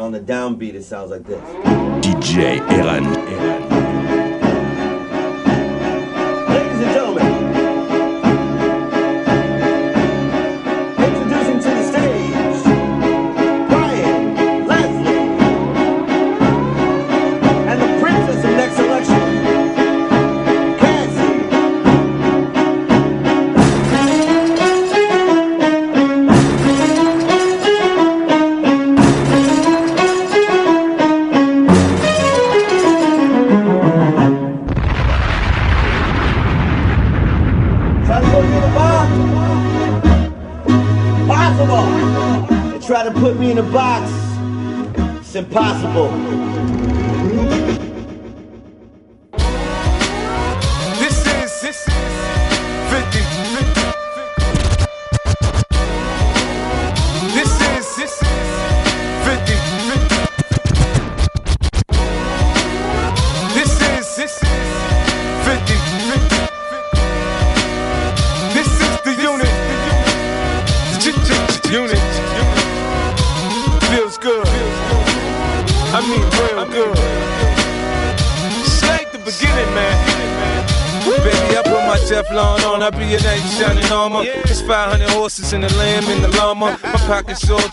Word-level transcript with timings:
And 0.00 0.06
on 0.06 0.12
the 0.12 0.32
downbeat, 0.32 0.72
it 0.72 0.84
sounds 0.84 1.10
like 1.10 1.24
this. 1.24 1.42
DJ 2.02 2.58
Eran. 2.70 3.04
Eran. 3.04 3.69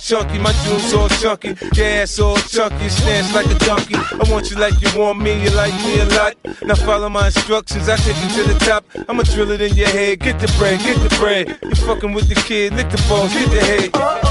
Chunky, 0.07 0.39
my 0.39 0.53
jewels 0.63 0.93
all 0.93 1.09
chunky. 1.09 1.49
Ass 1.81 2.19
all 2.19 2.37
chunky, 2.37 2.87
stance 2.87 3.35
like 3.35 3.47
a 3.47 3.59
donkey. 3.59 3.95
I 3.95 4.31
want 4.31 4.49
you 4.49 4.57
like 4.57 4.79
you 4.81 4.89
want 4.97 5.19
me, 5.19 5.43
you 5.43 5.49
like 5.49 5.73
me 5.83 5.99
a 5.99 6.05
lot. 6.05 6.35
Now 6.63 6.75
follow 6.75 7.09
my 7.09 7.25
instructions, 7.27 7.89
I 7.89 7.97
take 7.97 8.15
you 8.23 8.43
to 8.43 8.53
the 8.53 8.59
top. 8.59 8.85
I'ma 9.09 9.23
drill 9.23 9.51
it 9.51 9.61
in 9.61 9.75
your 9.75 9.89
head, 9.89 10.19
get 10.19 10.39
the 10.39 10.47
bread, 10.57 10.79
get 10.79 10.97
the 10.97 11.13
bread. 11.17 11.59
You 11.61 11.75
fucking 11.75 12.13
with 12.13 12.29
the 12.29 12.35
kid, 12.35 12.73
lick 12.73 12.89
the 12.89 13.03
balls, 13.09 13.33
get 13.33 13.49
the 13.51 13.61
head. 13.61 14.26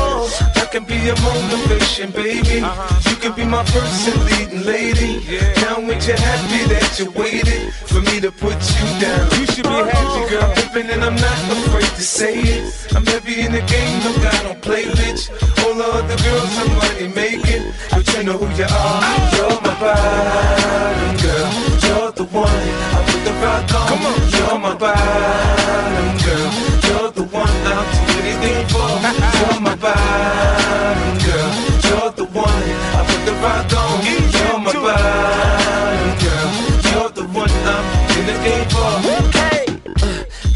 I 0.57 0.67
can 0.67 0.85
be 0.85 0.97
your 0.97 1.17
motivation, 1.23 2.11
baby. 2.11 2.61
Uh-huh. 2.61 3.11
You 3.11 3.17
can 3.17 3.33
be 3.35 3.45
my 3.45 3.65
first 3.65 4.09
and 4.09 4.21
leading 4.27 4.65
lady. 4.67 5.23
Now 5.63 5.79
ain't 5.79 6.07
you 6.07 6.15
happy 6.15 6.63
that 6.73 6.99
you 6.99 7.11
waited 7.13 7.73
for 7.87 8.01
me 8.01 8.21
to 8.21 8.33
put 8.33 8.59
you 8.59 8.87
down? 9.01 9.23
You 9.39 9.47
should 9.47 9.65
be 9.65 9.71
happy, 9.71 9.97
uh-huh. 9.97 10.31
girl. 10.31 10.43
I'm 10.43 10.55
pimping 10.57 10.91
and 10.91 11.05
I'm 11.05 11.15
not 11.15 11.39
afraid 11.55 11.93
to 11.95 12.03
say 12.03 12.35
it. 12.41 12.87
I'm 12.95 13.07
heavy 13.07 13.41
in 13.41 13.53
the 13.53 13.63
game, 13.71 13.99
no 14.03 14.13
guy 14.19 14.43
don't 14.43 14.61
play 14.61 14.85
bitch. 14.85 15.31
All 15.65 15.75
the 15.75 15.85
other 15.85 16.19
girls 16.27 16.53
I'm 16.59 16.71
money 16.77 17.09
making, 17.15 17.73
but 17.91 18.05
you 18.15 18.23
know 18.25 18.37
who 18.37 18.47
you 18.59 18.67
are. 18.67 19.01
You're 19.37 19.61
my 19.63 19.75
bottom 19.81 21.15
girl. 21.23 21.51
You're 21.87 22.13
the 22.13 22.25
one 22.35 22.49
I 22.49 22.99
put 23.07 23.23
the 23.25 23.33
rock 23.43 23.75
on. 23.75 23.89
Come 23.89 24.07
on. 24.11 24.19
You're 24.35 24.59
my 24.59 24.75
bottom 24.75 26.19
girl. 26.19 26.26
Bottom 29.95 31.19
girl. 31.25 31.51
You're 31.87 32.13
the 32.21 32.27
one 32.33 32.63
I 32.99 33.01
put 33.09 33.23
the 33.29 33.35
rock 33.45 33.73
on. 33.83 33.95
You're 34.07 34.59
my 34.67 34.73
bottom 34.87 36.13
girl. 36.23 36.51
You're 36.91 37.13
the 37.21 37.27
one 37.41 37.55
I'm 37.75 37.85
in 38.19 38.25
the 38.31 38.37
game 38.47 38.69
for. 38.71 38.93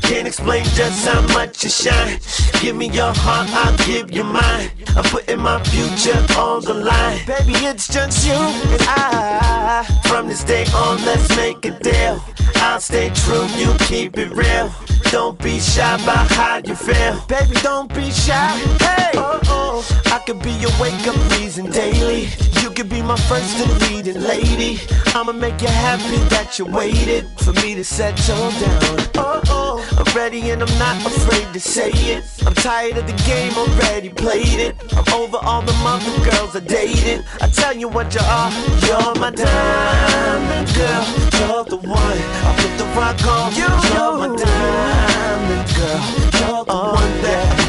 Can't 0.08 0.26
explain 0.26 0.64
just 0.74 1.06
how 1.06 1.22
much 1.34 1.62
you 1.64 1.70
shine. 1.70 2.18
Give 2.60 2.76
me 2.76 2.88
your 2.88 3.14
heart, 3.14 3.48
I'll 3.52 3.76
give 3.86 4.10
you 4.10 4.24
mine. 4.24 4.70
I'm 4.96 5.04
putting 5.04 5.38
my 5.38 5.62
future 5.64 6.18
on 6.36 6.64
the 6.64 6.74
line. 6.74 7.24
Baby, 7.26 7.54
it's 7.70 7.86
just 7.86 8.26
you 8.26 8.34
and 8.34 8.82
I. 8.88 9.86
From 10.08 10.26
this 10.26 10.42
day 10.42 10.66
on, 10.74 10.96
let's 11.04 11.28
make 11.36 11.64
a 11.64 11.70
deal. 11.78 12.22
I'll 12.56 12.80
stay 12.80 13.10
true, 13.10 13.46
you 13.56 13.72
keep 13.78 14.18
it 14.18 14.32
real. 14.32 14.70
Don't 15.10 15.36
be 15.38 15.58
shy 15.58 15.94
about 15.96 16.30
how 16.30 16.60
you 16.64 16.76
feel. 16.76 17.20
Baby, 17.26 17.54
don't 17.62 17.92
be 17.92 18.12
shy. 18.12 18.56
Hey, 18.78 19.10
oh, 19.16 19.40
oh. 19.46 19.69
I 20.06 20.18
could 20.26 20.42
be 20.42 20.52
your 20.52 20.70
wake 20.80 21.06
up 21.06 21.16
reason 21.38 21.70
daily. 21.70 22.28
You 22.62 22.70
could 22.70 22.88
be 22.88 23.02
my 23.02 23.16
first 23.16 23.56
and 23.58 23.72
leading 23.82 24.20
lady. 24.20 24.80
I'ma 25.14 25.32
make 25.32 25.60
you 25.62 25.68
happy 25.68 26.18
that 26.28 26.58
you 26.58 26.66
waited 26.66 27.26
for 27.38 27.52
me 27.54 27.74
to 27.74 27.84
set 27.84 28.18
settle 28.18 28.50
down. 28.60 29.08
Oh, 29.16 29.40
oh. 29.48 29.70
I'm 29.98 30.16
ready 30.16 30.50
and 30.50 30.62
I'm 30.62 30.78
not 30.78 30.96
afraid 31.06 31.52
to 31.52 31.60
say 31.60 31.90
it. 31.92 32.24
I'm 32.46 32.54
tired 32.54 32.98
of 32.98 33.06
the 33.06 33.16
game, 33.24 33.52
already 33.56 34.08
played 34.08 34.60
it. 34.60 34.76
I'm 34.96 35.08
over 35.14 35.38
all 35.38 35.62
the 35.62 35.72
mother 35.84 36.12
girls 36.30 36.54
I 36.54 36.60
dated. 36.60 37.24
I 37.40 37.48
tell 37.48 37.76
you 37.76 37.88
what 37.88 38.14
you 38.14 38.20
are, 38.22 38.50
you're 38.86 39.14
my 39.16 39.30
diamond 39.30 40.68
girl. 40.74 41.04
You're 41.40 41.64
the 41.64 41.76
one 41.76 42.18
I 42.46 42.50
put 42.60 42.72
the 42.78 42.86
rock 42.98 43.24
on. 43.26 43.54
You're 43.54 44.16
my 44.18 44.36
diamond 44.36 45.66
girl. 45.76 46.20
You're 46.40 46.64
the 46.64 46.74
one 46.74 47.22
that 47.22 47.59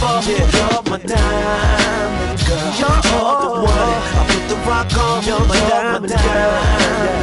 You're 0.00 0.82
my 0.88 0.96
diamond 0.96 2.40
girl. 2.48 2.72
You're 2.80 3.00
the 3.02 3.50
one 3.68 3.68
I 3.68 4.24
put 4.30 4.48
the 4.48 4.56
rock 4.66 4.96
on. 4.96 5.22
You're 5.26 5.44
my 5.46 5.56
diamond 5.68 6.08
girl. 6.08 7.20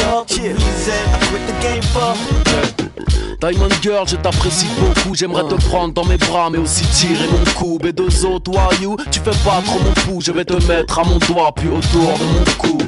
You're 0.00 0.24
the 0.24 0.54
reason 0.54 1.04
I 1.12 1.18
quit 1.28 1.46
the 1.46 1.52
game 1.60 1.82
for. 1.92 2.16
Diamond 3.42 3.74
Girl, 3.82 4.06
je 4.06 4.16
t'apprécie 4.16 4.68
beaucoup. 4.78 5.14
J'aimerais 5.14 5.42
te 5.42 5.54
prendre 5.66 5.92
dans 5.92 6.04
mes 6.04 6.16
bras, 6.16 6.48
mais 6.48 6.58
aussi 6.58 6.84
tirer 6.84 7.26
mon 7.26 7.44
coup. 7.58 7.76
B2O, 7.76 8.40
toi, 8.40 8.70
you, 8.80 8.96
tu 9.10 9.18
fais 9.18 9.36
pas 9.44 9.60
trop 9.66 9.80
mon 9.80 9.92
pouls. 10.04 10.20
Je 10.20 10.32
vais 10.32 10.44
te 10.44 10.54
mettre 10.66 10.98
à 10.98 11.04
mon 11.04 11.18
doigt, 11.18 11.52
puis 11.54 11.68
autour 11.68 12.18
de 12.18 12.24
mon 12.24 12.44
cou. 12.56 12.78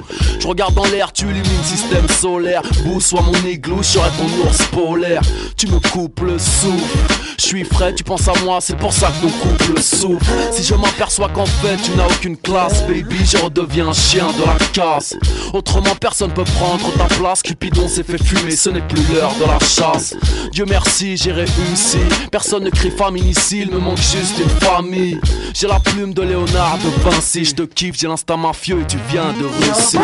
Je 0.41 0.47
regarde 0.47 0.75
dans 0.75 0.85
l'air, 0.87 1.13
tu 1.13 1.25
illumines 1.25 1.65
système 1.65 2.09
solaire. 2.09 2.63
Bou, 2.85 3.01
soit 3.01 3.23
mon 3.23 3.35
igloo, 3.47 3.79
je 3.79 3.89
serai 3.89 4.09
ton 4.11 4.47
ours 4.47 4.63
polaire. 4.73 5.23
Tu 5.57 5.67
me 5.67 5.81
coupes 5.91 6.21
le 6.21 6.39
souffle. 6.39 7.24
Je 7.39 7.43
suis 7.43 7.65
frais, 7.65 7.95
tu 7.95 8.05
penses 8.05 8.29
à 8.29 8.33
moi, 8.45 8.59
c'est 8.61 8.77
pour 8.77 8.93
ça 8.93 9.09
que 9.09 9.27
nos 9.27 9.33
couples 9.33 9.81
souffrent. 9.81 10.25
Si 10.53 10.63
je 10.63 10.75
m'aperçois 10.75 11.29
qu'en 11.29 11.47
fait 11.47 11.77
tu 11.83 11.91
n'as 11.97 12.07
aucune 12.07 12.37
classe, 12.37 12.83
baby, 12.87 13.25
je 13.25 13.39
redeviens 13.39 13.89
un 13.89 13.93
chien 13.93 14.27
de 14.39 14.45
la 14.45 14.57
casse. 14.73 15.17
Autrement, 15.53 15.95
personne 16.01 16.33
peut 16.33 16.45
prendre 16.45 16.93
ta 16.95 17.05
place. 17.17 17.43
Cupidon 17.43 17.89
s'est 17.89 18.03
fait 18.03 18.23
fumer, 18.23 18.57
ce 18.57 18.71
n'est 18.71 18.81
plus 18.81 19.03
l'heure 19.13 19.35
de 19.41 19.45
la 19.45 19.59
chasse. 19.59 20.15
Dieu 20.53 20.65
merci, 20.69 21.17
j'ai 21.17 21.33
réussi. 21.33 21.99
Personne 22.31 22.65
ne 22.65 22.71
crie 22.71 22.91
famine 22.91 23.29
ici, 23.29 23.61
il 23.63 23.71
me 23.71 23.79
manque 23.79 23.99
juste 23.99 24.39
une 24.39 24.67
famille. 24.67 25.19
J'ai 25.55 25.67
la 25.67 25.81
plume 25.81 26.15
de 26.15 26.23
Léonard 26.23 26.79
de 26.79 27.11
Vinci, 27.11 27.45
je 27.45 27.55
te 27.55 27.63
kiffe, 27.63 27.97
j'ai 27.99 28.09
l'instinct 28.09 28.37
mafieux 28.37 28.81
et 28.81 28.87
tu 28.87 28.99
viens 29.11 29.33
de 29.33 29.47
Russie. 29.47 29.99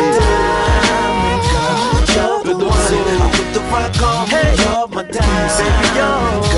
The 2.42 2.56
you're. 4.56 4.88
You're 5.94 6.49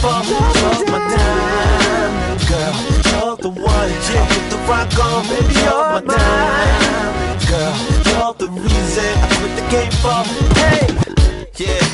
for. 0.00 0.20
You're 0.26 0.90
my 0.90 1.00
diamond 1.14 2.42
girl. 2.48 2.74
You're 3.10 3.36
the 3.36 3.50
one 3.50 3.90
I 3.90 4.26
put 4.30 4.44
the 4.50 4.58
rock 4.68 4.98
on. 5.04 5.22
Baby, 5.28 5.54
you're 5.54 5.86
my 5.92 6.00
diamond 6.00 7.40
girl. 7.48 7.74
You're 8.08 8.34
the 8.34 8.48
reason 8.50 9.12
I 9.18 9.26
quit 9.36 9.52
the 9.56 9.64
game 9.70 9.94
for. 10.02 10.22
Hey, 10.60 10.86
yeah. 11.64 11.84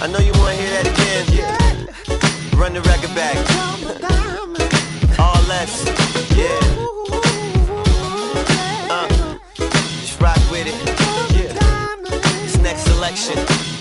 I 0.00 0.06
know 0.06 0.20
you 0.20 0.32
wanna 0.38 0.54
hear 0.54 0.70
that 0.70 0.86
again. 0.94 1.24
Yeah. 1.38 2.58
Run 2.58 2.72
the 2.74 2.80
record 2.82 3.14
back. 3.14 3.36
R. 5.18 5.40
Les. 5.48 5.72
Yeah. 6.36 6.60
Uh, 8.90 9.08
just 10.00 10.20
rock 10.20 10.40
with 10.50 10.66
it. 10.66 10.74
Yeah. 11.34 11.52
This 12.42 12.56
next 12.58 12.82
selection. 12.82 13.77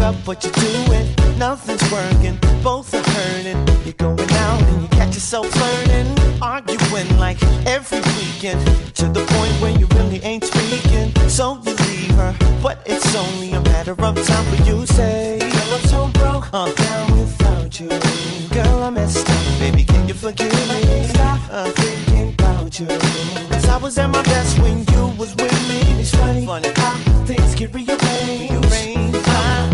Up, 0.00 0.16
but 0.24 0.44
you 0.44 0.50
do 0.52 0.92
it. 0.92 1.38
Nothing's 1.38 1.82
working, 1.92 2.38
both 2.62 2.94
are 2.94 3.02
hurting. 3.10 3.60
You're 3.84 3.94
going 3.94 4.30
out 4.30 4.62
and 4.62 4.82
you 4.82 4.88
catch 4.88 5.14
yourself 5.14 5.46
flirting, 5.48 6.08
arguing 6.42 7.18
like 7.18 7.42
every 7.66 8.00
weekend. 8.18 8.60
To 8.96 9.08
the 9.08 9.24
point 9.34 9.52
where 9.60 9.76
you 9.78 9.86
really 9.98 10.22
ain't 10.22 10.44
speaking. 10.44 11.12
So 11.28 11.60
you 11.64 11.74
leave 11.74 12.10
her, 12.12 12.34
but 12.62 12.82
it's 12.86 13.14
only 13.14 13.52
a 13.52 13.60
matter 13.60 13.92
of 13.92 14.26
time 14.26 14.44
for 14.54 14.62
you 14.64 14.86
say, 14.86 15.38
Girl, 15.38 15.74
I'm 15.74 15.80
so 15.88 16.08
broke, 16.20 16.48
uh, 16.52 16.72
down 16.72 17.18
without 17.18 17.80
you. 17.80 17.88
Girl, 17.88 18.82
I 18.82 18.90
messed 18.90 19.28
up, 19.28 19.58
baby, 19.58 19.84
can 19.84 20.08
you 20.08 20.14
forgive 20.14 20.52
me? 20.68 21.04
Stop 21.08 21.40
uh, 21.50 21.70
thinking 21.72 22.32
about 22.32 22.78
you. 22.80 22.86
Cause 22.86 23.68
I 23.68 23.76
was 23.76 23.98
at 23.98 24.08
my 24.10 24.22
best 24.22 24.58
when 24.60 24.78
you 24.78 25.02
was 25.18 25.34
with 25.36 25.68
me. 25.68 25.80
It's 26.00 26.14
funny, 26.14 26.46
funny. 26.46 26.68
how 26.76 26.96
things 27.24 27.54
get 27.54 27.74
rearranged. 27.74 29.15
I 29.15 29.15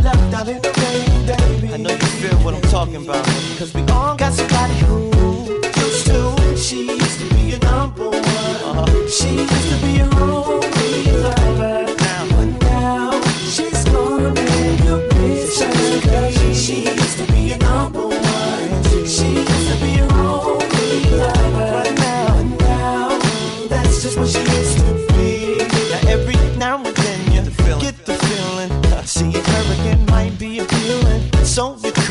left 0.02 0.34
out 0.34 0.48
in 0.48 0.60
the 0.62 0.72
rain, 0.80 1.26
baby. 1.26 1.74
I 1.74 1.76
know 1.76 1.90
you 1.90 2.06
feel 2.20 2.36
what 2.44 2.54
I'm 2.54 2.62
talking 2.62 2.96
about. 2.96 3.24
Cause 3.58 3.72
we 3.74 3.82
all 3.92 4.16
got 4.16 4.32
somebody 4.32 4.74
who 4.86 5.10
used 5.84 6.06
to. 6.06 6.56
She 6.56 6.86
used 6.86 7.20
to 7.20 7.34
be 7.34 7.54
a 7.54 7.58
number 7.58 8.08
one. 8.10 8.22
Uh-huh. 8.24 9.08
She 9.08 9.28
used 9.36 9.68
to 9.70 9.76
be 9.86 9.98
a 10.00 10.06
only 10.20 11.12
lover. 11.22 11.94
Now, 11.96 12.26
But 12.36 12.62
now 12.62 13.20
she's 13.54 13.84
gonna 13.84 14.32
make 14.34 14.80
you 14.84 14.96
bitch. 15.10 16.54
She 16.54 16.84
used 16.84 17.18
to 17.18 17.32
be 17.32 17.52
a 17.52 17.58
number 17.58 18.00
one. 18.06 18.11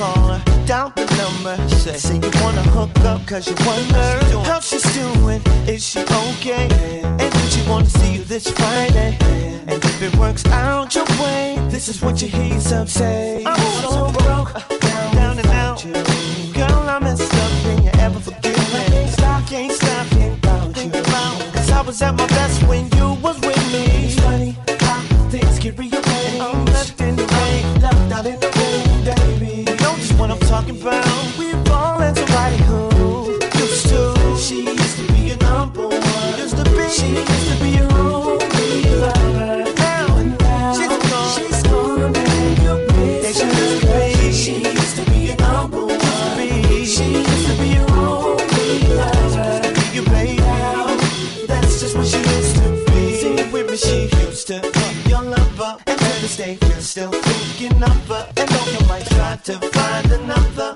So 0.01 0.07
you 0.07 0.13
call 0.13 0.27
her, 0.33 0.65
down 0.65 0.93
the 0.95 1.05
number. 1.21 1.69
Say. 1.69 1.97
Say 1.97 2.15
you 2.15 2.31
wanna 2.41 2.63
hook 2.63 2.97
up 3.05 3.23
cause 3.27 3.47
you 3.47 3.55
wonder 3.67 4.19
doing? 4.31 4.45
how 4.45 4.59
she's 4.59 4.81
doing. 4.95 5.41
Is 5.67 5.85
she 5.85 5.99
okay? 5.99 6.67
And 7.03 7.31
did 7.31 7.51
she 7.51 7.61
wanna 7.69 7.85
see 7.85 8.13
you 8.15 8.23
this 8.23 8.49
Friday? 8.49 9.15
And 9.67 9.83
if 9.83 10.01
it 10.01 10.15
works 10.15 10.43
out 10.47 10.95
your 10.95 11.05
way, 11.21 11.55
this 11.69 11.87
is 11.87 12.01
what 12.01 12.19
you 12.19 12.29
hear 12.29 12.55
yourself 12.55 12.89
say. 12.89 13.43
I'm 13.45 13.59
so 13.81 14.11
broke, 14.23 14.53
down, 14.79 15.15
down 15.15 15.37
and 15.37 15.47
out. 15.49 15.83
Girl, 15.83 16.89
I 16.89 16.97
messed 16.99 17.33
up, 17.33 17.51
can 17.61 17.83
you 17.83 17.91
ever 17.99 18.19
forgive 18.19 18.57
me? 18.73 19.07
Stop, 19.07 19.45
can't 19.45 19.71
stop 19.71 20.07
thinking 20.07 20.33
about 20.41 20.83
you. 20.83 21.51
Cause 21.51 21.69
I 21.69 21.81
was 21.81 22.01
at 22.01 22.15
my 22.15 22.25
best 22.25 22.63
when 22.63 22.89
you 22.97 23.13
was 23.21 23.39
with 23.41 23.60
talking 30.51 30.81
about. 30.81 31.37
We've 31.39 31.71
all 31.71 31.99
had 31.99 32.17
somebody 32.17 32.57
who 32.67 33.39
used 33.57 33.87
to. 33.87 34.01
She 34.37 34.65
used 34.65 34.97
to 34.97 35.13
be 35.13 35.31
a 35.31 35.37
number 35.37 35.87
one. 35.87 36.37
Used 36.37 36.57
to 36.57 36.65
be. 36.75 36.89
She 36.89 37.07
used 37.15 37.47
to 37.49 37.55
be 37.63 37.77
a 37.77 37.87
only 37.95 38.83
lover. 38.99 39.63
Now, 39.79 40.73
she's 40.75 40.97
gone. 41.07 41.31
She's 41.35 41.63
gonna 41.63 42.09
make 42.11 42.59
you 42.65 42.75
miss 42.99 43.39
her. 43.39 44.31
She 44.33 44.53
used 44.61 44.95
to 44.97 45.03
be 45.11 45.31
a 45.31 45.35
number 45.37 45.85
one. 45.85 45.97
She 46.93 47.05
used 47.23 47.47
to 47.47 47.53
be 47.61 47.69
a 47.77 47.83
only 47.95 48.69
lover. 48.99 49.61
Used 49.71 49.95
to 49.95 50.01
be 50.11 50.35
your 50.35 51.47
that's 51.47 51.79
just 51.79 51.95
what 51.95 52.07
she 52.07 52.19
used 52.19 52.55
to 52.57 52.67
be. 52.91 53.15
Sing 53.21 53.51
with 53.53 53.71
me. 53.71 53.77
She 53.77 54.09
used 54.25 54.47
to 54.47 54.59
be 54.59 55.09
your 55.09 55.23
lover. 55.23 55.77
And 55.87 55.97
to 55.97 56.11
this 56.19 56.35
day, 56.35 56.57
you're 56.61 56.81
still 56.81 57.11
thinking 57.11 57.81
of 57.81 58.07
her. 58.09 58.27
And 58.35 58.49
though 58.49 58.67
you 58.73 58.85
might 58.89 59.05
try 59.15 59.37
to 59.45 59.53
find 59.71 60.10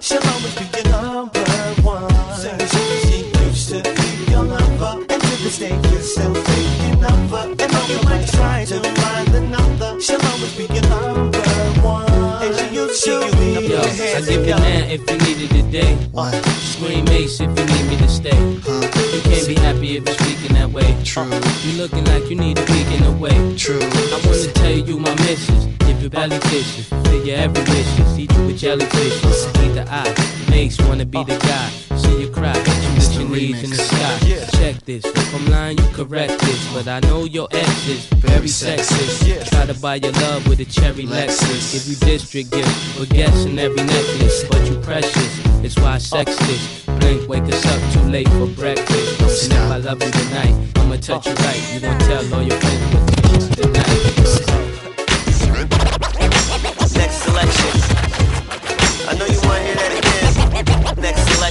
she'll 0.05 0.21
always 0.21 0.55
be 0.55 0.65
your 0.75 0.85
number 0.91 1.43
one. 1.81 2.09
She, 2.37 3.25
used 3.45 3.69
to 3.69 3.81
be 3.81 4.31
your 4.31 4.43
lover. 4.43 5.03
And 5.09 5.21
to 5.21 5.35
this 5.43 5.57
day, 5.57 5.73
you're 5.89 6.01
still 6.01 6.33
thinking 6.33 7.03
of 7.03 7.29
her. 7.31 7.49
And 7.49 7.59
though 7.59 7.87
you 7.89 8.01
might 8.03 8.27
try 8.27 8.65
to 8.65 8.79
find 9.01 9.29
another, 9.33 9.99
she'll 9.99 10.21
always 10.21 10.55
be 10.55 10.65
your 10.73 10.87
number 10.89 11.41
one. 11.81 12.05
And 12.43 12.55
she 12.55 12.75
used 12.75 13.03
to 13.05 13.19
be 13.37 13.67
Yo, 13.67 13.81
I 13.81 14.21
give 14.21 14.45
you 14.45 14.55
now 14.55 14.93
if 14.93 15.01
you 15.09 15.17
need 15.25 15.39
it 15.45 15.49
today. 15.49 15.97
Scream 16.73 17.07
ace 17.09 17.39
if 17.41 17.49
you 17.57 17.65
need 17.65 17.85
me 17.89 17.97
to 17.97 18.07
stay. 18.07 18.41
You 18.53 19.21
can't 19.23 19.47
be 19.47 19.55
happy 19.55 19.97
if 19.97 20.05
weak 20.21 20.49
in 20.49 20.55
that 20.55 20.69
way. 20.71 20.85
True. 21.03 21.25
You 21.63 21.81
looking 21.81 22.05
like 22.05 22.29
you 22.29 22.35
need 22.35 22.57
to 22.57 22.65
be 22.65 22.81
in 22.95 23.03
a 23.03 23.11
week 23.11 23.31
away. 23.31 23.57
True. 23.57 23.79
I 23.81 24.21
wanna 24.25 24.51
tell 24.53 24.71
you 24.71 24.99
my 24.99 25.15
missus. 25.15 25.84
Give 26.05 26.13
you 26.13 26.19
belly 26.19 26.39
fishes. 26.41 26.87
Fill 26.87 27.25
your 27.25 27.37
every 27.37 27.63
wishes. 27.63 28.19
Eat 28.19 28.31
you 28.31 28.45
with 28.45 28.61
jellyfishes. 28.61 29.65
Eat 29.65 29.73
the 29.73 29.87
eye. 29.89 30.13
Makes 30.51 30.79
wanna 30.81 31.03
be 31.03 31.23
the 31.23 31.35
guy. 31.35 31.69
See 31.97 32.21
you 32.21 32.29
cry. 32.29 32.53
Put 32.53 33.15
your 33.15 33.27
knees 33.27 33.63
in 33.63 33.71
the 33.71 33.75
sky. 33.75 34.19
Check 34.59 34.85
this. 34.85 35.03
If 35.03 35.35
I'm 35.35 35.47
lying, 35.47 35.79
you 35.79 35.87
correct 35.95 36.39
this. 36.41 36.73
But 36.75 36.87
I 36.87 36.99
know 37.07 37.23
your 37.23 37.47
ex 37.51 37.87
is 37.87 38.05
very 38.21 38.45
sexist. 38.45 39.49
Try 39.49 39.65
to 39.65 39.73
buy 39.81 39.95
your 39.95 40.11
love 40.11 40.47
with 40.47 40.59
a 40.59 40.65
cherry 40.65 41.07
Lexus. 41.07 41.73
Give 41.73 41.87
you 41.87 41.95
district 42.05 42.51
gift 42.51 42.69
for 42.95 43.07
guessing 43.07 43.57
every 43.57 43.83
necklace. 43.83 44.43
But 44.43 44.63
you 44.69 44.77
precious. 44.81 45.39
It's 45.63 45.75
why 45.77 45.95
I 45.95 45.97
sex 45.97 46.35
this. 46.45 46.85
Blink, 46.99 47.27
wake 47.27 47.51
us 47.51 47.65
up 47.65 47.93
too 47.93 48.07
late 48.11 48.29
for 48.29 48.45
breakfast. 48.45 49.45
And 49.45 49.53
if 49.53 49.71
I 49.71 49.77
love 49.77 50.03
you 50.03 50.11
tonight, 50.11 50.53
I'ma 50.75 50.97
touch 50.97 51.25
you 51.25 51.33
right. 51.33 51.73
You 51.73 51.79
gon' 51.79 51.99
tell 52.01 52.35
all 52.35 52.43
your 52.43 52.59
friends 52.59 52.93
what 52.93 53.57
you 53.57 53.63
tonight. 53.63 54.64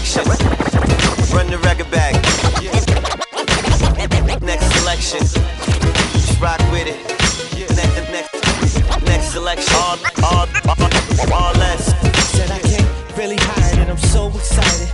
Selection. 0.05 0.37
Run 1.35 1.47
the 1.49 1.59
record 1.65 1.91
back. 1.91 2.12
Next 4.43 4.67
selection. 4.77 5.21
Just 5.21 6.41
rock 6.41 6.61
with 6.71 6.87
it. 6.87 7.01
Next, 7.75 8.11
next, 8.12 9.03
next 9.05 9.33
selection. 9.33 9.75
All, 9.75 9.97
all, 10.23 10.47
all, 10.69 10.93
R. 11.33 11.55
Les. 11.55 11.87
Said 12.37 12.51
I 12.51 12.59
can't 12.59 13.17
really 13.17 13.37
hide 13.41 13.79
it, 13.79 13.89
I'm 13.89 13.97
so 13.97 14.29
excited. 14.29 14.94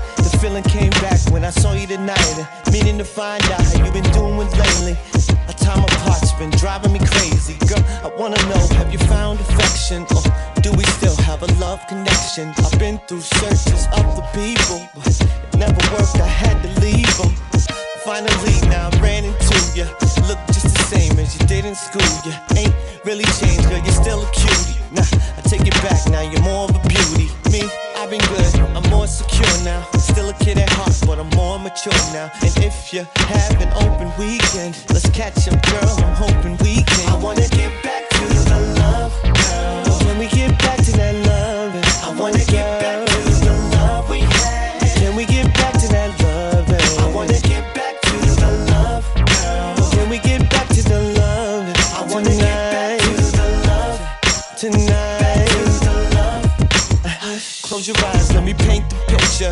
Feeling 0.51 0.65
came 0.65 0.91
back 0.99 1.21
when 1.31 1.45
I 1.45 1.51
saw 1.51 1.75
you 1.75 1.87
tonight. 1.87 2.35
Meaning 2.73 2.99
to 2.99 3.05
find 3.05 3.41
out 3.55 3.63
how 3.63 3.85
you 3.85 3.93
been 3.93 4.11
doing 4.11 4.51
lately. 4.59 4.99
Our 5.47 5.55
time 5.55 5.79
apart's 5.79 6.33
been 6.33 6.51
driving 6.51 6.93
me 6.93 6.99
crazy. 6.99 7.55
Girl, 7.71 7.79
I 8.03 8.11
wanna 8.19 8.43
know, 8.51 8.67
have 8.75 8.91
you 8.91 8.99
found 9.07 9.39
affection? 9.39 10.03
Or 10.11 10.27
do 10.61 10.73
we 10.73 10.83
still 10.99 11.15
have 11.23 11.45
a 11.45 11.51
love 11.63 11.87
connection? 11.87 12.53
I've 12.67 12.77
been 12.81 12.99
through 13.07 13.21
searches 13.21 13.87
of 13.95 14.03
the 14.19 14.27
people, 14.35 14.83
but 14.97 15.07
it 15.07 15.57
never 15.57 15.79
worked, 15.95 16.19
I 16.19 16.27
had 16.27 16.61
to 16.65 16.81
leave 16.81 17.15
them. 17.17 17.31
Finally, 18.03 18.59
now 18.67 18.91
I 18.91 18.99
ran 18.99 19.23
into 19.25 19.55
you. 19.79 19.87
Look 20.27 20.41
just 20.51 20.75
the 20.75 20.83
same 20.91 21.17
as 21.21 21.39
you 21.39 21.47
did 21.47 21.65
in 21.65 21.77
school. 21.77 22.11
You 22.27 22.35
ain't 22.59 22.75
really 23.05 23.29
changed, 23.39 23.71
girl. 23.71 23.79
You're 23.79 24.03
still 24.03 24.21
a 24.27 24.31
cutie. 24.33 24.83
Nah, 24.91 25.07
I 25.39 25.43
take 25.47 25.63
it 25.63 25.79
back. 25.87 26.11
Now 26.11 26.23
you're 26.23 26.43
more 26.43 26.67
of 26.69 26.75
a 26.75 26.83
beauty. 26.89 27.31
Me, 27.55 27.71
I've 28.01 28.09
been 28.09 28.21
good. 28.21 28.61
I'm 28.75 28.89
more 28.89 29.07
secure 29.07 29.63
now. 29.63 29.87
Still 29.99 30.31
a 30.31 30.33
kid 30.33 30.57
at 30.57 30.71
heart, 30.71 30.97
but 31.07 31.19
I'm 31.19 31.29
more 31.37 31.59
mature 31.59 31.93
now. 32.15 32.33
And 32.41 32.57
if 32.65 32.95
you 32.95 33.07
have 33.15 33.61
an 33.61 33.69
open 33.75 34.11
weekend, 34.19 34.75
let's 34.89 35.11
catch 35.11 35.47
up, 35.49 35.61
girl. 35.67 36.05
I'm 36.07 36.17
hoping 36.17 36.57
we 36.65 36.83
can. 36.83 37.09
I 37.11 37.23
wanna 37.23 37.47
get 37.49 37.83
back 37.83 38.00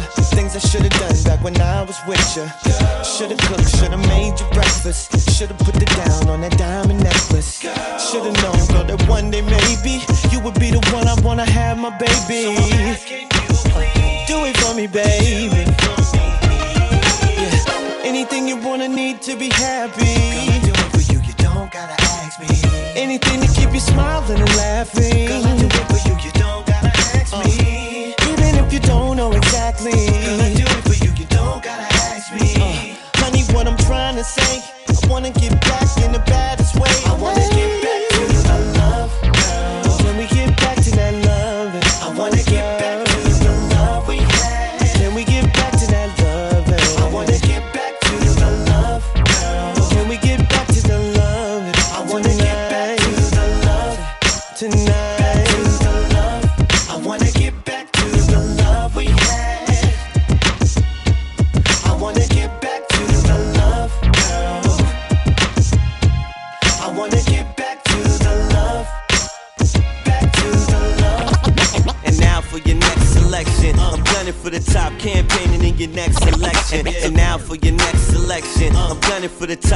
the. 0.01 0.29
Things 0.39 0.55
I 0.55 0.61
should've 0.61 0.91
done 0.91 1.23
back 1.25 1.43
when 1.43 1.61
I 1.61 1.83
was 1.83 1.99
with 2.07 2.37
you. 2.37 2.47
Should've 3.03 3.39
cooked, 3.39 3.69
should've 3.77 3.99
made 4.07 4.39
you 4.39 4.47
breakfast. 4.53 5.11
Should've 5.37 5.59
put 5.59 5.75
it 5.77 5.89
down 5.89 6.29
on 6.29 6.41
that 6.43 6.57
diamond 6.57 7.03
necklace. 7.03 7.59
Should've 7.59 8.37
known, 8.43 8.67
girl, 8.69 8.85
that 8.85 9.05
one 9.09 9.31
day 9.31 9.43
maybe 9.43 10.03
you 10.31 10.41
would 10.41 10.59
be 10.61 10.71
the 10.71 10.81
one 10.93 11.09
I 11.09 11.21
wanna 11.23 11.45
have 11.45 11.77
my 11.79 11.91
baby. 11.99 12.55
Do 14.29 14.45
it 14.45 14.57
for 14.59 14.75
me, 14.75 14.87
baby. 14.87 15.65
Yeah. 17.35 18.05
Anything 18.05 18.47
you 18.47 18.57
wanna 18.57 18.89
need 18.89 19.21
to 19.23 19.37
be 19.37 19.49
happy. 19.49 20.15
do 20.67 20.71
it 20.71 20.91
for 20.95 21.13
you, 21.13 21.21
you 21.21 21.35
don't 21.39 21.71
gotta 21.73 21.97
ask 22.15 22.39
me. 22.39 22.49
Anything 22.95 23.41
to 23.41 23.49
keep 23.55 23.73
you 23.73 23.81
smiling 23.81 24.41
and 24.41 24.57
laughing. 24.57 25.27
Girl, 25.27 25.45
I 25.45 25.57
do 25.59 25.67
it 25.67 25.87
for 25.91 26.01
you, 26.09 26.15
you 26.25 26.38
know 29.85 30.58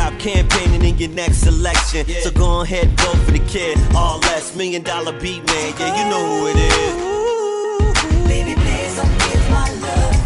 gunning 0.02 0.18
for 0.18 0.30
the 0.32 0.48
top, 0.50 0.50
campaigning 0.50 0.84
in 0.84 0.98
your 0.98 1.10
next 1.10 1.46
election. 1.46 2.06
So 2.22 2.30
go 2.30 2.62
ahead, 2.62 2.88
vote 3.00 3.16
for 3.24 3.32
the 3.32 3.38
kid. 3.46 3.78
R. 3.94 4.18
Les 4.18 4.54
million 4.56 4.82
dollar 4.82 5.12
beat 5.20 5.44
man. 5.46 5.74
Yeah, 5.78 6.04
you 6.04 6.10
know 6.10 6.24
who 6.26 6.46
it 6.48 6.56
is. 6.56 6.94
Baby, 8.28 8.54
please 8.54 8.96
don't 8.96 9.18
give 9.18 9.50
my 9.50 9.68
love 9.80 10.16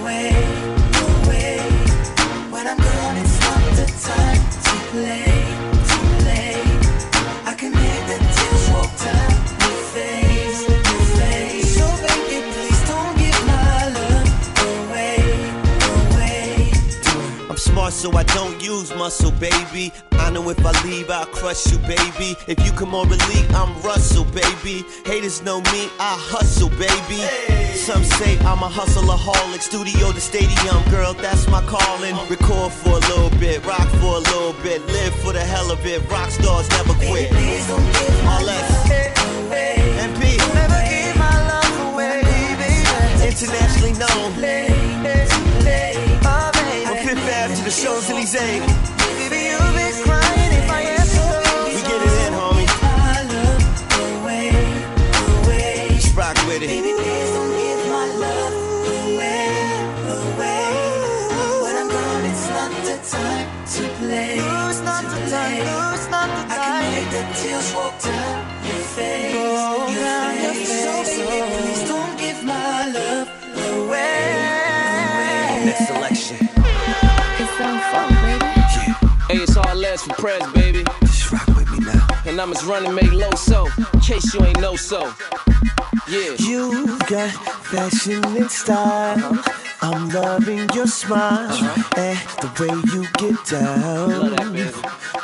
away, 0.00 0.30
away. 1.26 1.58
When 2.50 2.66
I'm 2.66 2.76
gone, 2.78 3.16
it's 3.16 3.40
not 3.40 3.62
the 3.76 3.86
time 4.02 4.42
to 4.66 4.74
play, 4.92 5.44
to 5.88 5.98
play. 6.22 6.62
I 7.44 7.54
can 7.54 7.72
hear 7.72 8.00
the 8.06 8.18
tears 8.34 8.68
roll 8.70 8.90
down 9.04 9.30
your 9.62 9.80
face, 9.94 10.68
your 10.68 10.82
face. 11.18 11.76
So 11.78 11.86
baby, 12.06 12.38
please 12.52 12.82
don't 12.88 13.16
give 13.18 13.40
my 13.46 13.88
love 13.98 14.30
away, 14.70 15.18
away. 16.14 16.72
I'm 17.50 17.56
smart, 17.56 17.92
so 17.92 18.12
I 18.16 18.22
don't 18.22 18.57
use 18.88 18.98
muscle, 18.98 19.30
baby. 19.32 19.92
I 20.12 20.30
know 20.30 20.48
if 20.50 20.64
I 20.64 20.72
leave, 20.84 21.10
I'll 21.10 21.26
crush 21.26 21.70
you, 21.70 21.78
baby. 21.78 22.36
If 22.46 22.64
you 22.64 22.72
come 22.72 22.94
on 22.94 23.08
relief, 23.08 23.54
I'm 23.54 23.80
Russell, 23.82 24.24
baby. 24.24 24.84
Haters 25.04 25.42
know 25.42 25.60
me, 25.60 25.88
I 25.98 26.16
hustle, 26.18 26.70
baby. 26.70 27.22
Some 27.74 28.04
say 28.04 28.38
I'm 28.40 28.62
a 28.62 28.68
hustleaholic, 28.68 29.60
studio 29.60 30.12
to 30.12 30.20
stadium, 30.20 30.82
girl, 30.90 31.14
that's 31.14 31.48
my 31.48 31.62
calling. 31.66 32.14
Record 32.28 32.72
for 32.72 32.90
a 32.90 33.00
little 33.10 33.30
bit, 33.38 33.64
rock 33.64 33.88
for 34.00 34.16
a 34.16 34.24
little 34.30 34.54
bit, 34.62 34.84
live 34.86 35.14
for 35.16 35.32
the 35.32 35.40
hell 35.40 35.70
of 35.70 35.84
it. 35.86 36.00
Rock 36.10 36.30
stars 36.30 36.68
never 36.70 36.94
quit. 36.94 37.32
All 37.32 38.48
away. 38.48 39.96
MP, 40.06 40.36
Never 40.54 40.80
give 40.90 41.16
my 41.16 41.36
love 41.48 41.94
away, 41.94 42.22
baby. 42.22 43.26
internationally 43.26 43.92
known. 43.98 45.47
To 47.28 47.62
the 47.62 47.70
Champs 47.70 48.97
press, 80.10 80.50
baby. 80.52 80.84
Just 81.00 81.32
rock 81.32 81.46
with 81.48 81.70
me 81.70 81.80
now. 81.80 82.06
And 82.26 82.40
I'm 82.40 82.52
as 82.52 82.64
running 82.64 82.94
mate 82.94 83.12
low 83.12 83.30
so, 83.32 83.66
in 83.94 84.00
case 84.00 84.34
you 84.34 84.44
ain't 84.44 84.60
know 84.60 84.76
so. 84.76 85.12
Yeah. 86.08 86.34
You 86.38 86.98
got 87.08 87.30
fashion 87.66 88.24
and 88.24 88.50
style. 88.50 89.42
I'm 89.80 90.08
loving 90.08 90.68
your 90.74 90.86
smile 90.86 91.50
and 91.96 92.18
the 92.40 92.50
way 92.58 92.74
you 92.92 93.06
get 93.18 93.44
down. 93.46 94.10
Love 94.10 94.36
that, 94.36 94.52
baby. 94.52 94.72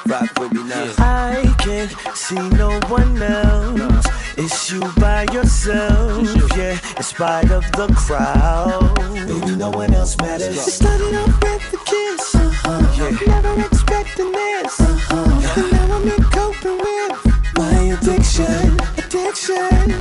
Rock 0.06 0.38
with 0.38 0.52
me 0.52 0.62
now. 0.64 0.94
I 0.98 1.54
can't 1.58 1.90
see 2.16 2.48
no 2.50 2.78
one 2.88 3.20
else. 3.20 4.13
It's 4.36 4.70
you 4.72 4.80
by 4.98 5.26
yourself, 5.32 6.26
yeah, 6.56 6.76
in 6.96 7.02
spite 7.02 7.52
of 7.52 7.62
the 7.72 7.86
crowd. 7.94 8.94
Baby, 9.14 9.56
no 9.56 9.70
one 9.70 9.94
else 9.94 10.16
matters. 10.18 10.66
It 10.66 10.72
started 10.72 11.14
off 11.14 11.40
with 11.40 11.72
a 11.72 11.76
kiss, 11.84 12.34
uh-huh. 12.34 13.10
never 13.26 13.60
expecting 13.64 14.32
this. 14.32 14.80
Uh-huh. 14.80 15.60
And 15.60 15.72
now 15.72 15.96
I'm 15.96 16.08
in 16.08 16.22
coping 16.24 16.78
with 16.78 17.14
my 17.56 17.94
addiction, 17.94 18.76
addiction. 18.98 20.00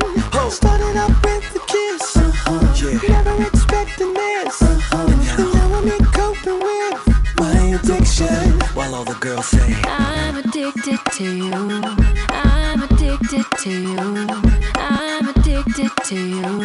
Started 0.49 0.97
off 0.97 1.23
with 1.23 1.55
a 1.55 1.59
kiss, 1.67 2.17
uh-huh. 2.17 2.63
never 3.07 3.43
expecting 3.43 4.13
this. 4.13 4.61
Uh-huh. 4.61 5.07
And 5.11 5.53
now 5.53 5.77
I'm 5.77 5.87
in 5.87 6.05
coping 6.05 6.59
with 6.59 6.97
my 7.37 7.77
addiction. 7.77 8.59
While 8.73 8.95
all 8.95 9.05
the 9.05 9.13
girls 9.19 9.47
say, 9.47 9.75
I'm 9.85 10.37
addicted 10.37 10.99
to 11.17 11.35
you. 11.35 11.53
I'm 12.29 12.81
addicted 12.81 13.45
to 13.59 13.69
you. 13.69 14.12
To 16.13 16.19
you. 16.19 16.62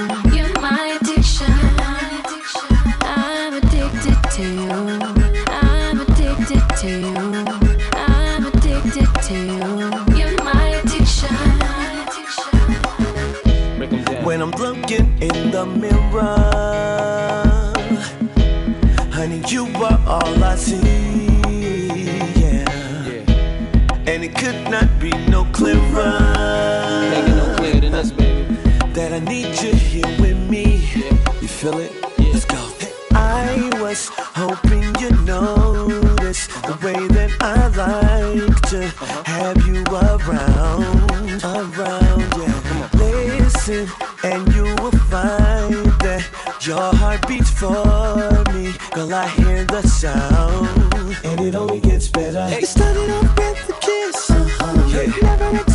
Like 37.78 38.60
to 38.62 38.86
uh-huh. 38.86 39.22
have 39.24 39.66
you 39.66 39.84
around, 39.84 41.42
around, 41.44 42.20
yeah. 42.36 42.60
come 42.66 42.82
on. 42.82 42.90
Listen, 42.98 43.88
and 44.24 44.52
you 44.52 44.64
will 44.82 44.98
find 45.06 45.86
that 46.02 46.26
your 46.62 46.92
heart 46.96 47.26
beats 47.28 47.50
for 47.50 48.42
me. 48.52 48.74
Girl, 48.92 49.14
I 49.14 49.28
hear 49.28 49.64
the 49.64 49.82
sound, 49.82 51.16
and 51.24 51.40
it 51.40 51.54
only 51.54 51.78
gets 51.78 52.08
better. 52.08 52.48
Start 52.48 52.62
it 52.62 52.66
started 52.66 53.10
off 53.10 53.38
with 53.38 53.68
a 53.68 53.80
kiss, 53.80 54.30
uh-huh. 54.30 54.88
yeah. 54.88 55.12
never 55.22 55.67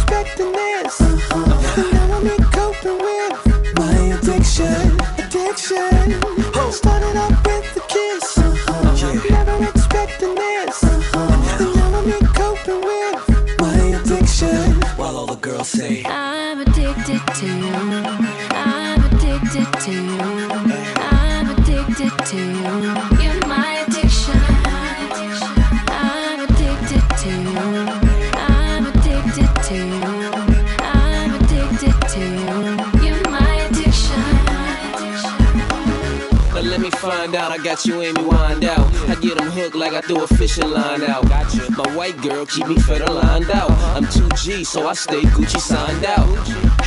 got 37.74 37.86
you 37.88 38.02
Amy 38.04 38.24
wind 38.24 38.64
out. 38.66 38.86
I 39.10 39.16
get 39.16 39.36
them 39.36 39.50
hooked 39.50 39.74
like 39.74 39.94
I 39.94 40.02
threw 40.02 40.24
a 40.24 40.28
fishing 40.28 40.70
line 40.70 41.04
out. 41.06 41.28
Gotcha. 41.28 41.72
My 41.72 41.96
white 41.96 42.16
girl 42.22 42.46
keep 42.46 42.68
me 42.68 42.76
fed 42.76 43.02
and 43.02 43.16
lined 43.16 43.50
out. 43.50 43.72
I'm 43.96 44.04
2G, 44.04 44.64
so 44.64 44.88
I 44.88 44.94
stay 44.94 45.22
Gucci 45.22 45.60
signed 45.60 46.06
out. 46.06 46.30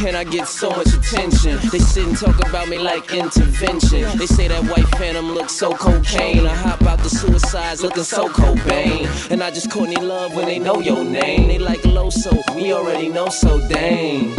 And 0.07 0.17
I 0.17 0.23
get 0.23 0.47
so 0.47 0.71
much 0.71 0.95
attention. 0.95 1.59
They 1.73 1.81
sit 1.81 2.07
and 2.07 2.17
talk 2.17 2.39
about 2.49 2.69
me 2.69 2.79
like 2.79 3.13
intervention. 3.13 4.17
They 4.17 4.27
say 4.27 4.47
that 4.47 4.63
white 4.71 4.87
phantom 4.97 5.33
looks 5.33 5.55
so 5.55 5.73
cocaine. 5.73 6.47
I 6.47 6.55
hop 6.55 6.83
out 6.83 7.01
the 7.01 7.11
suicides 7.11 7.83
looking 7.83 8.05
so 8.05 8.29
Cobain. 8.29 9.09
And 9.33 9.43
I 9.43 9.51
just 9.51 9.73
Courtney 9.73 9.97
Love 9.97 10.37
when 10.37 10.47
they 10.47 10.61
know 10.61 10.79
your 10.79 11.03
name. 11.03 11.49
They 11.49 11.59
like 11.59 11.81
Loso, 11.81 12.33
we 12.55 12.73
already 12.73 13.09
know 13.09 13.29
so 13.29 13.59
dang. 13.69 14.33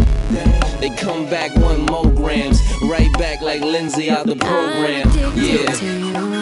They 0.80 0.92
come 0.96 1.30
back 1.30 1.56
one 1.58 1.86
more 1.88 2.10
grams, 2.12 2.62
right 2.84 3.12
back 3.18 3.42
like 3.42 3.62
Lindsay 3.62 4.10
out 4.10 4.28
the 4.28 4.36
program. 4.36 5.10
Yeah. 5.36 6.37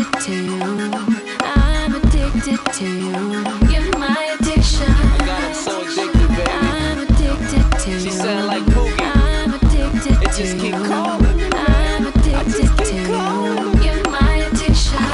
Addicted 0.00 0.20
to 0.20 0.34
you. 0.34 0.62
I'm 1.40 1.94
addicted 1.94 2.60
to 2.74 2.84
you. 2.84 3.12
You're 3.70 3.98
my 3.98 4.36
addiction. 4.40 4.86
God, 5.26 5.44
I'm 5.44 5.54
so 5.54 5.82
addicted, 5.82 6.28
baby. 6.28 6.42
I'm 6.48 6.98
addicted 7.00 7.78
to 7.80 7.90
you. 7.90 8.00
She 8.00 8.10
sound 8.10 8.46
like 8.46 8.62
Boogie. 8.62 9.00
I'm 9.00 9.54
addicted 9.54 10.22
It 10.22 10.32
to 10.32 10.42
just 10.42 10.56
I'm 11.54 12.06
addicted 12.06 12.70
to 12.86 12.94
you. 12.96 13.84
You're 13.84 14.10
my 14.10 14.36
addiction. 14.48 15.04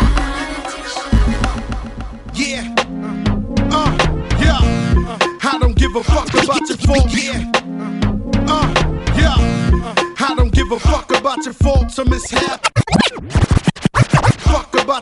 Yeah. 2.35 2.75
Uh. 3.71 3.93
Yeah. 4.39 4.61
Uh, 5.09 5.19
I 5.43 5.59
don't 5.61 5.77
give 5.77 5.97
a 5.97 6.05
fuck 6.05 6.29
about 6.29 6.69
your 6.69 6.79
faults. 6.79 7.25
Yeah. 7.25 7.53
Uh, 8.47 8.69
yeah. 9.17 10.15
I 10.21 10.35
don't 10.37 10.53
give 10.53 10.71
a 10.71 10.79
fuck 10.79 11.11
about 11.11 11.45
your 11.45 11.55
faults 11.55 11.99
or 11.99 12.05
mishaps. 12.05 12.71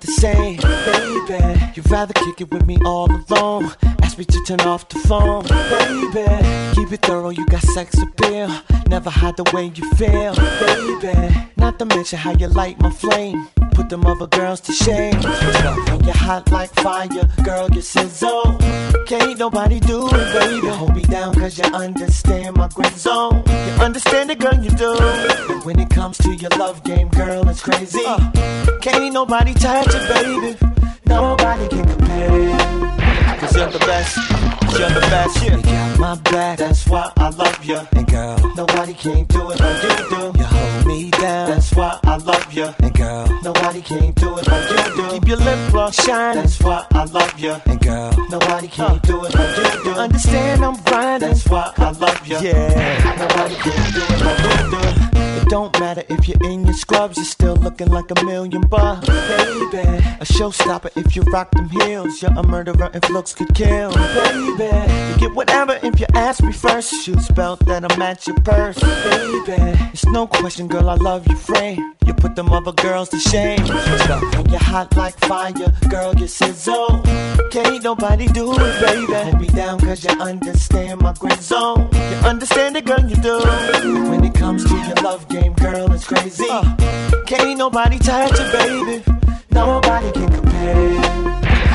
The 0.00 0.06
same, 0.08 0.56
baby. 0.56 1.72
You'd 1.74 1.90
rather 1.90 2.12
kick 2.14 2.40
it 2.40 2.50
with 2.50 2.66
me 2.66 2.78
all 2.84 3.10
alone. 3.10 3.70
Ask 4.02 4.18
me 4.18 4.24
to 4.24 4.44
turn 4.46 4.60
off 4.60 4.88
the 4.88 4.98
phone, 5.00 5.44
baby. 5.44 6.26
Keep 6.74 6.92
it 6.92 7.02
thorough, 7.02 7.30
you 7.30 7.46
got 7.46 7.62
sex 7.62 7.96
appeal. 8.00 8.50
Never 8.88 9.10
hide 9.10 9.36
the 9.36 9.44
way 9.52 9.72
you 9.74 9.88
feel, 9.94 10.34
baby. 10.34 11.39
To 11.80 11.86
mention 11.86 12.18
how 12.18 12.32
you 12.32 12.46
light 12.48 12.78
my 12.80 12.90
flame. 12.90 13.48
Put 13.72 13.88
them 13.88 14.04
other 14.04 14.26
girls 14.26 14.60
to 14.68 14.72
shame. 14.72 15.14
And 15.14 16.04
you're 16.04 16.14
hot 16.14 16.52
like 16.52 16.68
fire, 16.74 17.08
girl, 17.42 17.70
you 17.70 17.80
sizzle. 17.80 18.58
Can't 19.06 19.38
nobody 19.38 19.80
do 19.80 20.06
it, 20.08 20.32
baby. 20.38 20.66
Hold 20.66 20.94
me 20.94 21.00
down, 21.04 21.32
cause 21.32 21.56
you 21.56 21.64
understand 21.64 22.58
my 22.58 22.68
grid 22.68 22.92
zone. 22.98 23.42
You 23.46 23.82
understand 23.82 24.30
it, 24.30 24.40
girl, 24.40 24.62
you 24.62 24.68
do. 24.72 24.94
But 25.48 25.64
when 25.64 25.80
it 25.80 25.88
comes 25.88 26.18
to 26.18 26.34
your 26.34 26.50
love 26.58 26.84
game, 26.84 27.08
girl, 27.08 27.48
it's 27.48 27.62
crazy. 27.62 28.04
Can't 28.82 29.14
nobody 29.14 29.54
touch 29.54 29.88
it, 29.88 30.06
baby. 30.12 30.58
Nobody 31.06 31.66
can 31.66 31.88
compare. 31.88 33.38
Cause 33.38 33.56
you're 33.56 33.70
the 33.70 33.78
best. 33.78 34.18
You're 34.78 34.90
the 34.90 35.00
best. 35.08 35.42
yeah. 35.42 35.56
You 35.56 35.62
got 35.62 35.98
my 35.98 36.14
back. 36.30 36.58
That's 36.58 36.86
why 36.86 37.10
I 37.16 37.30
love 37.30 37.64
you. 37.64 37.80
And 37.92 38.06
girl, 38.06 38.36
nobody 38.54 38.92
can 38.92 39.24
do 39.24 39.50
it 39.50 39.60
like 39.60 39.82
you 39.82 40.32
do. 40.34 40.69
Me 40.90 41.10
down. 41.10 41.50
That's 41.50 41.72
why 41.74 41.98
I 42.04 42.16
love 42.16 42.52
you. 42.52 42.68
And 42.80 42.94
girl, 42.94 43.26
nobody 43.42 43.80
can 43.82 44.12
do 44.12 44.38
it 44.38 44.46
like 44.48 44.70
you 44.70 44.96
do. 44.96 45.10
Keep 45.10 45.28
your 45.28 45.36
lip 45.38 45.70
gloss 45.70 45.94
shine. 46.04 46.36
That's 46.36 46.60
why 46.60 46.86
I 46.92 47.04
love 47.04 47.38
you. 47.38 47.56
And 47.66 47.80
girl, 47.80 48.12
nobody 48.30 48.68
can 48.68 48.98
do 49.02 49.24
it 49.24 49.34
like 49.34 49.56
you 49.56 49.84
do. 49.84 49.90
Understand 49.90 50.64
I'm 50.64 50.76
grinding. 50.82 51.28
That's 51.28 51.48
why 51.48 51.72
I 51.76 51.90
love 51.92 52.26
you. 52.26 52.38
Yeah. 52.40 53.16
Nobody 53.18 53.54
can 53.54 53.92
do 53.92 54.02
it 54.02 54.20
like 54.24 54.38
you 54.48 54.70
do. 54.70 54.80
It 55.40 55.48
don't 55.48 55.78
matter 55.80 56.04
if 56.08 56.28
you're 56.28 56.42
in 56.42 56.64
your 56.64 56.74
scrubs, 56.74 57.16
you're 57.16 57.24
still 57.24 57.56
looking 57.56 57.88
like 57.88 58.10
a 58.10 58.24
million 58.24 58.62
bucks, 58.62 59.06
baby. 59.08 59.88
A 60.20 60.24
showstopper 60.24 60.90
if 60.96 61.16
you 61.16 61.22
rock 61.22 61.50
them 61.52 61.68
heels. 61.68 62.22
You're 62.22 62.32
a 62.32 62.42
murderer 62.42 62.90
if 62.94 63.08
looks 63.10 63.34
could 63.34 63.54
kill, 63.54 63.92
baby. 63.92 64.70
You 65.10 65.18
get 65.18 65.34
whatever 65.34 65.78
if 65.82 65.98
you 65.98 66.06
ask 66.14 66.42
me 66.42 66.52
first. 66.52 66.92
Shoot 67.04 67.20
spell 67.20 67.56
that'll 67.56 67.96
match 67.98 68.26
your 68.26 68.36
purse, 68.40 68.78
baby. 68.80 69.78
It's 69.92 70.04
no 70.06 70.26
question, 70.26 70.68
girl, 70.68 70.79
I 70.88 70.94
love 70.94 71.26
you, 71.28 71.36
frame. 71.36 71.94
You 72.06 72.14
put 72.14 72.34
them 72.34 72.50
other 72.52 72.72
girls 72.72 73.08
to 73.10 73.18
shame. 73.18 73.64
You're 73.66 74.58
hot 74.58 74.96
like 74.96 75.16
fire, 75.20 75.52
girl, 75.88 76.14
you 76.16 76.26
sizzle. 76.26 77.00
Can't 77.50 77.82
nobody 77.82 78.26
do 78.26 78.52
it, 78.52 78.80
baby. 78.80 79.12
Hold 79.12 79.40
me 79.40 79.46
down, 79.48 79.78
cause 79.80 80.04
you 80.04 80.10
understand 80.20 81.00
my 81.02 81.12
grid 81.12 81.40
zone. 81.40 81.88
You 81.92 82.16
understand 82.26 82.76
it, 82.76 82.86
girl, 82.86 83.00
you 83.00 83.16
do. 83.16 83.38
When 84.10 84.24
it 84.24 84.34
comes 84.34 84.64
to 84.64 84.74
your 84.74 84.94
love 85.02 85.28
game, 85.28 85.52
girl, 85.54 85.92
it's 85.92 86.06
crazy. 86.06 86.46
Uh. 86.48 86.62
Can't 87.26 87.58
nobody 87.58 87.98
touch 87.98 88.32
it, 88.34 88.52
baby. 88.52 89.04
Nobody 89.50 90.10
can 90.12 90.32
compare. 90.32 91.00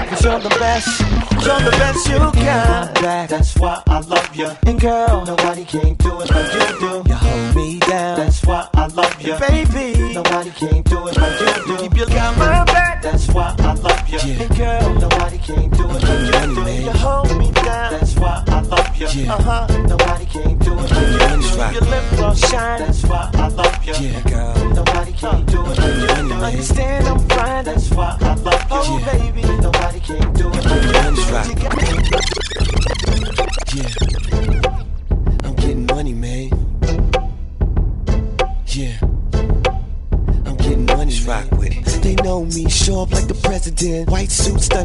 Cause 0.09 0.23
you're 0.23 0.39
the 0.39 0.49
best, 0.59 0.99
you're 1.45 1.59
the 1.59 1.71
best 1.71 2.07
you 2.07 2.17
got 2.17 2.93
back. 2.95 3.29
That's 3.29 3.55
why 3.57 3.81
I 3.87 3.99
love 4.01 4.35
you. 4.35 4.49
And 4.65 4.79
girl, 4.79 5.25
nobody 5.25 5.63
can 5.65 5.93
do 5.95 6.21
it 6.21 6.29
like 6.29 6.53
you 6.53 6.79
do. 6.79 7.09
You 7.09 7.15
hold 7.15 7.54
me 7.54 7.54
down. 7.95 8.17
That's 8.17 8.43
why 8.45 8.67
I 8.73 8.87
love 8.87 9.21
you. 9.21 9.35
Baby, 9.39 10.13
nobody 10.13 10.51
can 10.51 10.81
do 10.83 11.07
it 11.07 11.17
like 11.17 11.39
you 11.39 11.67
do. 11.67 11.77
Keep 11.81 11.97
your 11.97 12.07
got 12.07 12.37
my 12.37 12.63
back. 12.65 13.01
That's 13.01 13.27
why 13.29 13.55
I 13.59 13.73
love 13.73 14.09
you. 14.09 14.19
And 14.19 14.57
girl, 14.57 14.93
nobody 15.05 15.37
can 15.37 15.69
do 15.69 15.83
it 15.95 16.01
like 16.03 16.47
you 16.47 16.55
do. 16.55 16.71
You 16.85 16.91
hold 16.91 17.37
me 17.37 17.51
down. 17.51 17.91
That's 17.93 18.15
why 18.15 18.43
I 18.47 18.59
love 18.61 18.95
you. 18.97 19.07
Uh 19.31 19.41
huh. 19.41 19.67
Nobody 19.87 20.25
can 20.25 20.57
do 20.59 20.73
it 20.73 20.91
like 20.91 21.07
you 21.07 21.19
do. 21.19 21.49
Keep 21.55 21.73
your 21.75 21.85
lip 21.91 22.05
gloss 22.15 22.39
shine. 22.49 22.79
That's 22.79 23.03
why 23.03 23.29
I 23.33 23.47
love 23.47 23.85
you. 23.85 23.93
Yeah, 23.93 24.21
girl. 24.29 24.73
Nobody 24.73 25.13
can 25.13 25.45
do 25.45 25.61
it 25.61 25.77
like 25.77 25.95
you 25.95 26.27
do. 26.29 26.33
Understand 26.33 27.07
I'm 27.07 27.19
fine. 27.29 27.65
That's 27.65 27.89
why 27.91 28.17
I 28.21 28.33
love 28.35 28.61
you. 28.71 28.77
Oh, 28.77 28.99
baby, 29.11 29.54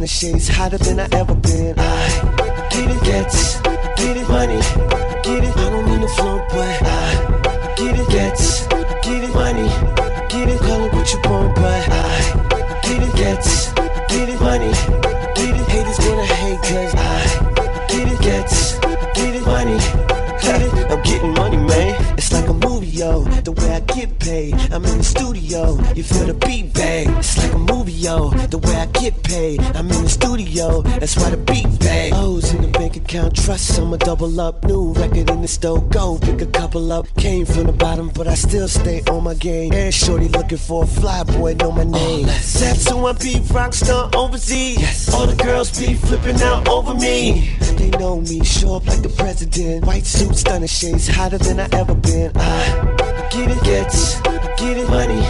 suit, 0.07 0.31
stunner 0.31 0.39
shades, 0.39 0.49
hotter 0.49 0.79
than 0.79 1.01
I 1.01 1.09
ever 1.13 1.40
double 34.21 34.41
up. 34.41 34.65
New 34.65 34.93
record 34.93 35.31
in 35.31 35.41
the 35.41 35.49
store, 35.49 35.81
go 35.81 36.19
pick 36.19 36.43
a 36.43 36.47
couple 36.47 36.93
up. 36.93 37.07
Came 37.17 37.47
from 37.47 37.65
the 37.65 37.73
bottom, 37.73 38.11
but 38.15 38.29
I 38.29 38.35
still 38.35 38.69
stay 38.69 39.01
on 39.11 39.25
my 39.25 39.35
game. 39.35 39.73
And 39.73 39.95
shorty 39.95 40.29
looking 40.29 40.59
for 40.59 40.85
a 40.85 40.87
fly 40.87 41.25
boy, 41.25 41.55
know 41.55 41.73
my 41.73 41.85
name. 41.85 42.27
That's 42.27 42.91
who 42.91 43.07
I 43.07 43.13
be, 43.13 43.37
rockstar 43.57 44.15
overseas. 44.15 44.79
Yes. 44.79 45.15
All 45.15 45.27
the 45.27 45.43
girls 45.43 45.71
be 45.79 45.95
flipping 45.95 46.41
out 46.43 46.69
over 46.69 46.95
me. 46.95 47.57
They 47.79 47.91
know 47.91 48.21
me, 48.21 48.45
show 48.45 48.77
up 48.77 48.87
like 48.87 49.01
the 49.01 49.09
president. 49.09 49.87
White 49.87 50.05
suit, 50.05 50.37
stunning 50.37 50.69
shades, 50.69 51.09
hotter 51.09 51.39
than 51.39 51.59
I 51.59 51.69
ever 51.73 51.95
been. 51.95 52.31
I 52.37 53.29
get 53.33 53.51
it, 53.51 53.63
gets, 53.65 54.21
get 54.21 54.77
it, 54.77 54.89
money, 54.91 55.23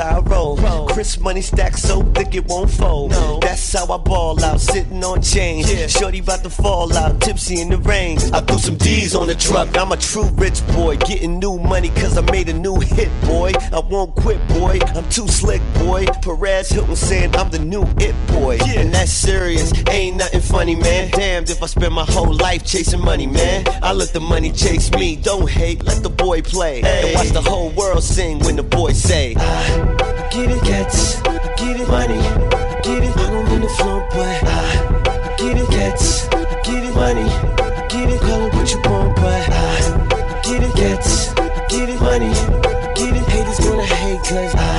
how 0.00 0.20
I 0.22 0.54
roll. 0.56 0.79
Chris 1.00 1.18
money 1.18 1.40
stack 1.40 1.78
so 1.78 2.02
thick 2.12 2.34
it 2.34 2.44
won't 2.44 2.70
fold. 2.70 3.12
That's 3.40 3.72
how 3.72 3.90
I 3.90 3.96
ball 3.96 4.44
out, 4.44 4.60
sitting 4.60 5.02
on 5.02 5.22
change. 5.22 5.66
Shorty 5.90 6.18
about 6.18 6.42
to 6.42 6.50
fall 6.50 6.94
out, 6.94 7.22
tipsy 7.22 7.62
in 7.62 7.70
the 7.70 7.78
rain. 7.78 8.18
I 8.34 8.42
threw 8.42 8.58
some 8.58 8.76
D's 8.76 9.14
on 9.14 9.26
the 9.26 9.34
truck. 9.34 9.78
I'm 9.78 9.92
a 9.92 9.96
true 9.96 10.28
rich 10.34 10.60
boy, 10.74 10.98
getting 10.98 11.38
new 11.38 11.56
money 11.56 11.88
cause 11.88 12.18
I 12.18 12.20
made 12.30 12.50
a 12.50 12.52
new 12.52 12.78
hit, 12.80 13.08
boy. 13.22 13.52
I 13.72 13.78
won't 13.78 14.14
quit, 14.14 14.46
boy. 14.48 14.78
I'm 14.94 15.08
too 15.08 15.26
slick, 15.26 15.62
boy. 15.76 16.04
Perez 16.20 16.68
Hilton 16.68 16.96
saying 16.96 17.34
I'm 17.34 17.48
the 17.48 17.60
new 17.60 17.84
it 17.96 18.14
boy. 18.26 18.58
And 18.66 18.92
that's 18.92 19.10
serious, 19.10 19.72
ain't 19.88 20.18
nothing 20.18 20.42
funny, 20.42 20.74
man. 20.74 21.10
Damned 21.12 21.48
if 21.48 21.62
I 21.62 21.66
spend 21.66 21.94
my 21.94 22.04
whole 22.04 22.34
life 22.34 22.66
chasing 22.66 23.00
money, 23.00 23.26
man. 23.26 23.64
I 23.82 23.94
let 23.94 24.12
the 24.12 24.20
money 24.20 24.52
chase 24.52 24.90
me. 24.90 25.16
Don't 25.16 25.48
hate, 25.48 25.82
let 25.82 26.02
the 26.02 26.10
boy 26.10 26.42
play. 26.42 26.82
And 26.82 27.14
watch 27.14 27.30
the 27.30 27.40
whole 27.40 27.70
world 27.70 28.04
sing 28.04 28.40
when 28.40 28.56
the 28.56 28.62
boy 28.62 28.92
say, 28.92 29.34
I 29.38 30.09
get 30.30 30.50
it, 30.50 30.62
gets, 30.62 31.20
get 31.22 31.80
it, 31.80 31.88
money, 31.88 32.20
get 32.82 33.02
it. 33.02 33.16
I 33.16 33.30
don't 33.30 33.48
mean 33.48 33.62
to 33.62 33.68
flaunt, 33.68 34.08
but 34.10 34.42
I 34.44 35.36
get 35.38 35.58
it, 35.58 35.68
gets, 35.70 36.28
get 36.28 36.84
it, 36.84 36.94
money, 36.94 37.28
get 37.88 38.08
it. 38.08 38.20
Call 38.20 38.46
it 38.46 38.54
what 38.54 38.70
you 38.70 38.80
want, 38.88 39.16
but 39.16 39.50
I 39.50 40.40
get 40.44 40.62
it, 40.62 40.74
gets, 40.74 41.34
get 41.68 41.88
it, 41.88 42.00
money, 42.00 42.32
get 42.94 43.16
it. 43.16 43.26
Haters 43.28 43.58
gonna 43.58 43.84
hate, 43.84 44.20
cause 44.20 44.54
I 44.54 44.69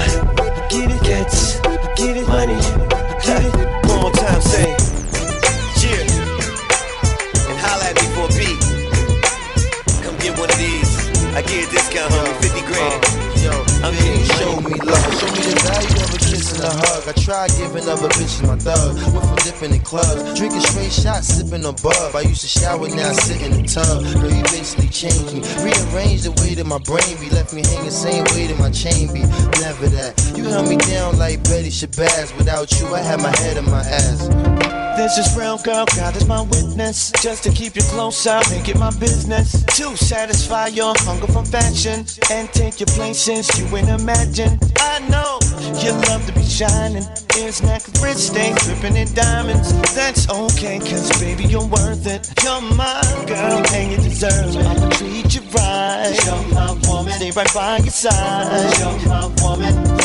my 18.43 18.55
thug. 18.55 18.95
Went 19.13 19.55
from 19.55 19.73
in 19.73 19.81
clubs, 19.81 20.37
drinking 20.37 20.61
straight 20.61 20.91
shots, 20.91 21.27
sipping 21.27 21.65
a 21.65 21.73
bub. 21.73 22.15
I 22.15 22.21
used 22.21 22.41
to 22.41 22.47
shower, 22.47 22.87
now 22.87 23.09
I 23.09 23.13
sit 23.13 23.41
in 23.41 23.61
the 23.61 23.67
tub. 23.67 24.03
Girl, 24.21 24.31
you 24.31 24.43
basically 24.43 24.87
changed 24.87 25.33
me. 25.33 25.41
Rearranged 25.63 26.25
the 26.25 26.33
way 26.41 26.55
that 26.55 26.65
my 26.65 26.79
brain 26.79 27.17
be. 27.19 27.29
Left 27.29 27.53
me 27.53 27.61
hanging 27.65 27.91
same 27.91 28.23
way 28.35 28.47
that 28.47 28.59
my 28.59 28.71
chain 28.71 29.11
be. 29.13 29.21
Never 29.61 29.87
that. 29.97 30.13
You 30.35 30.45
held 30.45 30.69
me 30.69 30.77
down 30.77 31.17
like 31.17 31.43
Betty 31.43 31.69
Shabazz. 31.69 32.35
Without 32.37 32.71
you, 32.79 32.87
I 32.93 32.99
had 32.99 33.19
my 33.21 33.35
head 33.37 33.57
in 33.57 33.65
my 33.65 33.81
ass. 33.81 34.70
This 34.97 35.17
is 35.17 35.35
real, 35.37 35.57
girl. 35.57 35.85
God 35.95 36.15
is 36.15 36.27
my 36.27 36.41
witness. 36.41 37.11
Just 37.21 37.43
to 37.43 37.49
keep 37.51 37.75
you 37.75 37.81
close, 37.83 38.27
I'll 38.27 38.47
make 38.51 38.67
it 38.67 38.77
my 38.77 38.91
business. 38.99 39.63
To 39.77 39.95
satisfy 39.95 40.67
your 40.67 40.93
hunger 40.99 41.27
for 41.27 41.45
fashion 41.45 42.05
and 42.29 42.51
take 42.51 42.79
your 42.79 42.87
place 42.87 43.19
since 43.19 43.57
you 43.57 43.65
ain't 43.75 43.89
imagine. 43.89 44.59
I 44.77 44.99
know 45.09 45.39
you 45.81 45.91
love 46.09 46.25
to 46.27 46.33
be 46.33 46.43
shining. 46.43 47.05
Ears, 47.37 47.63
neck, 47.63 47.81
wrist, 48.01 48.27
stay 48.27 48.53
dripping 48.59 48.97
in 48.97 49.11
diamonds. 49.13 49.73
That's 49.95 50.29
okay, 50.29 50.79
cause 50.79 51.09
baby, 51.19 51.45
you're 51.45 51.65
worth 51.65 52.05
it. 52.05 52.31
You're 52.43 52.61
my 52.61 53.01
girl, 53.27 53.63
and 53.73 53.91
you 53.91 53.97
deserve 53.97 54.55
it. 54.55 54.65
I'ma 54.65 54.89
treat 54.89 55.33
you 55.33 55.41
right. 55.51 56.17
You're 56.25 56.53
my 56.53 56.77
woman. 56.87 57.13
Stay 57.13 57.31
right 57.31 57.53
by 57.53 57.77
your 57.77 57.89
side. 57.89 58.79
You're 58.79 59.09
my 59.09 59.27
woman. 59.41 60.00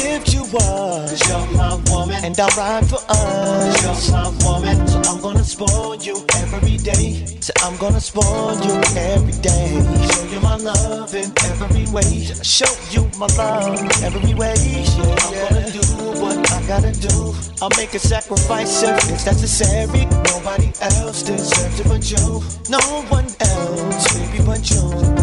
You 0.52 0.58
up. 0.58 1.10
You're 1.26 1.58
my 1.58 1.74
woman. 1.90 2.24
And 2.24 2.38
I'll 2.38 2.48
ride 2.56 2.86
for 2.86 3.00
us. 3.08 3.84
Cause 3.84 4.08
You're 4.10 4.16
my 4.16 4.44
woman. 4.44 4.86
So 4.86 5.00
I'm 5.06 5.20
gonna 5.20 5.42
spoil 5.42 5.96
you 5.96 6.24
every 6.36 6.76
day. 6.76 7.26
So 7.40 7.52
I'm 7.62 7.76
gonna 7.78 8.00
spoil 8.00 8.54
you 8.62 8.74
every 8.96 9.32
day. 9.42 9.82
Show 10.06 10.24
you 10.24 10.40
my 10.40 10.56
love 10.56 11.14
in 11.14 11.32
every 11.50 11.86
way. 11.92 12.24
Show 12.42 12.70
you 12.90 13.10
my 13.18 13.26
love 13.36 14.02
every 14.02 14.34
way. 14.34 14.54
Yeah, 14.56 15.16
I'm 15.18 15.34
gonna 15.34 15.70
do 15.72 15.82
what 16.22 16.52
I 16.52 16.66
gotta 16.68 16.92
do. 16.92 17.34
I'll 17.60 17.70
make 17.76 17.94
a 17.94 17.98
sacrifice 17.98 18.82
if 18.84 19.10
it's 19.10 19.26
necessary. 19.26 20.06
Nobody 20.30 20.70
else 20.80 21.22
deserves 21.22 21.80
it 21.80 21.88
but 21.88 22.08
you. 22.08 22.42
No 22.70 22.78
one 23.08 23.26
else, 23.40 24.14
baby, 24.14 24.44
but 24.44 24.70
you. 24.70 25.15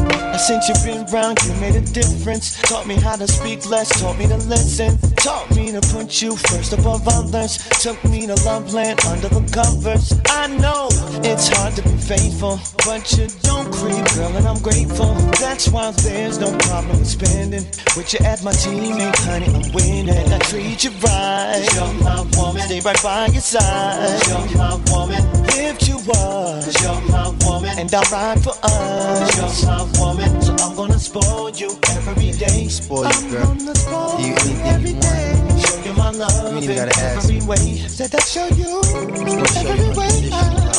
Since 0.44 0.68
you've 0.68 0.84
been 0.84 1.08
around, 1.08 1.42
you 1.46 1.54
made 1.62 1.76
a 1.78 1.80
difference. 1.80 2.62
Taught 2.64 2.86
me 2.86 2.96
how 2.96 3.16
to 3.16 3.26
speak 3.26 3.70
less, 3.70 3.88
taught 4.02 4.18
me 4.20 4.28
to 4.28 4.36
listen. 4.36 4.98
Taught 5.16 5.56
me 5.56 5.72
to 5.72 5.80
put 5.80 6.22
you 6.22 6.36
first 6.36 6.74
above 6.74 7.08
others. 7.08 7.58
Took 7.82 8.04
me 8.04 8.28
to 8.28 8.36
love 8.44 8.74
land 8.74 9.00
under 9.06 9.30
the 9.30 9.40
covers. 9.54 10.12
I 10.28 10.48
know 10.48 10.90
it's 11.24 11.48
hard 11.48 11.78
to 11.78 11.82
be 11.84 11.96
faithful, 11.96 12.60
but 12.86 13.10
you 13.14 13.30
don't 13.44 13.72
creep, 13.72 14.04
girl, 14.16 14.36
and 14.36 14.46
I'm 14.46 14.60
grateful. 14.60 15.16
That's 15.40 15.70
why 15.70 15.92
there's 16.04 16.40
no 16.40 16.52
problem 16.68 17.00
with 17.00 17.08
spending. 17.08 17.64
With 17.96 18.12
you 18.12 18.20
at 18.26 18.44
my 18.44 18.52
teammate, 18.52 19.16
honey, 19.24 19.48
I'm 19.48 19.72
winning. 19.72 20.28
I 20.28 20.40
treat 20.40 20.84
you 20.84 20.92
right. 21.08 21.66
You're 21.74 21.94
my 22.04 22.20
woman. 22.36 22.64
Stay 22.64 22.82
right 22.82 23.02
by 23.02 23.28
your 23.28 23.42
side. 23.42 24.20
You're 24.28 24.58
my 24.58 24.76
woman. 24.92 25.24
Lift 25.56 25.88
you 25.88 26.00
up. 26.20 26.66
You're 26.82 27.02
my 27.08 27.30
woman. 27.48 27.80
And 27.80 27.94
I'll 27.94 28.12
ride 28.12 28.44
for 28.44 28.56
us. 28.62 29.64
You're 29.64 29.70
my 29.72 29.84
woman. 30.02 30.33
So 30.42 30.56
I'm 30.60 30.76
gonna 30.76 31.00
spoil 31.00 31.50
you 31.52 31.78
every 31.92 32.32
day. 32.32 32.68
Spoil 32.70 33.04
you, 33.06 33.10
I'm 33.12 33.30
girl. 33.30 33.46
gonna 33.56 33.76
spoil 33.76 34.18
Do 34.18 34.24
you 34.24 34.34
anything 34.34 34.62
every 34.68 34.90
you 34.92 34.96
want. 34.98 35.62
Show 35.62 35.78
you 35.86 35.94
my 35.94 36.10
love 36.12 36.32
You 36.52 36.56
ain't 36.58 36.64
even 36.64 36.78
in 36.78 36.86
gotta 36.90 37.00
ask. 37.02 37.30
every 37.30 37.42
way. 37.48 37.78
Said 37.88 38.16
I 38.16 38.20
show 38.22 38.48
you 38.48 38.82
gonna 38.82 39.48
show 39.48 39.74
you 39.76 39.92
way. 39.98 40.30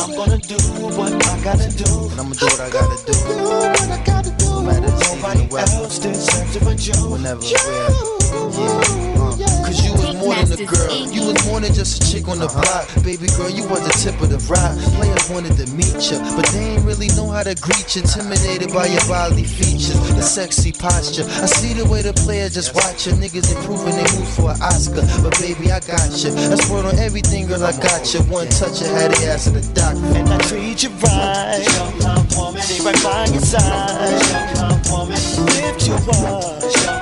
I'm 0.01 0.15
gonna 0.15 0.37
do 0.39 0.57
what 0.97 1.13
I 1.27 1.43
gotta 1.43 1.69
do. 1.75 2.09
And 2.11 2.19
I'ma 2.19 2.33
do 2.33 2.45
what 2.45 2.59
I 2.61 2.69
gotta 2.69 2.97
do. 3.05 3.13
Do 3.13 3.43
what 3.43 3.91
I 3.91 4.03
gotta 4.05 4.31
do. 4.31 4.45
No 4.45 4.61
matter 4.63 4.81
the 4.81 4.97
season 4.97 5.17
Nobody 5.21 5.73
else 5.75 5.99
deserves 5.99 6.55
it 6.55 6.63
but 6.63 6.87
you. 6.87 6.93
Whenever, 7.11 7.41
you. 7.43 7.57
where. 7.57 8.51
Yeah. 8.51 9.14
More 10.25 10.35
than 10.35 10.57
a 10.57 10.65
girl. 10.65 11.05
You 11.13 11.21
was 11.29 11.37
more 11.45 11.59
than 11.61 11.73
just 11.73 12.01
a 12.01 12.11
chick 12.11 12.27
on 12.27 12.39
the 12.39 12.49
uh-huh. 12.49 12.61
block. 12.61 12.85
Baby 13.05 13.29
girl, 13.37 13.49
you 13.49 13.63
was 13.69 13.85
the 13.85 13.93
tip 14.01 14.17
of 14.21 14.33
the 14.33 14.41
rock. 14.49 14.73
Players 14.97 15.29
wanted 15.29 15.53
to 15.61 15.65
meet 15.77 15.93
you, 16.09 16.17
but 16.33 16.45
they 16.49 16.75
ain't 16.75 16.85
really 16.85 17.09
know 17.13 17.29
how 17.29 17.43
to 17.43 17.53
greet 17.55 17.95
you. 17.95 18.01
Intimidated 18.01 18.73
by 18.73 18.87
your 18.87 19.05
bodily 19.07 19.45
features, 19.45 19.97
the 20.13 20.21
sexy 20.21 20.71
posture. 20.71 21.23
I 21.23 21.45
see 21.45 21.73
the 21.73 21.85
way 21.85 22.01
the 22.01 22.13
players 22.13 22.53
just 22.53 22.73
watch 22.73 23.05
you. 23.05 23.13
Niggas 23.13 23.53
improving 23.55 23.95
they 23.95 24.09
move 24.17 24.29
for 24.33 24.51
an 24.51 24.61
Oscar. 24.61 25.05
But 25.21 25.37
baby, 25.39 25.71
I 25.71 25.79
got 25.79 26.09
you. 26.21 26.33
That's 26.33 26.69
word 26.69 26.85
on 26.85 26.97
everything, 26.97 27.47
girl, 27.47 27.63
I 27.63 27.71
got 27.77 28.13
you. 28.13 28.21
One 28.25 28.49
touch, 28.49 28.81
I 28.81 28.89
had 28.97 29.11
the 29.13 29.29
ass 29.29 29.47
of 29.47 29.53
the 29.53 29.63
doctor. 29.73 30.01
And 30.17 30.29
I 30.29 30.37
treat 30.49 30.81
you 30.83 30.89
right. 31.05 31.61
You're 31.61 31.91
my 32.01 32.17
woman. 32.37 32.61
Stay 32.61 32.83
right 32.83 32.97
by 33.03 33.25
your 33.29 33.41
side. 33.41 34.17
You're 34.25 34.57
my 34.57 34.73
woman. 34.89 35.19
Lift 35.45 35.87
you 35.87 35.95
up. 35.95 36.94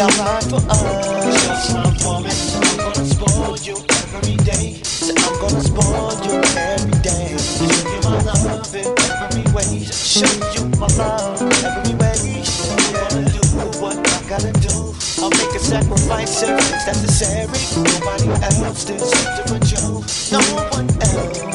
Ride 0.00 0.44
for 0.48 0.56
us. 0.56 1.76
I'm 1.76 1.94
gonna 2.00 3.04
spoil 3.04 3.56
you 3.58 3.76
every 4.16 4.36
day. 4.36 4.80
So 4.82 5.12
I'm 5.14 5.40
gonna 5.40 5.60
spoil 5.60 6.16
you 6.24 6.40
every 6.56 6.98
day. 7.02 7.36
Show 7.36 7.68
you 7.92 8.00
my 8.02 8.22
love 8.24 8.74
in 8.74 8.86
every 8.88 9.52
way. 9.52 9.84
Show 9.84 10.32
you 10.54 10.64
my 10.80 10.88
love 10.96 11.42
every 11.42 11.94
way. 12.00 12.42
I'm 12.72 12.94
gonna 12.94 13.30
do 13.30 13.42
what 13.80 13.98
I 13.98 14.28
gotta 14.28 14.52
do. 14.64 14.94
I'll 15.22 15.30
make 15.30 15.54
a 15.54 15.60
sacrifice 15.60 16.42
if 16.42 16.50
it's 16.50 16.86
necessary. 16.86 17.84
Nobody 17.84 18.28
else 18.42 18.84
deserves 18.84 19.38
it 19.40 19.46
but 19.52 19.70
you. 19.70 20.02
No 20.32 20.40
one 20.72 20.88
else, 21.02 21.51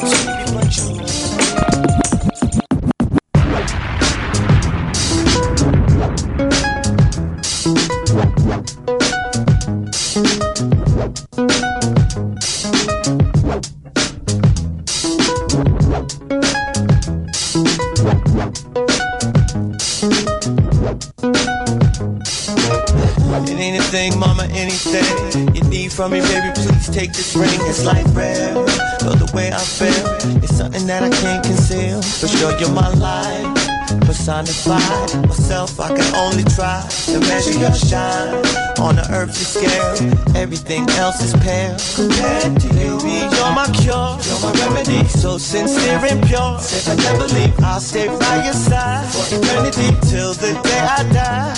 take 26.98 27.12
this 27.12 27.36
ring. 27.36 27.60
It's 27.70 27.84
like 27.84 28.04
rare. 28.12 28.54
Know 28.54 29.14
the 29.14 29.30
way 29.32 29.52
I 29.52 29.62
feel. 29.78 30.06
It's 30.42 30.56
something 30.56 30.84
that 30.88 31.02
I 31.04 31.10
can't 31.10 31.44
conceal. 31.44 32.02
For 32.02 32.26
sure, 32.26 32.58
you're 32.58 32.72
my 32.72 32.90
life. 32.98 33.54
Personified 34.02 35.08
myself, 35.26 35.78
I 35.80 35.88
can 35.96 36.10
only 36.16 36.44
try 36.56 36.84
to 37.06 37.20
measure 37.20 37.56
your 37.58 37.72
shine 37.72 38.34
on 38.78 38.98
an 38.98 39.06
earthly 39.12 39.46
scale. 39.54 39.94
Everything 40.36 40.84
else 41.02 41.22
is 41.22 41.32
pale 41.40 41.76
compared 41.94 42.60
to 42.62 42.68
you. 42.76 42.98
You're 43.32 43.54
my 43.54 43.68
cure, 43.80 44.18
you're 44.26 44.42
my 44.44 44.52
remedy. 44.60 45.06
So 45.08 45.38
sincere 45.38 46.02
and 46.04 46.20
pure. 46.26 46.58
If 46.58 46.88
I 46.88 46.96
never 46.96 47.26
leave, 47.32 47.54
I'll 47.62 47.80
stay 47.80 48.08
by 48.08 48.44
your 48.44 48.58
side 48.68 49.06
for 49.08 49.24
eternity 49.36 49.88
till 50.10 50.34
the 50.34 50.52
day 50.66 50.82
I 50.98 51.02
die. 51.12 51.54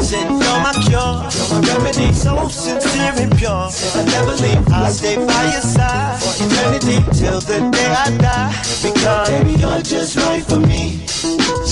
Said 0.00 0.30
you're 0.30 0.60
my 0.64 0.72
cure, 0.88 1.18
my 1.50 1.60
remedy. 1.60 2.12
So 2.12 2.48
sincere 2.48 3.12
and 3.16 3.36
pure. 3.36 3.50
I 3.50 4.04
never 4.04 4.34
leave, 4.42 4.68
I'll 4.72 4.90
stay 4.90 5.16
by 5.16 5.42
your 5.52 5.60
side 5.60 6.20
for 6.20 6.44
eternity 6.44 6.98
till 7.18 7.40
the 7.40 7.58
day 7.70 7.86
I 7.86 8.16
die. 8.16 8.52
Because 8.82 9.30
baby, 9.30 9.52
you're 9.58 9.82
just 9.82 10.16
right 10.16 10.42
for 10.44 10.60
me. 10.60 11.00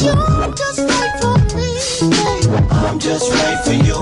You're 0.03 0.53
just 0.55 0.79
right 0.79 0.87
for 0.87 1.03
me. 1.03 1.08
I'm 2.87 2.99
just 2.99 3.31
right 3.33 3.59
for 3.65 3.73
you. 3.73 3.99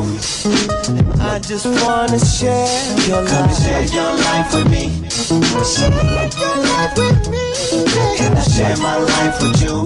I 1.21 1.39
just 1.39 1.67
wanna 1.67 2.19
share 2.19 2.69
your 3.09 3.23
life. 3.23 3.59
share 3.63 3.85
your 3.85 4.13
life 4.29 4.55
with 4.55 4.71
me. 4.71 5.09
Share 5.09 5.91
your 5.91 6.57
life 6.71 6.97
with 6.97 7.29
me. 7.31 7.47
And 8.21 8.39
I 8.39 8.43
share 8.43 8.77
my 8.77 8.97
life 8.97 9.41
with 9.43 9.63
you. 9.63 9.77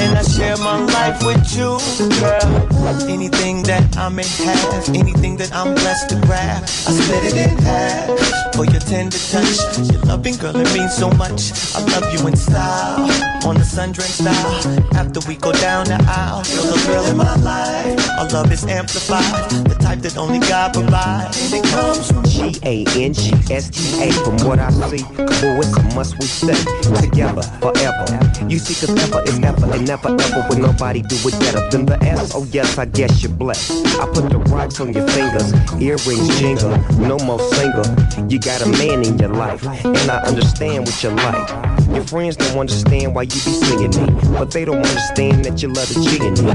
And 0.00 0.18
I 0.18 0.22
share 0.22 0.56
my 0.58 0.78
life 0.84 1.22
with 1.24 1.56
you, 1.56 1.78
girl. 2.20 3.08
Anything 3.08 3.62
that 3.64 3.96
I 3.96 4.08
may 4.08 4.26
have, 4.44 4.88
anything 4.90 5.36
that 5.38 5.52
I'm 5.54 5.74
blessed 5.74 6.10
to 6.10 6.16
grab, 6.26 6.62
I 6.62 6.66
split 6.66 7.24
it 7.24 7.36
in 7.36 7.58
half 7.58 8.54
for 8.54 8.64
your 8.66 8.80
tender 8.80 9.18
touch. 9.18 9.58
Your 9.90 10.02
loving 10.02 10.36
girl, 10.36 10.56
it 10.56 10.72
means 10.74 10.94
so 10.94 11.10
much. 11.10 11.52
I 11.74 11.80
love 11.80 12.12
you 12.12 12.26
in 12.28 12.36
style. 12.36 13.31
On 13.44 13.56
the 13.56 13.64
sun 13.64 13.92
drenched 13.92 14.14
style. 14.14 14.94
After 14.94 15.20
we 15.28 15.36
go 15.36 15.52
down 15.52 15.86
the 15.86 15.98
aisle, 16.08 16.42
you're 16.52 16.72
the 16.72 16.78
thrill 16.84 17.04
in 17.06 17.16
my 17.16 17.34
life. 17.36 17.98
Our 18.18 18.28
love 18.28 18.52
is 18.52 18.64
amplified, 18.64 19.50
the 19.68 19.74
type 19.74 20.00
that 20.00 20.16
only 20.16 20.38
God 20.40 20.74
provides. 20.74 21.52
It 21.52 21.64
comes 21.64 22.10
from 22.10 22.24
G 22.24 22.56
A 22.62 22.84
N 22.96 23.12
G 23.12 23.32
S 23.50 23.70
T 23.70 24.02
A. 24.02 24.12
From 24.24 24.36
what 24.48 24.58
I 24.58 24.70
see, 24.70 25.02
boy, 25.02 25.60
it's 25.60 25.76
a 25.76 25.82
must 25.94 26.18
we 26.18 26.26
stay 26.26 26.54
together 27.00 27.42
forever. 27.60 28.06
You 28.48 28.58
see, 28.58 28.74
cause 28.74 28.96
ever 28.98 29.22
is 29.24 29.38
never 29.38 29.66
and 29.72 29.86
never 29.86 30.08
ever 30.08 30.46
will 30.48 30.58
nobody 30.58 31.02
do 31.02 31.16
it 31.16 31.38
better 31.40 31.68
than 31.70 31.86
the 31.86 31.98
S. 32.02 32.32
Oh, 32.34 32.46
yes, 32.50 32.78
I 32.78 32.84
guess 32.86 33.22
you're 33.22 33.32
blessed. 33.32 33.70
I 33.98 34.06
put 34.06 34.30
the 34.30 34.38
rocks 34.38 34.80
on 34.80 34.92
your 34.92 35.06
fingers, 35.08 35.52
earrings 35.80 36.28
jingle, 36.38 36.76
no 36.98 37.18
more 37.18 37.40
single. 37.54 37.84
You 38.28 38.38
got 38.38 38.62
a 38.62 38.68
man 38.68 39.04
in 39.04 39.18
your 39.18 39.30
life, 39.30 39.64
and 39.66 40.10
I 40.10 40.18
understand 40.22 40.86
what 40.86 41.02
you 41.02 41.10
like. 41.10 41.48
Your 41.88 42.04
friends 42.04 42.36
don't 42.36 42.58
understand 42.58 43.14
why 43.14 43.22
you 43.22 43.31
be 43.32 43.52
singing 43.64 43.94
me, 43.96 44.06
but 44.38 44.50
they 44.50 44.64
don't 44.64 44.84
understand 44.84 45.44
that 45.44 45.62
you 45.62 45.68
love 45.68 45.88
the 45.88 46.00
G 46.04 46.20
in 46.20 46.34
me. 46.44 46.52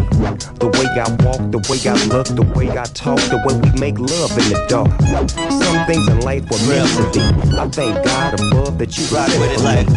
The 0.61 0.67
way 0.69 0.87
I 0.93 1.09
walk, 1.25 1.41
the 1.49 1.59
way 1.65 1.79
I 1.89 1.97
look, 2.13 2.27
the 2.27 2.45
way 2.53 2.69
I 2.69 2.85
talk, 2.85 3.19
the 3.33 3.41
way 3.45 3.55
we 3.57 3.71
make 3.79 3.97
love 3.97 4.31
in 4.37 4.45
the 4.53 4.59
dark. 4.69 4.91
Some 5.49 5.85
things 5.87 6.07
in 6.07 6.21
life 6.21 6.45
were 6.49 6.61
meant 6.69 6.89
to 6.97 7.03
be. 7.13 7.23
I 7.57 7.67
thank 7.69 8.05
God 8.05 8.33
above 8.39 8.77
that 8.77 8.97
you 8.97 9.05
ride 9.09 9.33
with 9.39 9.57
it 9.57 9.61
like. 9.65 9.87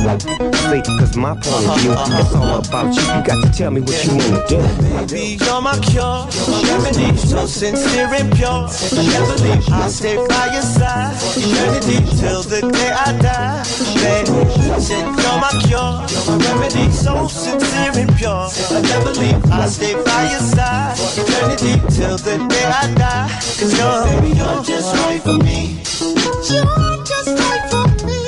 See, 0.70 0.82
cause 0.98 1.16
my 1.16 1.34
point 1.34 1.68
of 1.68 1.80
view, 1.80 1.92
uh-huh, 1.92 2.20
it's 2.20 2.34
all 2.34 2.44
uh-huh. 2.44 2.68
about 2.68 2.94
you. 2.96 3.02
You 3.02 3.20
got 3.28 3.38
to 3.44 3.50
tell 3.52 3.70
me 3.70 3.80
what 3.80 3.96
you 4.04 4.16
wanna 4.16 4.40
do. 4.48 4.60
Baby, 5.06 5.36
you're 5.44 5.60
my 5.60 5.76
cure, 5.84 6.24
remedy, 6.64 7.16
so 7.16 7.46
sincere 7.46 8.08
and 8.08 8.32
pure. 8.32 8.68
Never 8.96 9.36
leave, 9.44 9.68
I'll 9.68 9.90
stay 9.90 10.16
by 10.16 10.48
your 10.52 10.62
side, 10.64 11.12
eternity 11.36 12.00
till 12.16 12.42
the 12.42 12.60
day 12.72 12.90
I 12.90 13.12
die. 13.20 13.64
Baby, 14.00 14.32
you're 14.88 15.40
my 15.40 15.52
cure, 15.68 16.00
you're 16.08 16.69
my 16.74 16.80
remedy, 16.80 16.92
so 16.92 17.26
sincere 17.26 17.92
and 17.94 18.16
pure. 18.16 18.48
I 18.70 18.80
never 18.82 19.12
leave, 19.12 19.50
I'll 19.50 19.68
stay 19.68 19.94
by 20.04 20.30
your 20.30 20.40
side, 20.40 20.96
eternity 21.16 21.80
till 21.94 22.16
the 22.16 22.36
day 22.48 22.64
I 22.64 22.94
die. 22.94 23.28
Cause 23.58 23.78
you're, 23.78 24.04
baby, 24.04 24.36
you're 24.36 24.62
just 24.62 24.94
right 24.96 25.22
for 25.22 25.38
me. 25.38 25.80
You're 26.50 27.04
just 27.04 27.28
right 27.28 27.64
for 27.70 27.86
me. 28.06 28.26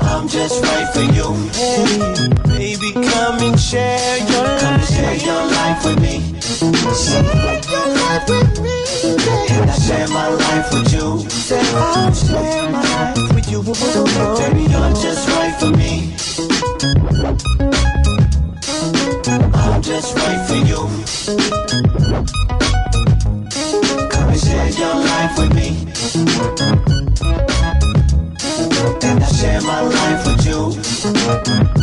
I'm 0.00 0.28
just 0.28 0.62
right 0.62 0.88
for 0.92 1.02
you. 1.02 1.34
Hey, 1.54 2.76
baby, 2.76 2.92
come 2.92 3.38
and 3.40 3.58
share 3.58 4.18
your 4.18 4.44
life. 4.44 4.88
share 4.88 5.16
your 5.16 5.46
life 5.46 5.84
with 5.84 6.00
me. 6.00 6.20
Share 6.94 7.60
your 7.70 7.86
life 7.94 8.28
with 8.28 8.60
me. 8.60 8.84
And 9.50 9.70
I 9.70 9.74
share 9.74 10.08
my 10.08 10.28
life 10.28 10.72
with 10.72 10.92
you. 10.92 11.28
Say 11.30 11.60
I'll 11.74 12.12
share 12.12 12.70
my 12.70 12.82
life 12.82 13.34
with 13.34 13.50
you. 13.50 13.62
Baby, 13.62 14.62
you're 14.72 14.92
just 14.94 15.28
right 15.28 15.54
for 15.58 15.70
me. 15.70 16.19
I'm 16.82 16.88
just 19.82 20.16
right 20.16 20.46
for 20.48 20.54
you. 20.54 20.88
Come 24.08 24.30
and 24.30 24.40
share 24.40 24.70
your 24.70 24.94
life 24.94 25.36
with 25.36 25.54
me. 25.54 25.76
And 29.02 29.22
I 29.22 29.26
share 29.26 29.60
my 29.60 29.82
life 29.82 30.26
with 30.26 30.46
you. 30.46 31.79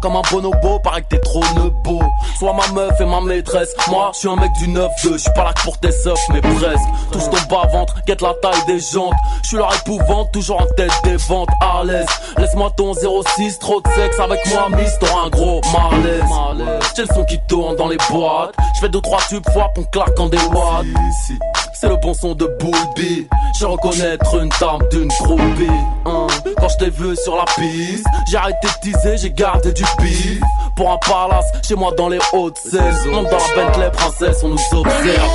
Comme 0.00 0.16
un 0.16 0.22
bonobo, 0.30 0.78
paraît 0.80 1.02
que 1.02 1.08
t'es 1.08 1.20
trop 1.20 1.42
nebo. 1.54 2.00
Sois 2.38 2.52
ma 2.52 2.66
meuf 2.72 3.00
et 3.00 3.04
ma 3.04 3.20
maîtresse, 3.20 3.74
moi 3.88 4.10
je 4.12 4.18
suis 4.18 4.28
un 4.28 4.36
mec 4.36 4.50
du 4.58 4.68
9-2, 4.68 4.88
je 5.04 5.16
suis 5.16 5.32
pas 5.32 5.44
là 5.44 5.52
que 5.52 5.62
pour 5.62 5.78
tes 5.78 5.92
seufs, 5.92 6.18
mais 6.32 6.40
presque. 6.40 6.88
Touche 7.12 7.30
ton 7.30 7.54
bas 7.54 7.66
ventre, 7.68 7.94
guette 8.06 8.20
la 8.20 8.34
taille 8.34 8.64
des 8.66 8.80
jantes, 8.80 9.12
je 9.42 9.48
suis 9.48 9.56
leur 9.56 9.72
épouvante, 9.74 10.32
toujours 10.32 10.62
en 10.62 10.66
tête 10.76 10.92
des 11.04 11.16
ventes, 11.16 11.48
à 11.60 11.84
l'aise. 11.84 12.06
Laisse-moi 12.38 12.70
ton 12.76 12.92
06, 12.94 13.58
trop 13.58 13.80
de 13.80 13.88
sexe 13.92 14.18
avec 14.18 14.40
moi, 14.50 14.68
miss, 14.76 14.98
t'auras 14.98 15.26
un 15.26 15.30
gros 15.30 15.60
malaise. 15.72 16.24
J'ai 16.96 17.02
le 17.02 17.14
son 17.14 17.24
qui 17.24 17.38
tourne 17.48 17.76
dans 17.76 17.88
les 17.88 17.98
boîtes, 18.10 18.54
je 18.76 18.80
fais 18.80 18.88
deux 18.88 19.00
trois 19.00 19.20
tubes, 19.28 19.48
fois 19.52 19.70
qu'on 19.74 19.84
claque 19.84 20.18
en 20.18 20.28
des 20.28 20.38
watts. 20.52 20.86
C'est 21.80 21.88
le 21.88 21.96
bon 21.96 22.12
son 22.14 22.34
de 22.34 22.46
Bulby. 22.58 23.28
Je 23.60 23.64
reconnaître 23.66 24.34
une 24.40 24.48
dame 24.60 24.80
d'une 24.90 25.08
groupie. 25.20 25.68
hein. 26.06 26.26
Quand 26.58 26.68
je 26.68 26.76
t'ai 26.78 26.90
vu 26.90 27.14
sur 27.16 27.36
la 27.36 27.44
piste, 27.44 28.04
j'ai 28.30 28.36
arrêté 28.36 28.66
de 28.66 28.90
teaser, 28.90 29.16
j'ai 29.16 29.30
gardé 29.30 29.72
du 29.72 29.84
bif. 30.00 30.40
Pour 30.76 30.90
un 30.90 30.98
palace, 30.98 31.46
chez 31.66 31.74
moi 31.74 31.92
dans 31.96 32.08
les 32.08 32.18
hautes 32.32 32.58
saisons. 32.58 33.10
Monte 33.12 33.30
dans 33.30 33.38
la 33.38 33.64
Bentley 33.64 33.90
princesse, 33.92 34.38
on 34.42 34.48
nous 34.48 34.58
observe. 34.72 35.30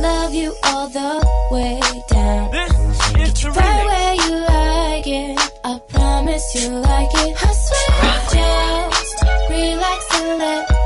love 0.00 0.34
you 0.34 0.52
all 0.64 0.88
the 0.88 1.24
way 1.50 1.80
down. 2.10 2.50
Get 3.16 3.42
you 3.42 3.50
right 3.50 3.86
where 3.86 4.14
you 4.14 4.34
like 4.46 5.06
it. 5.06 5.38
I 5.64 5.78
promise 5.88 6.54
you 6.54 6.70
like 6.70 7.08
it. 7.26 7.36
I 7.42 7.52
swear, 7.52 8.90
just 8.90 9.24
relax 9.50 10.06
and 10.20 10.38
let 10.38 10.77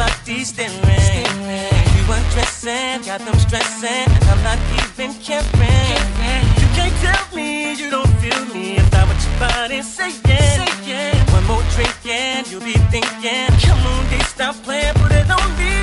I'm 0.00 0.44
staring. 0.44 0.74
We 1.94 2.00
were 2.08 2.24
dressing, 2.32 3.02
got 3.02 3.20
them 3.20 3.38
stressing, 3.38 4.10
and 4.10 4.24
I'm 4.24 4.42
not 4.42 4.58
even 4.82 5.14
caring. 5.22 6.02
You 6.60 6.66
can't 6.74 6.94
tell 7.00 7.36
me 7.36 7.74
you 7.74 7.90
don't 7.90 8.08
feel 8.18 8.44
me 8.54 8.76
if 8.76 8.94
I 8.94 9.04
what 9.04 9.18
your 9.24 9.38
body 9.38 9.82
saying. 9.82 10.14
One 11.32 11.46
more 11.46 11.62
drink 11.74 12.06
and 12.06 12.50
you'll 12.50 12.60
be 12.60 12.74
thinking, 12.90 13.48
come 13.62 13.86
on, 13.86 14.04
they 14.10 14.24
stop 14.24 14.56
playing, 14.64 14.94
put 14.94 15.12
it 15.12 15.30
on 15.30 15.48
me. 15.58 15.74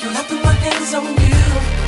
You 0.00 0.08
let 0.10 0.28
the 0.28 0.36
one 0.36 0.56
hands 0.56 0.94
on 0.94 1.06
you. 1.06 1.81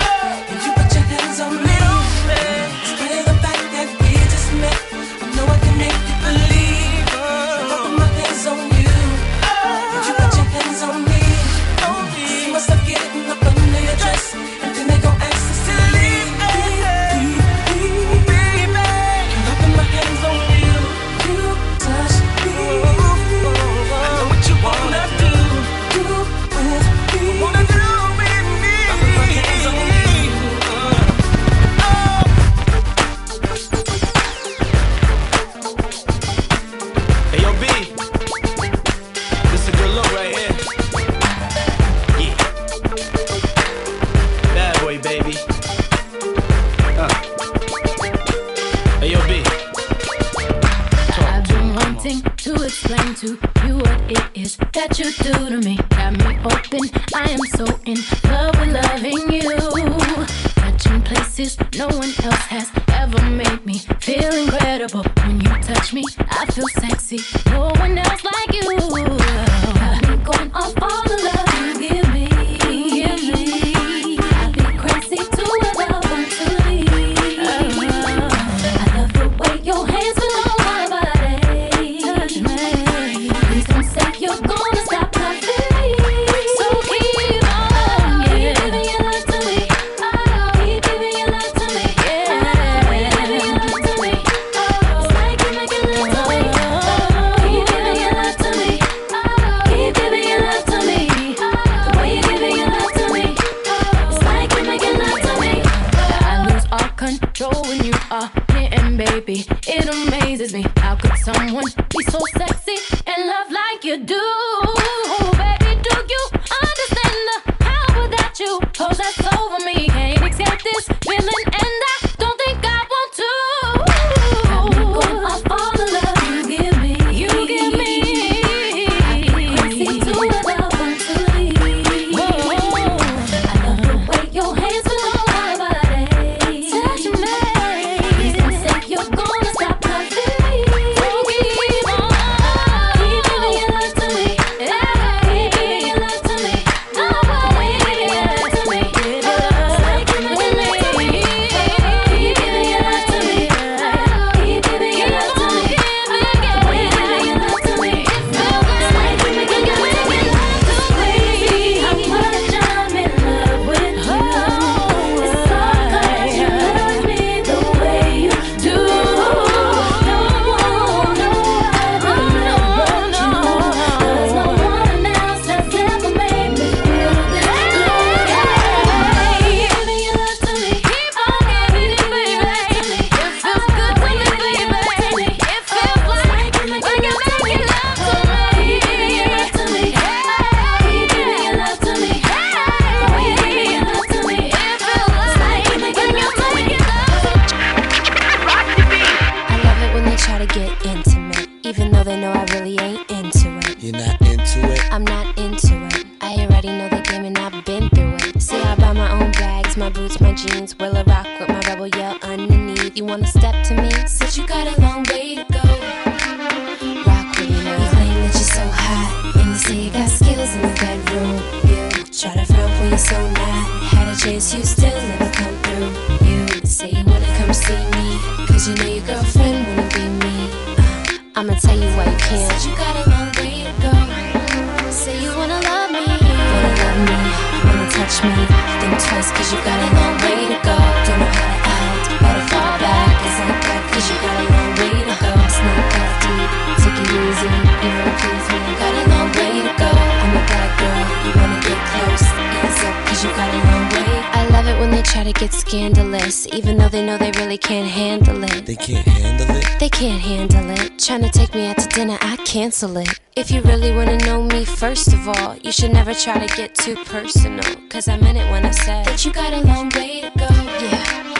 Try 255.25 255.33
to 255.33 255.41
get 255.41 255.53
scandalous, 255.53 256.47
even 256.53 256.77
though 256.77 256.89
they 256.89 257.05
know 257.05 257.16
they 257.16 257.31
really 257.39 257.57
can't 257.57 257.89
handle 257.89 258.45
it. 258.45 258.66
They 258.66 258.77
can't 258.77 259.07
handle 259.07 259.57
it. 259.57 259.81
They 259.81 259.89
can't 259.89 260.20
handle 260.20 260.70
it. 260.70 260.99
Trying 260.99 261.22
to 261.22 261.31
take 261.31 261.55
me 261.55 261.66
out 261.66 261.79
to 261.79 261.89
dinner, 261.89 262.18
I 262.20 262.37
cancel 262.45 262.97
it. 262.99 263.09
If 263.35 263.51
you 263.51 263.62
really 263.62 263.91
wanna 263.93 264.18
know 264.18 264.43
me, 264.43 264.64
first 264.66 265.14
of 265.14 265.27
all, 265.29 265.57
you 265.57 265.72
should 265.72 265.93
never 265.93 266.12
try 266.12 266.47
to 266.47 266.57
get 266.57 266.75
too 266.75 266.97
personal. 267.07 267.64
Cause 267.89 268.07
I 268.09 268.18
meant 268.18 268.37
it 268.37 268.51
when 268.51 268.66
I 268.66 268.70
said 268.70 269.07
that 269.07 269.25
you 269.25 269.33
got 269.33 269.53
a 269.55 269.61
long 269.61 269.89
way 269.97 270.20
to 270.20 270.31
go. 270.37 270.49
Yeah. 270.85 271.33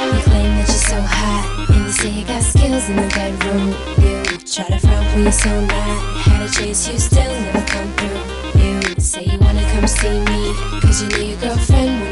Uh, 0.00 0.08
you 0.14 0.20
claim 0.22 0.50
that 0.56 0.68
you're 0.68 0.86
so 0.92 1.00
hot, 1.00 1.68
and 1.68 1.84
you 1.84 1.92
say 1.92 2.10
you 2.10 2.24
got 2.24 2.42
skills 2.42 2.88
in 2.88 2.96
the 2.96 3.08
bedroom. 3.12 3.68
You 4.00 4.38
try 4.48 4.66
to 4.68 4.78
front 4.78 5.06
when 5.12 5.22
you're 5.24 5.32
so 5.32 5.52
not. 5.60 5.98
Had 6.24 6.48
a 6.48 6.50
chance, 6.50 6.88
you 6.88 6.98
still 6.98 7.32
never 7.42 7.64
come 7.66 7.92
through. 7.98 8.60
You 8.62 9.00
say 9.00 9.24
you 9.24 9.38
wanna 9.38 9.64
come 9.72 9.86
see 9.86 10.18
me, 10.30 10.54
cause 10.80 11.02
you 11.02 11.08
know 11.10 11.18
your 11.18 11.38
girlfriend 11.38 12.11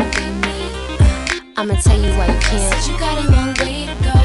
I'ma 1.61 1.75
tell 1.75 2.01
you 2.01 2.09
why 2.17 2.25
you 2.25 2.41
can't. 2.41 2.73
Said 2.73 2.89
you 2.89 2.97
got 2.97 3.21
a 3.21 3.31
long 3.37 3.53
way 3.61 3.85
to 3.85 3.93
go. 4.01 4.17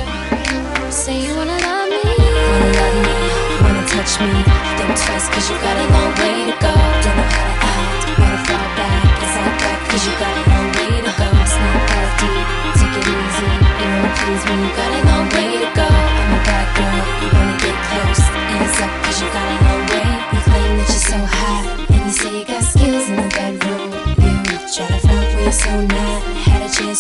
Say 0.90 1.20
you 1.20 1.36
wanna 1.36 1.60
love 1.68 1.92
me, 1.92 2.00
wanna 2.00 2.72
love 2.80 2.96
me, 3.04 3.16
wanna 3.60 3.84
touch 3.92 4.24
me. 4.24 4.40
Think 4.80 4.96
twice, 4.96 5.28
cause 5.28 5.52
you 5.52 5.60
got 5.60 5.76
a 5.76 5.86
long 5.92 6.16
way 6.16 6.48
to 6.48 6.56
go. 6.64 6.72
Don't 7.04 7.18
know 7.20 7.28
how 7.36 7.44
to 7.44 7.56
act, 7.76 8.08
better 8.16 8.40
fall 8.48 8.68
back. 8.80 9.04
It's 9.20 9.36
like 9.36 9.58
that, 9.68 9.78
cause 9.84 10.04
you 10.08 10.16
got 10.16 10.32
a 10.32 10.44
long 10.48 10.68
way 10.80 10.88
to 11.04 11.12
go. 11.12 11.28
It's 11.44 11.56
not 11.60 11.80
that 11.92 12.08
deep, 12.24 12.48
take 12.80 13.04
it 13.04 13.04
easy. 13.04 13.52
You 13.52 13.88
wanna 13.92 14.16
please 14.16 14.44
me, 14.48 14.56
you 14.64 14.72
got 14.80 14.95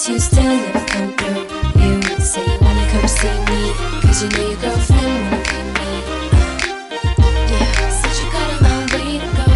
You 0.08 0.20
still 0.20 0.44
never 0.44 0.86
come 0.86 1.14
through. 1.18 1.82
You 1.82 2.00
say 2.20 2.46
you 2.46 2.58
wanna 2.62 2.86
come 2.92 3.08
see 3.08 3.28
me, 3.50 3.74
cause 4.06 4.22
you 4.22 4.30
know 4.30 4.50
your 4.50 4.60
girlfriend 4.62 5.02
wanna 5.02 5.42
be 5.50 5.58
me. 5.74 5.90
Uh, 7.18 7.34
yeah, 7.50 7.90
said 7.90 8.14
you 8.22 8.28
got 8.30 8.46
a 8.54 8.58
long 8.66 8.86
way 8.94 9.18
to 9.18 9.30
go. 9.34 9.48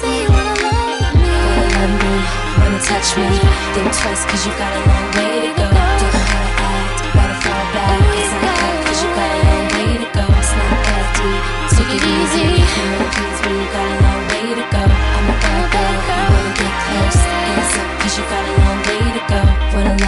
Say 0.00 0.24
you 0.24 0.28
wanna 0.32 0.64
love 0.64 1.12
me, 1.20 1.28
wanna 1.44 1.76
love 1.76 1.94
me, 2.00 2.14
wanna 2.56 2.80
touch 2.88 3.08
me. 3.20 3.28
Think 3.76 3.92
twice, 3.92 4.24
cause 4.24 4.46
you 4.46 4.52
got 4.56 4.72
a 4.72 4.80
long 4.88 5.08
way 5.12 5.34
to 5.44 5.50
go. 5.60 5.68
Don't 5.68 6.14
know 6.14 6.24
how 6.32 6.44
to 6.48 6.64
act, 6.64 6.98
better 7.12 7.38
fall 7.44 7.64
back. 7.76 8.00
It's 8.16 8.32
like 8.32 8.48
that, 8.48 8.76
cause 8.88 9.00
you 9.04 9.10
got 9.12 9.28
a 9.28 9.40
long 9.44 9.66
way 9.76 9.90
to 10.00 10.08
go. 10.16 10.24
It's 10.40 10.52
not 10.56 10.72
that 10.88 11.04
deep, 11.20 11.42
take 11.76 11.92
it 11.92 12.02
easy. 12.16 12.48
You 12.64 12.86
know, 12.96 13.60
you 13.60 13.68
got 13.76 13.93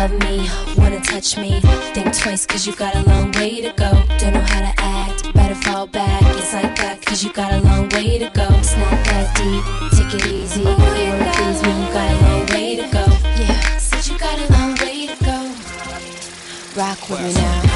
love 0.07 0.21
me, 0.21 0.49
wanna 0.77 1.01
touch 1.01 1.37
me. 1.37 1.61
Think 1.95 2.17
twice, 2.17 2.47
cause 2.47 2.67
you 2.67 2.75
got 2.75 2.95
a 2.95 3.03
long 3.09 3.33
way 3.33 3.61
to 3.61 3.73
go. 3.73 3.91
Don't 4.19 4.35
know 4.35 4.41
how 4.41 4.61
to 4.61 4.75
act, 4.79 5.33
better 5.35 5.55
fall 5.55 5.87
back. 5.87 6.23
It's 6.37 6.53
like 6.53 6.77
that, 6.77 7.05
cause 7.05 7.25
you 7.25 7.33
got 7.33 7.53
a 7.53 7.61
long 7.61 7.89
way 7.91 8.19
to 8.19 8.31
go. 8.31 8.47
It's 8.59 8.77
not 8.77 9.05
that 9.07 9.27
deep, 9.37 9.65
take 9.99 10.15
it 10.15 10.27
easy. 10.27 10.61
You 10.61 10.67
wanna 10.67 11.33
please 11.33 11.63
me, 11.63 11.73
you 11.83 11.93
got 11.93 12.11
a 12.11 12.19
long 12.27 12.47
way 12.47 12.77
to 12.77 12.87
go. 12.93 13.05
Yeah, 13.41 13.79
said 13.79 14.07
you 14.07 14.19
got 14.19 14.39
a 14.39 14.53
long 14.53 14.75
way 14.77 15.07
to 15.07 15.25
go. 15.25 15.39
Rock 16.77 17.11
with 17.11 17.23
me 17.23 17.35
now. 17.35 17.76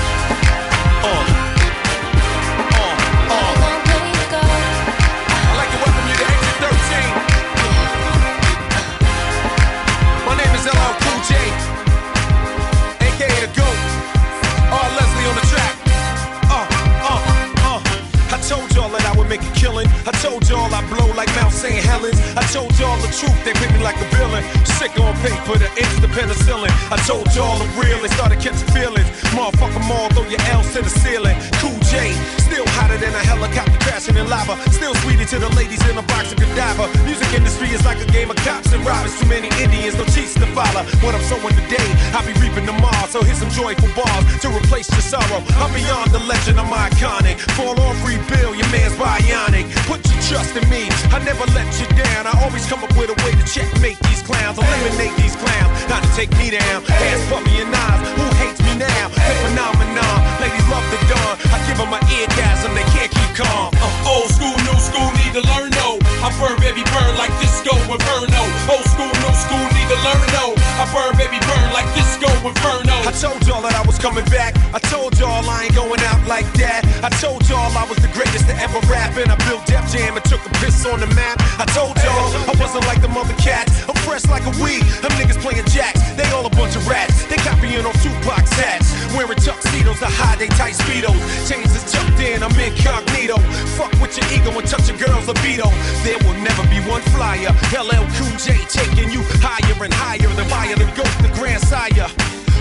Told 20.20 20.46
y'all 20.50 20.74
I 20.74 20.86
blow 20.90 21.06
like 21.14 21.34
Mount 21.36 21.49
St. 21.60 21.76
Helens. 21.84 22.16
I 22.40 22.42
told 22.48 22.72
y'all 22.80 22.96
the 23.04 23.12
truth, 23.12 23.36
they 23.44 23.52
pick 23.52 23.68
me 23.76 23.84
like 23.84 24.00
a 24.00 24.08
villain. 24.16 24.40
Sick 24.80 24.96
on 24.96 25.12
paper, 25.20 25.60
the 25.60 25.68
the 26.00 26.08
penicillin. 26.08 26.72
I 26.88 26.96
told 27.04 27.28
y'all 27.36 27.60
the 27.60 27.68
real, 27.76 28.00
they 28.00 28.08
started 28.08 28.40
catching 28.40 28.64
feelings. 28.72 29.04
Motherfucker, 29.36 29.84
all 29.92 30.08
throw 30.16 30.24
your 30.24 30.40
L's 30.56 30.72
to 30.72 30.80
the 30.80 30.88
ceiling. 30.88 31.36
Cool 31.60 31.76
J, 31.92 32.16
still 32.40 32.64
hotter 32.80 32.96
than 32.96 33.12
a 33.12 33.20
helicopter 33.20 33.76
crashing 33.84 34.16
in 34.16 34.24
lava. 34.32 34.56
Still 34.72 34.94
sweeter 35.04 35.28
to 35.36 35.38
the 35.38 35.52
ladies 35.52 35.84
in 35.84 35.98
a 36.00 36.04
box 36.08 36.32
of 36.32 36.38
cadaver. 36.40 36.88
Music 37.04 37.28
industry 37.36 37.68
is 37.76 37.84
like 37.84 38.00
a 38.00 38.08
game 38.08 38.30
of 38.32 38.40
cops 38.40 38.72
and 38.72 38.80
robbers. 38.80 39.12
Too 39.20 39.28
many 39.28 39.52
Indians, 39.60 40.00
no 40.00 40.04
cheats 40.08 40.32
to 40.40 40.48
follow. 40.56 40.80
What 41.04 41.12
I'm 41.12 41.24
sowing 41.28 41.52
today, 41.52 41.88
I'll 42.16 42.24
be 42.24 42.32
reaping 42.40 42.64
tomorrow. 42.64 43.04
So 43.12 43.20
here's 43.20 43.36
some 43.36 43.52
joyful 43.52 43.92
bars 43.92 44.24
to 44.40 44.48
replace 44.48 44.88
your 44.88 45.04
sorrow. 45.04 45.44
I'm 45.60 45.68
beyond 45.76 46.08
the 46.16 46.24
legend, 46.24 46.56
I'm 46.56 46.72
iconic. 46.72 47.36
Fall 47.52 47.76
off, 47.76 48.00
rebuild, 48.00 48.56
your 48.56 48.70
man's 48.72 48.96
bionic. 48.96 49.68
Put 49.84 50.00
your 50.08 50.20
trust 50.24 50.56
in 50.56 50.64
me, 50.72 50.88
I 51.12 51.20
never 51.20 51.44
let 51.54 51.68
you 51.80 51.86
down. 51.96 52.26
I 52.26 52.34
always 52.44 52.66
come 52.66 52.82
up 52.84 52.92
with 52.96 53.10
a 53.10 53.18
way 53.24 53.32
to 53.34 53.44
checkmate 53.46 53.98
these 54.06 54.22
clowns, 54.22 54.58
eliminate 54.58 55.14
these 55.16 55.36
clowns, 55.36 55.70
not 55.88 56.02
to 56.02 56.10
take 56.14 56.30
me 56.38 56.50
down. 56.50 56.84
Ass 56.86 57.22
puppy 57.30 57.60
and 57.62 57.70
knives, 57.70 58.08
who 58.14 58.24
hates 58.42 58.60
me 58.62 58.76
now? 58.78 59.06
The 59.10 59.34
phenomenon, 59.48 60.18
ladies 60.42 60.66
love 60.68 60.86
the 60.92 61.00
dawn. 61.10 61.34
I 61.50 61.58
give 61.66 61.78
them 61.78 61.92
an 61.92 62.02
eargasm, 62.12 62.72
they 62.74 62.86
can't 62.94 63.10
keep 63.10 63.30
calm. 63.36 63.72
Uh, 63.80 64.12
Old 64.12 64.30
school, 64.30 64.56
new 64.66 64.78
school, 64.78 65.08
need 65.22 65.32
to 65.38 65.42
learn 65.54 65.70
no. 65.80 65.98
I 66.22 66.28
burn, 66.38 66.58
baby, 66.60 66.84
burn 66.92 67.12
like 67.16 67.32
disco 67.40 67.74
inferno. 67.88 68.42
Old 68.68 68.86
school, 68.92 69.10
new 69.10 69.34
school, 69.34 69.64
need 69.74 69.88
to 69.88 69.98
learn 70.04 70.26
no. 70.36 70.59
I 70.80 70.88
burn, 70.96 71.12
baby, 71.20 71.36
burn 71.44 71.68
like 71.76 71.84
disco 71.92 72.32
inferno. 72.40 72.96
I 73.04 73.12
told 73.12 73.44
y'all 73.44 73.60
that 73.60 73.76
I 73.76 73.84
was 73.84 74.00
coming 74.00 74.24
back. 74.32 74.56
I 74.72 74.80
told 74.88 75.12
y'all 75.20 75.44
I 75.44 75.68
ain't 75.68 75.76
going 75.76 76.00
out 76.08 76.24
like 76.24 76.48
that. 76.56 76.88
I 77.04 77.12
told 77.20 77.44
y'all 77.52 77.68
I 77.76 77.84
was 77.84 78.00
the 78.00 78.08
greatest 78.16 78.48
to 78.48 78.56
ever 78.56 78.80
rap, 78.88 79.12
and 79.20 79.28
I 79.28 79.36
built 79.44 79.68
Def 79.68 79.84
Jam 79.92 80.16
and 80.16 80.24
took 80.24 80.40
a 80.40 80.52
piss 80.56 80.88
on 80.88 81.04
the 81.04 81.10
map. 81.12 81.36
I 81.60 81.68
told 81.76 82.00
y'all 82.00 82.32
I 82.48 82.56
wasn't 82.56 82.88
like 82.88 83.04
the 83.04 83.12
mother 83.12 83.36
cats. 83.36 83.84
I'm 83.84 83.98
fresh 84.08 84.24
like 84.32 84.48
a 84.48 84.54
weed. 84.56 84.80
Them 85.04 85.12
niggas 85.20 85.36
playing 85.44 85.68
jacks. 85.68 86.00
They 86.16 86.24
all 86.32 86.48
a 86.48 86.54
bunch 86.56 86.72
of 86.76 86.88
rats. 86.88 87.28
They 87.28 87.36
copying 87.36 87.84
on 87.84 87.92
Tupac's 88.00 88.56
hats. 88.56 88.88
Wearing 89.12 89.36
tuxedos 89.36 90.00
to 90.00 90.08
hide 90.08 90.40
they 90.40 90.48
tight 90.56 90.80
speedos. 90.80 91.20
Chains 91.44 91.76
is 91.76 91.84
tucked 91.92 92.24
in, 92.24 92.40
I'm 92.40 92.56
incognito. 92.56 93.36
Fuck 93.76 93.92
with 94.00 94.16
your 94.16 94.24
ego 94.32 94.56
and 94.56 94.64
touch 94.64 94.88
a 94.88 94.96
girl's 94.96 95.28
libido. 95.28 95.68
There 96.08 96.16
will 96.24 96.40
never 96.40 96.64
be 96.72 96.80
one 96.88 97.04
flyer. 97.12 97.52
LL 97.76 98.06
Cool 98.16 98.36
J 98.40 98.56
taking 98.64 99.12
you 99.12 99.20
higher 99.44 99.76
and 99.84 99.92
higher. 99.92 100.30
than 100.38 100.48
fire, 100.48 100.69
the 100.78 100.86
ghost, 100.94 101.16
the 101.22 101.30
grand 101.34 101.62
sire. 101.66 102.06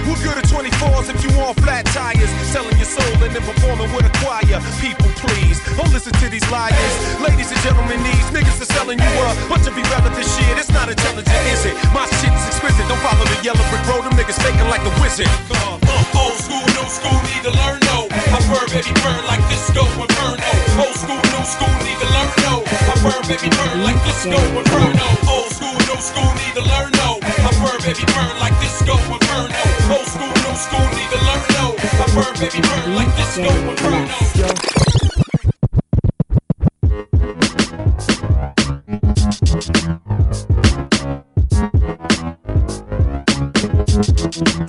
We're 0.08 0.18
good 0.26 0.42
at 0.42 0.48
24s 0.50 1.12
if 1.14 1.22
you 1.22 1.30
want 1.38 1.60
flat 1.62 1.86
tires. 1.94 2.32
Selling 2.50 2.74
your 2.82 2.90
soul 2.90 3.14
and 3.22 3.30
then 3.30 3.44
performing 3.46 3.92
with 3.94 4.10
a 4.10 4.14
choir. 4.24 4.58
People, 4.82 5.06
please, 5.22 5.62
don't 5.78 5.92
listen 5.94 6.14
to 6.18 6.28
these 6.30 6.46
liars. 6.50 6.94
Ladies 7.22 7.52
and 7.52 7.60
gentlemen, 7.62 8.02
these 8.02 8.28
niggas 8.34 8.58
are 8.58 8.72
selling 8.74 8.98
you 8.98 9.12
a 9.22 9.30
bunch 9.46 9.68
of 9.70 9.78
irrelevant 9.78 10.26
shit. 10.26 10.58
It's 10.58 10.72
not 10.72 10.90
intelligent, 10.90 11.44
is 11.54 11.70
it? 11.70 11.76
My 11.94 12.10
shit 12.18 12.34
is 12.34 12.46
exquisite. 12.50 12.88
Don't 12.90 13.02
follow 13.06 13.26
the 13.28 13.38
yellow 13.46 13.62
brick 13.70 13.86
road. 13.86 14.08
Them 14.08 14.18
niggas 14.18 14.40
faking 14.42 14.66
like 14.74 14.82
a 14.82 14.94
wizard. 14.98 15.30
Uh, 15.52 15.78
uh, 15.78 16.22
old 16.26 16.38
school, 16.42 16.66
new 16.66 16.88
school, 16.90 17.20
need 17.30 17.44
to 17.46 17.54
learn 17.54 17.78
no. 17.94 18.10
I 18.10 18.40
burn, 18.50 18.66
baby, 18.74 18.90
burn 19.06 19.22
like 19.30 19.44
disco 19.52 19.86
inferno. 19.86 20.42
Old 20.82 20.98
school, 20.98 21.22
new 21.22 21.44
school, 21.46 21.74
need 21.86 22.00
to 22.02 22.08
learn 22.10 22.32
no. 22.50 22.89
Burn, 23.02 23.22
baby, 23.28 23.50
burn 23.56 23.84
like 23.84 23.96
disco 24.04 24.36
inferno. 24.60 25.08
Old 25.30 25.50
school, 25.54 25.72
new 25.72 26.02
school, 26.02 26.34
need 26.36 26.54
to 26.54 26.62
learn 26.68 26.92
no. 27.00 27.20
I 27.24 27.52
burn, 27.64 27.80
baby, 27.80 28.04
burn 28.12 28.36
like 28.40 28.60
disco 28.60 28.98
inferno. 28.98 29.56
Old 29.90 30.06
school, 30.06 30.28
new 30.28 30.56
school, 30.60 30.86
need 30.98 31.10
to 31.10 31.20
learn 31.24 31.44
no. 31.56 31.80
I 31.80 32.08
burn, 32.14 32.34
baby, 32.40 32.60
burn 32.60 32.96
like 32.96 33.12
disco 33.16 33.48
inferno. 33.70 34.04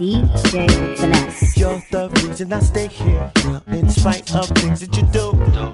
DJ 0.00 0.96
Finesse. 0.96 1.58
Yo, 1.58 1.78
the 1.90 2.08
reason 2.24 2.50
I 2.54 2.60
stay 2.60 2.86
here. 2.86 3.30
Girl, 3.42 3.62
in 3.66 3.90
spite 3.90 4.34
of 4.34 4.48
things 4.48 4.80
that 4.80 4.96
you 4.96 5.02
do. 5.12 5.32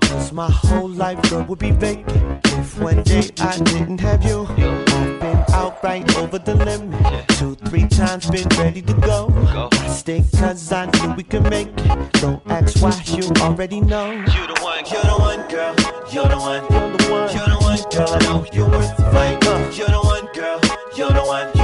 Cause 0.09 0.33
my 0.33 0.51
whole 0.51 0.89
life, 0.89 1.23
girl, 1.31 1.45
would 1.45 1.61
be 1.61 1.71
vacant. 1.71 2.45
If 2.47 2.77
one 2.77 3.05
day 3.05 3.31
I 3.39 3.57
didn't 3.57 4.01
have 4.01 4.25
you. 4.25 4.49
I've 4.49 5.21
been 5.21 5.45
out 5.55 5.81
right 5.85 6.17
over 6.17 6.41
the 6.41 6.57
limit. 6.57 7.29
Two, 7.39 7.55
three 7.67 7.87
times 7.87 8.29
been 8.29 8.49
ready 8.59 8.83
to 8.83 8.95
go. 8.95 9.29
I 9.71 9.87
stay 9.91 10.25
cause 10.37 10.73
I 10.73 10.87
knew 10.87 11.15
we 11.15 11.23
could 11.23 11.49
make 11.49 11.69
it. 11.69 12.13
Don't 12.15 12.43
ask 12.47 12.83
why, 12.83 13.01
you 13.07 13.31
already 13.41 13.81
know. 13.81 14.11
You're 14.11 14.49
the 14.49 14.59
one, 14.61 14.85
you're 14.91 15.03
the 15.03 15.17
one, 15.21 15.49
girl. 15.49 15.75
You're 16.11 16.29
the 16.29 16.37
one, 16.37 16.63
you're 16.73 16.97
the 16.97 17.11
one, 17.13 17.31
you're 17.33 17.47
the 17.47 17.59
one, 17.63 17.79
girl. 17.95 18.09
I 18.11 18.19
know 18.25 18.47
you're 18.53 18.69
worth 18.69 18.97
the 18.97 19.05
fight. 19.05 19.79
You're 19.79 19.87
the 19.87 20.01
one, 20.01 20.27
girl. 20.35 20.61
You're 20.97 21.13
the 21.13 21.23
one, 21.23 21.45
you're 21.45 21.53
the 21.53 21.56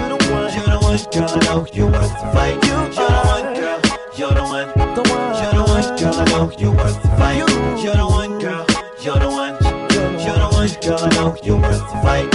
one, 0.93 1.11
girl. 1.13 1.31
I 1.31 1.45
know 1.45 1.67
you're 1.73 1.91
worth 1.91 2.11
the 2.11 2.31
fight. 2.33 2.65
You're 2.67 2.89
the 2.91 3.13
one, 3.25 3.55
girl. 3.55 3.81
You're 4.17 4.35
the 4.35 4.43
one, 4.43 4.69
the 4.95 5.03
one, 5.09 5.43
you're 5.43 5.53
the 5.53 5.65
one, 5.67 5.97
girl. 5.99 6.15
I 6.15 6.25
know 6.25 6.53
you're 6.59 6.73
worth 6.73 7.03
the 7.03 7.09
fight. 7.09 7.37
You're 7.83 7.97
the 7.97 8.07
one, 8.07 8.39
girl. 8.39 8.67
You're 9.01 9.19
the 9.19 9.29
one, 9.29 9.57
you're 10.23 10.39
the 10.39 10.49
one, 10.53 10.69
girl. 10.83 10.99
I 11.01 11.09
know 11.15 11.37
you're 11.43 11.61
worth 11.61 11.81
the 11.81 12.01
fight. 12.03 12.32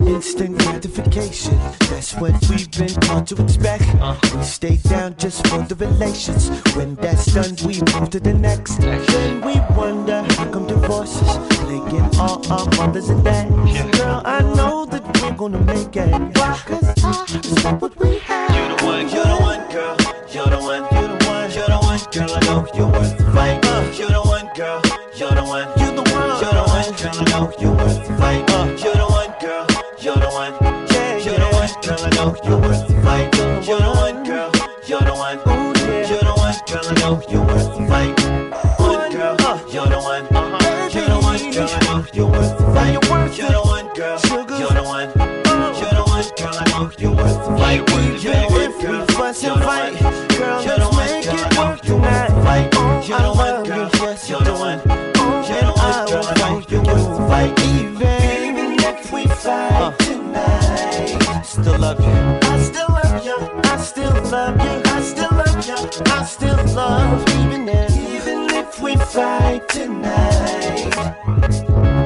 Instant 0.00 0.58
gratification, 0.58 1.58
that's 1.90 2.14
what 2.14 2.32
we've 2.48 2.70
been 2.70 2.88
taught 2.88 3.26
to 3.26 3.42
expect. 3.42 3.82
Uh-huh. 4.00 4.36
We 4.38 4.42
stay 4.42 4.76
down 4.76 5.16
just 5.18 5.46
for 5.46 5.58
the 5.58 5.74
relations. 5.74 6.48
When 6.74 6.94
that's 6.94 7.26
done, 7.26 7.54
we 7.66 7.80
move 7.92 8.08
to 8.10 8.20
the 8.20 8.32
next. 8.32 8.78
Then 8.78 9.42
we 9.42 9.60
wonder 9.76 10.22
how 10.22 10.50
come 10.50 10.66
divorces 10.66 11.28
plaguing 11.60 12.08
all 12.18 12.40
our 12.50 12.64
mothers 12.76 13.10
and 13.10 13.22
dads. 13.22 13.98
Girl, 13.98 14.22
I 14.24 14.40
know 14.40 14.86
that 14.86 15.04
we're 15.20 15.36
gonna 15.36 15.60
make 15.60 15.94
it. 15.96 16.10
Why? 16.38 16.58
Cause 16.64 16.88
I 17.04 17.26
respect 17.34 17.82
what 17.82 17.96
we 18.00 18.18
have. 18.20 18.54
You're 18.56 18.76
the 18.76 18.84
one, 18.86 19.08
you're 19.10 19.24
the 19.24 19.36
one, 19.36 19.70
girl. 19.70 19.96
You're 20.32 20.46
the 20.46 20.58
one, 20.58 20.86
you're 20.92 21.08
the 21.08 21.26
one, 21.26 21.50
you're 21.52 21.68
the 21.68 21.78
one, 21.78 22.00
girl. 22.12 22.30
I 22.32 22.40
know 22.46 22.66
you're 22.74 22.90
worth 22.90 23.18
the 23.18 23.24
fight. 23.32 23.64
Uh. 23.66 23.92
You're 23.98 24.08
the 24.08 24.22
one, 24.22 24.48
girl. 24.56 24.80
You're 25.14 25.30
the 25.30 25.44
one, 25.44 25.68
you're 25.78 25.94
the 25.94 26.02
one, 26.10 26.40
you're 26.40 26.54
the 26.54 26.64
one, 26.64 26.90
girl. 26.96 27.18
I 27.20 27.24
know 27.30 27.52
you're 27.60 27.76
worth 27.76 28.08
the 28.08 28.16
fight. 28.16 28.47
You're 30.08 30.16
the 30.16 30.30
one, 30.30 30.52
you're 31.22 31.36
the 31.36 31.48
one, 31.52 31.68
girl. 31.84 32.00
I 32.00 32.08
know 32.16 32.32
you're 32.42 32.56
worth 32.58 32.88
the 32.88 32.94
fight. 33.02 33.28
You're 33.68 33.78
the 33.78 33.92
one, 33.92 34.24
girl. 34.24 34.50
You're 34.88 35.04
the 35.04 35.12
one, 35.12 35.36
you're 36.08 36.24
the 36.24 36.32
one, 36.32 36.56
girl. 36.64 36.80
I 36.88 36.96
know 36.96 37.20
you're 37.28 37.44
worth 37.44 37.68
the 37.76 37.84
fight. 37.86 38.16
One 38.80 39.12
girl, 39.12 39.36
you're 39.68 39.84
the 39.84 40.00
one, 40.00 40.24
you're 40.32 41.04
the 41.04 41.20
one, 41.20 41.50
girl. 41.52 41.68
I 41.68 41.84
know 41.84 42.00
you're 42.14 42.26
worth 42.26 42.56
the 42.56 42.64
fight. 42.72 42.96
You're 43.36 43.50
the 43.52 43.60
one, 43.60 43.92
girl. 43.92 44.18
You're 44.24 44.72
the 44.72 44.82
one, 44.82 45.12
you're 45.76 45.92
the 45.92 46.04
one, 46.08 46.24
girl. 46.38 46.56
I 46.56 46.64
know 46.72 46.88
you're 46.96 47.12
worth 47.12 47.44
the 47.44 47.52
fight. 47.58 47.84
You 48.24 48.32
know 48.32 48.48
if 48.64 48.80
we 48.80 49.14
fuss 49.14 49.44
and 49.44 49.60
fight, 49.60 49.92
Still 61.60 61.78
love 61.78 62.00
you. 62.00 62.06
I 62.06 62.58
still 62.60 62.88
love 62.88 63.24
you, 63.24 63.36
I 63.64 63.76
still 63.78 64.10
love 64.30 64.56
you, 64.62 64.82
I 64.84 65.00
still 65.02 65.30
love 65.32 65.66
you, 65.66 66.02
I 66.06 66.24
still 66.24 66.56
love 66.74 67.28
even 67.40 67.68
if, 67.68 67.96
even 67.96 68.50
if 68.50 68.80
we 68.80 68.94
fight 68.96 69.68
tonight. 69.68 70.96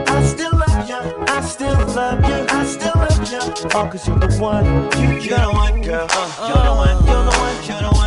I 0.09 0.22
still 0.24 0.53
love 0.53 0.88
you, 0.88 1.24
I 1.28 1.40
still 1.42 1.74
love 1.94 2.24
you, 2.24 2.46
I 2.48 2.64
still 2.64 2.94
love 2.96 3.30
you, 3.30 3.40
oh, 3.74 3.78
all 3.78 3.88
cause 3.88 4.09
you're 4.09 4.18
the 4.18 4.28
one. 4.40 4.64
You, 4.98 5.20
You're 5.20 5.38
the 5.38 5.50
one, 5.53 5.82
girl. 5.82 6.09
You're 6.48 6.64
the 6.64 6.74
one. 6.74 6.96
You're 7.05 7.24
the 7.24 7.36
one. 7.36 7.57
You're 7.66 7.82
the 7.82 7.90
one, 7.92 8.01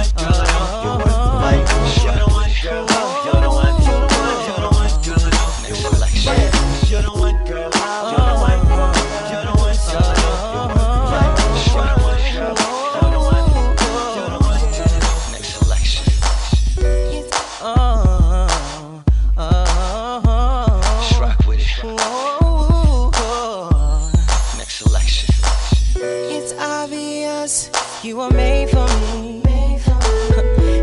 you 28.16 28.22
were 28.22 28.32
made 28.32 28.70
for 28.70 28.88
me. 29.02 29.42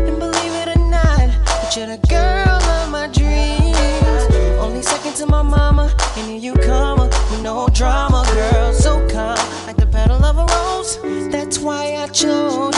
and 0.07 0.19
believe 0.19 0.53
it 0.61 0.67
or 0.75 0.89
not, 0.89 1.29
but 1.45 1.75
you're 1.75 1.87
the 1.87 1.99
girl 2.07 2.61
of 2.77 2.91
my 2.91 3.07
dreams. 3.07 4.59
Only 4.59 4.83
second 4.83 5.15
to 5.15 5.25
my 5.25 5.41
mama, 5.41 5.91
and 6.15 6.27
here 6.27 6.37
you 6.37 6.53
come 6.53 6.99
with 6.99 7.41
no 7.41 7.67
drama, 7.69 8.23
girl. 8.33 8.73
So 8.73 8.99
calm, 9.07 9.37
like 9.65 9.77
the 9.77 9.87
petal 9.87 10.23
of 10.23 10.37
a 10.37 10.45
rose. 10.45 10.99
That's 11.31 11.57
why 11.57 11.95
I 11.95 12.07
chose 12.07 12.72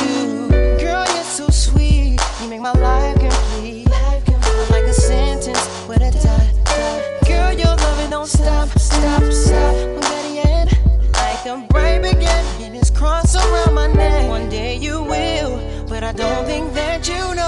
don't 16.15 16.45
think 16.45 16.73
that 16.73 17.07
you 17.09 17.35
know 17.35 17.44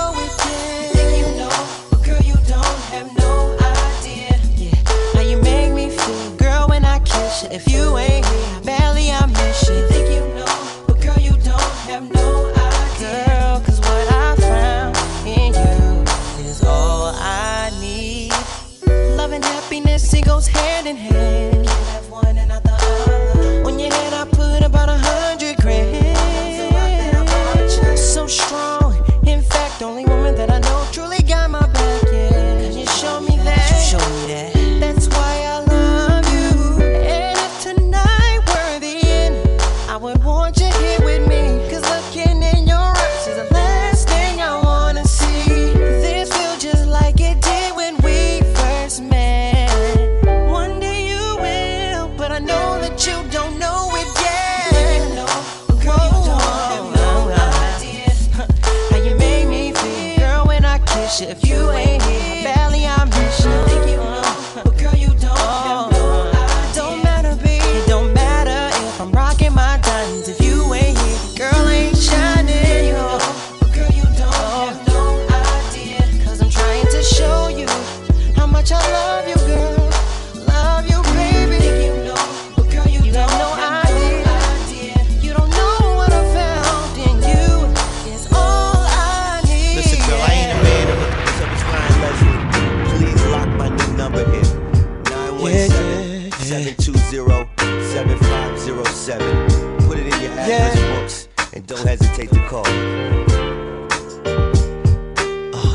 don't 101.67 101.85
hesitate 101.85 102.29
to 102.29 102.39
call. 102.47 102.63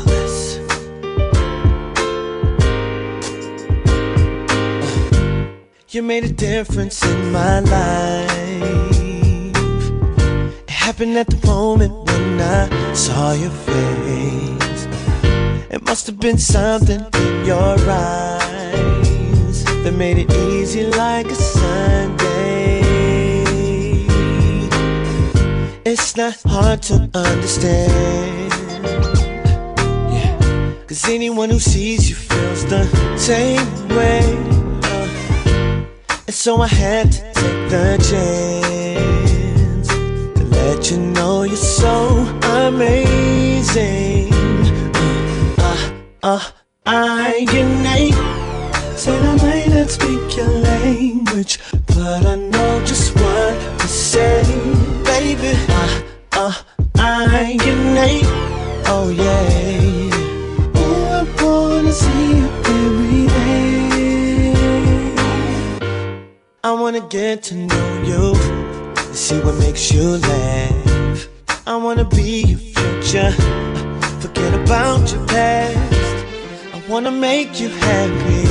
This. 0.07 0.57
You 5.89 6.01
made 6.01 6.23
a 6.23 6.33
difference 6.33 7.05
in 7.05 7.31
my 7.31 7.59
life. 7.59 8.31
It 10.63 10.69
happened 10.69 11.15
at 11.15 11.27
the 11.27 11.45
moment 11.45 11.93
when 12.07 12.41
I 12.41 12.93
saw 12.95 13.33
your 13.33 13.51
face. 13.51 14.87
It 15.69 15.83
must 15.85 16.07
have 16.07 16.19
been 16.19 16.39
something 16.39 17.05
in 17.13 17.45
your 17.45 17.77
eyes 17.87 19.63
that 19.83 19.93
made 19.95 20.17
it 20.17 20.31
easy 20.33 20.87
like 20.87 21.27
a 21.27 21.52
It's 26.15 26.45
not 26.45 26.51
hard 26.51 26.83
to 26.83 27.09
understand. 27.15 28.53
Yeah. 30.13 30.75
Cause 30.85 31.09
anyone 31.09 31.49
who 31.49 31.57
sees 31.57 32.07
you 32.07 32.15
feels 32.15 32.65
the 32.67 32.85
same 33.17 33.65
way. 33.89 34.21
Uh, 34.83 35.07
and 36.27 36.35
so 36.35 36.61
I 36.61 36.67
had 36.67 37.11
to 37.13 37.21
take 37.33 37.69
the 37.71 37.97
chance 38.11 39.87
to 39.87 40.43
let 40.51 40.91
you 40.91 40.97
know 40.99 41.41
you're 41.41 41.55
so 41.55 42.17
amazing. 42.61 44.31
Uh, 45.57 45.93
uh, 46.21 46.51
I 46.85 47.43
can 47.49 47.81
name. 47.81 48.13
Said 48.95 49.19
I 49.19 49.35
might 49.43 49.67
not 49.69 49.89
speak 49.89 50.37
your 50.37 50.45
language, 50.45 51.57
but 51.87 52.23
I 52.23 52.35
know 52.35 52.85
just 52.85 53.15
what 53.15 53.79
to 53.79 53.87
say, 53.87 54.43
baby. 55.05 55.72
Uh, 57.53 57.59
I. 57.65 58.21
Oh 58.87 59.09
yeah. 59.09 60.09
Oh, 60.75 61.19
I 61.19 61.43
wanna 61.43 61.91
see 61.91 62.37
you 62.37 62.47
every 62.65 63.27
day. 63.27 64.53
I 66.63 66.71
wanna 66.71 67.01
get 67.01 67.43
to 67.43 67.55
know 67.55 68.01
you, 68.03 68.35
see 69.13 69.39
what 69.41 69.55
makes 69.59 69.91
you 69.91 70.17
laugh. 70.17 71.27
I 71.67 71.75
wanna 71.75 72.05
be 72.05 72.41
your 72.41 72.57
future, 72.59 73.31
forget 74.19 74.53
about 74.63 75.11
your 75.11 75.23
past. 75.27 76.25
I 76.73 76.81
wanna 76.89 77.11
make 77.11 77.59
you 77.59 77.69
happy 77.69 78.47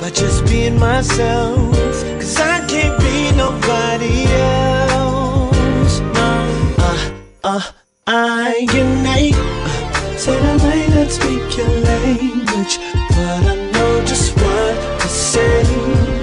by 0.00 0.10
just 0.10 0.44
being 0.46 0.78
myself. 0.78 1.72
Cause 2.20 2.38
I 2.38 2.66
can't 2.66 2.98
be 3.00 3.32
nobody 3.36 4.26
else. 4.26 6.00
No, 6.00 6.74
uh, 6.78 7.10
uh, 7.44 7.62
I. 8.10 8.64
Uh, 8.70 10.16
said 10.16 10.42
I 10.42 10.56
might 10.64 10.88
not 10.94 11.10
speak 11.10 11.58
your 11.58 11.68
language, 11.68 12.78
but 13.10 13.44
I 13.44 13.54
know 13.72 14.04
just 14.06 14.34
what 14.36 15.00
to 15.00 15.08
say, 15.08 15.62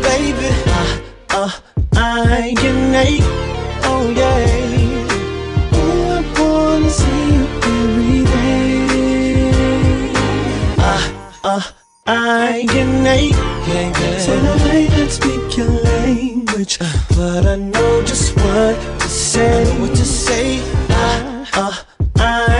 baby. 0.01 0.49
Uh, 0.65 0.99
uh, 1.29 1.51
I 1.93 2.53
name. 2.91 3.21
Oh 3.85 4.11
yeah. 4.17 4.47
Oh, 5.73 6.17
I 6.17 6.21
wanna 6.39 6.89
see 6.89 7.25
you 7.35 7.45
every 7.77 8.21
day. 8.33 8.89
Uh, 10.79 11.03
uh, 11.43 11.61
I 12.07 12.63
name. 12.63 13.31
Yeah, 13.67 13.99
yeah. 13.99 14.17
Said 14.17 14.43
I 14.43 14.57
might 14.65 14.89
not 14.97 15.11
speak 15.11 15.57
your 15.57 15.69
language, 15.69 16.79
but 17.15 17.45
I 17.45 17.55
know 17.57 18.01
just 18.03 18.35
what 18.37 18.75
to 19.01 19.07
say. 19.07 19.63
What 19.79 19.91
to 19.95 20.05
say? 20.05 20.74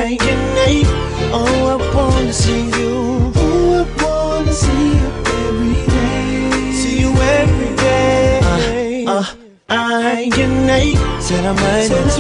Uh, 0.06 0.08
uh, 0.08 0.14
I 0.14 0.18
can 0.18 0.40
name. 0.54 0.86
I 1.34 1.76
wanna 1.96 2.32
see 2.32 2.66
you. 2.78 3.34
I 3.36 3.86
wanna 4.04 4.54
see 4.54 4.90
you 5.00 5.10
every 5.42 5.82
day. 5.88 6.72
See 6.74 7.00
you 7.00 7.12
every 7.42 7.76
day. 7.76 8.40
I 9.68 10.30
can 10.32 10.68
name. 10.68 10.98
Said 11.20 11.44
I 11.44 11.54
might 11.54 11.90
not 11.90 12.12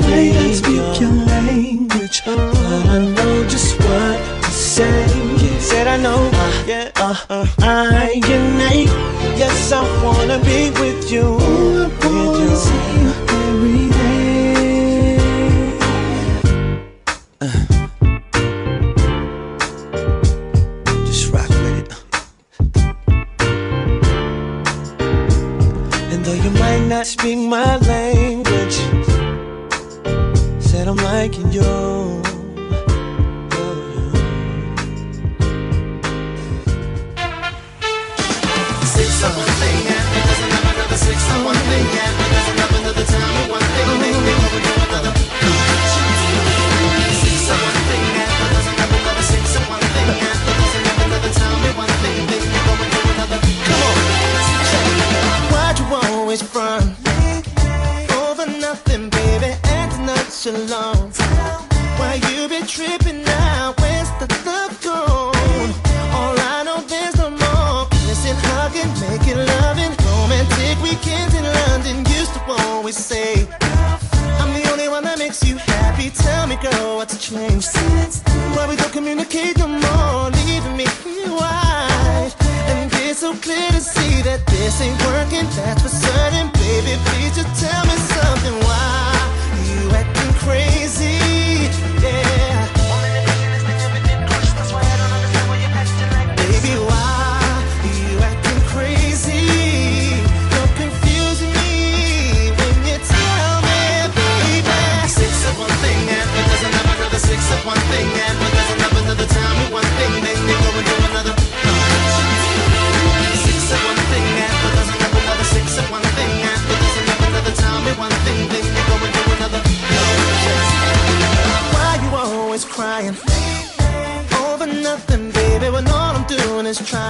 speak 0.55 0.99
your 0.99 1.11
language. 1.29 2.23
Yes, 9.37 9.71
I 9.71 9.83
wanna 10.03 10.39
be. 10.39 10.71
With 10.71 11.11
you. 11.11 11.74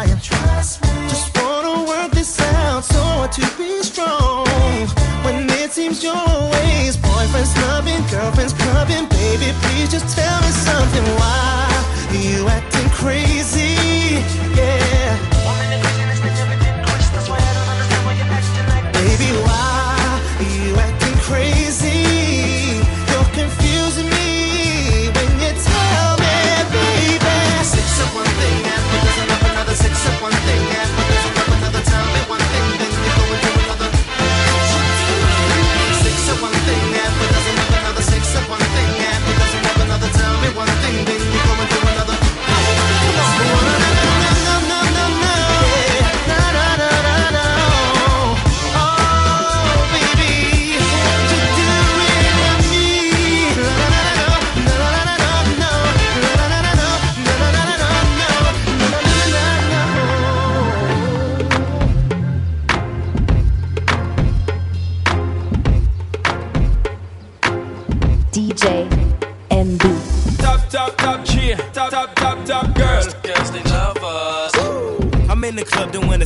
Doing 0.04 0.18
is 0.18 0.26
trying. 0.26 1.10
Just 1.10 1.38
wanna 1.38 1.86
work 1.88 2.12
this 2.12 2.40
out 2.42 2.84
so 2.84 3.02
I 3.24 3.28
to 3.28 3.42
be 3.58 3.82
strong. 3.84 4.46
When 5.24 5.50
it 5.50 5.72
seems 5.72 6.04
you're 6.04 6.16
always 6.16 6.98
boyfriends 6.98 7.56
loving, 7.68 8.02
girlfriends 8.12 8.54
clubbing, 8.54 9.08
baby, 9.10 9.50
please 9.62 9.90
just 9.92 10.16
tell 10.16 10.42
me 10.42 10.52
something. 10.68 11.06
Why 11.20 11.68
you 12.12 12.48
acting 12.48 12.90
crazy? 12.90 13.65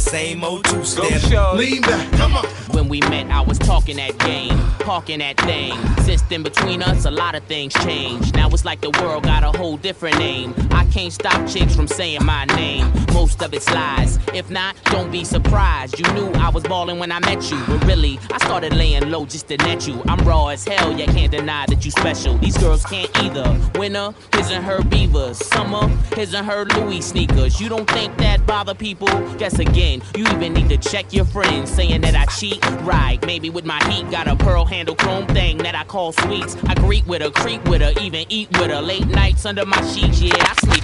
Same 0.10 0.43
old 0.43 0.66
two 0.66 0.84
step. 0.84 1.53
Lean 1.53 1.82
back, 1.82 2.12
come 2.14 2.34
on. 2.36 2.45
When 2.72 2.89
we 2.89 2.99
met, 3.01 3.30
I 3.30 3.41
was 3.41 3.60
talking 3.60 3.97
that 3.97 4.18
game, 4.20 4.57
talking 4.80 5.20
that 5.20 5.38
thing. 5.41 5.74
Since 6.03 6.24
then, 6.24 6.43
between 6.43 6.82
us, 6.82 7.05
a 7.05 7.12
lot 7.12 7.36
of 7.36 7.43
things 7.43 7.74
changed. 7.86 8.36
Now 8.36 8.49
it's 8.49 8.66
like 8.66 8.82
the 8.82 8.91
world 9.01 9.24
got 9.24 9.43
a 9.43 9.55
whole 9.57 9.78
different 9.78 10.18
name. 10.18 10.53
I 10.72 10.86
can't 10.86 11.14
stop 11.14 11.47
chicks 11.47 11.76
from 11.76 11.88
saying 11.88 12.24
my 12.24 12.45
name. 12.45 12.91
Most 13.14 13.41
of 13.43 13.53
it's 13.53 13.70
lies. 13.72 14.18
If 14.34 14.49
not, 14.49 14.76
don't 14.86 15.12
be 15.12 15.24
surprised. 15.24 15.99
You 15.99 16.12
knew 16.14 16.32
I 16.34 16.49
was 16.49 16.64
balling 16.64 16.99
when 16.99 17.12
I 17.12 17.20
met 17.20 17.51
you, 17.51 17.62
but 17.68 17.84
really, 17.86 18.20
I 18.32 18.38
started 18.39 18.74
laying 18.74 19.10
low 19.12 19.26
just 19.26 19.47
to 19.49 19.57
net 19.57 19.88
you. 19.88 20.01
I'm 20.07 20.26
raw 20.28 20.47
as 20.47 20.66
hell, 20.66 20.97
you 20.97 21.05
can't 21.05 21.32
deny 21.32 21.66
that 21.68 21.84
you 21.86 21.91
special. 21.91 22.38
These 22.38 22.57
girls 22.57 22.86
can't 22.86 23.10
either. 23.24 23.60
Winter, 23.78 24.14
his 24.36 24.49
and 24.51 24.64
her 24.64 24.84
beavers. 24.84 25.38
Summer, 25.38 25.88
his 26.16 26.34
and 26.34 26.47
her 26.47 26.66
Louis 26.66 27.01
sneakers. 27.01 27.60
You 27.60 27.70
don't 27.70 27.89
think 27.91 28.16
that 28.18 28.45
bother 28.45 28.74
people? 28.74 29.07
Guess 29.38 29.60
again, 29.60 29.99
you 30.16 30.26
even 30.26 30.54
need 30.54 30.70
to 30.70 30.78
check 30.78 31.14
your 31.14 31.26
friends 31.26 31.72
saying 31.72 32.02
that 32.02 32.16
I 32.16 32.26
cheat. 32.26 32.60
Right, 32.82 33.24
maybe 33.26 33.50
with 33.50 33.66
my 33.66 33.84
heat, 33.89 34.10
got 34.12 34.28
a 34.28 34.36
pearl 34.36 34.66
handle 34.66 34.95
chrome 34.95 35.28
thing 35.28 35.58
that 35.60 35.76
I 35.76 35.84
call 35.84 36.12
sweets. 36.12 36.56
I 36.66 36.76
greet 36.76 37.06
with 37.08 37.22
her, 37.22 37.32
creep 37.32 37.68
with 37.68 37.82
her, 37.82 37.93
even 38.02 38.26
eat 38.30 38.50
with 38.60 38.72
her. 38.72 38.82
Late 38.82 39.08
nights 39.08 39.45
under 39.45 39.66
my 39.66 39.82
sheets, 39.88 40.22
yeah, 40.22 40.34
I 40.38 40.54
sleep. 40.56 40.84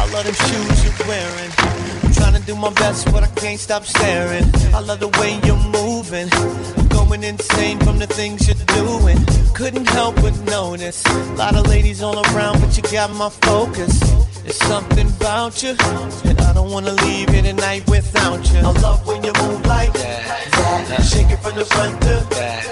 I 0.00 0.10
love 0.12 0.24
them 0.24 0.34
shoes 0.34 0.84
you're 0.84 1.08
wearing. 1.08 1.50
I'm 2.04 2.12
trying 2.12 2.34
to 2.34 2.46
do 2.46 2.54
my 2.54 2.72
best, 2.74 3.06
but 3.12 3.22
I 3.22 3.28
can't 3.28 3.58
stop 3.58 3.84
staring. 3.84 4.44
I 4.74 4.80
love 4.80 5.00
the 5.00 5.08
way 5.08 5.40
you're 5.44 5.56
moving. 5.56 6.87
Going 7.08 7.24
insane 7.24 7.78
from 7.78 7.98
the 7.98 8.06
things 8.06 8.46
you're 8.46 8.66
doing. 8.76 9.16
Couldn't 9.54 9.88
help 9.88 10.16
but 10.16 10.38
notice. 10.44 11.02
A 11.06 11.36
lot 11.36 11.56
of 11.56 11.66
ladies 11.66 12.02
all 12.02 12.20
around, 12.20 12.60
but 12.60 12.76
you 12.76 12.82
got 12.82 13.10
my 13.14 13.30
focus. 13.30 13.98
There's 14.42 14.56
something 14.56 15.08
about 15.16 15.62
you, 15.62 15.70
and 16.28 16.38
I 16.38 16.52
don't 16.52 16.70
wanna 16.70 16.92
leave 17.04 17.30
here 17.30 17.40
tonight 17.40 17.88
without 17.88 18.44
you. 18.52 18.58
I 18.58 18.72
love 18.82 19.06
when 19.06 19.24
you 19.24 19.32
move 19.40 19.64
like 19.64 19.94
that. 19.94 21.02
Shake 21.10 21.30
it 21.30 21.38
from 21.38 21.56
the 21.56 21.64
front 21.64 21.98
to 22.02 22.26
back. 22.28 22.66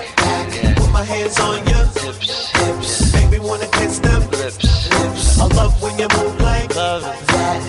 Put 0.76 0.93
my 0.93 1.03
hands 1.03 1.41
on 1.41 1.66
your 1.66 1.87
hips. 1.97 2.51
hips. 2.59 3.14
Make 3.14 3.30
me 3.30 3.39
wanna 3.39 3.68
kiss 3.68 4.01
them 4.01 4.20
lips. 4.32 4.91
lips. 4.91 5.41
I 5.41 5.47
love 5.57 5.80
when 5.80 5.99
you 5.99 6.09
move 6.14 6.39
like 6.43 6.68
that. 6.74 7.01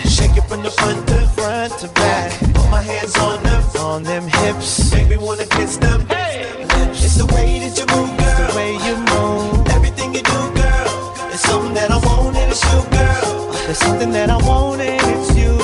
Shake 0.05 0.35
it 0.35 0.43
from 0.49 0.63
the 0.63 0.71
front 0.71 1.07
to 1.07 1.27
front 1.29 1.79
to 1.79 1.87
back. 1.93 2.37
Put 2.53 2.69
my 2.69 2.81
hands 2.81 3.15
on 3.19 3.41
them, 3.41 3.63
on 3.79 4.03
them 4.03 4.27
hips. 4.27 4.91
Make 4.91 5.07
me 5.07 5.15
wanna 5.15 5.45
kiss 5.45 5.77
them. 5.77 5.86
Something 14.07 14.27
that 14.27 14.29
I 14.29 14.47
want 14.47 14.79
and 14.79 15.01
it's 15.17 15.35
you, 15.35 15.57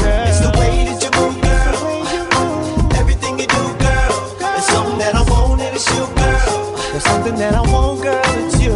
girl. 0.00 0.28
It's 0.28 0.40
the 0.40 0.52
way 0.58 0.88
that 0.88 1.02
you 1.04 1.10
move, 1.20 1.36
girl. 1.44 2.98
Everything 2.98 3.38
you 3.38 3.46
do, 3.46 3.64
girl. 3.76 4.14
It's 4.56 4.66
something 4.68 4.98
that 4.98 5.14
I 5.14 5.22
want 5.28 5.60
and 5.60 5.76
it's 5.76 5.88
you, 5.92 6.06
girl. 6.16 6.76
There's 6.92 7.04
something 7.04 7.34
that 7.36 7.54
I 7.54 7.60
want, 7.72 8.02
girl. 8.02 8.22
It's 8.40 8.56
you. 8.62 8.72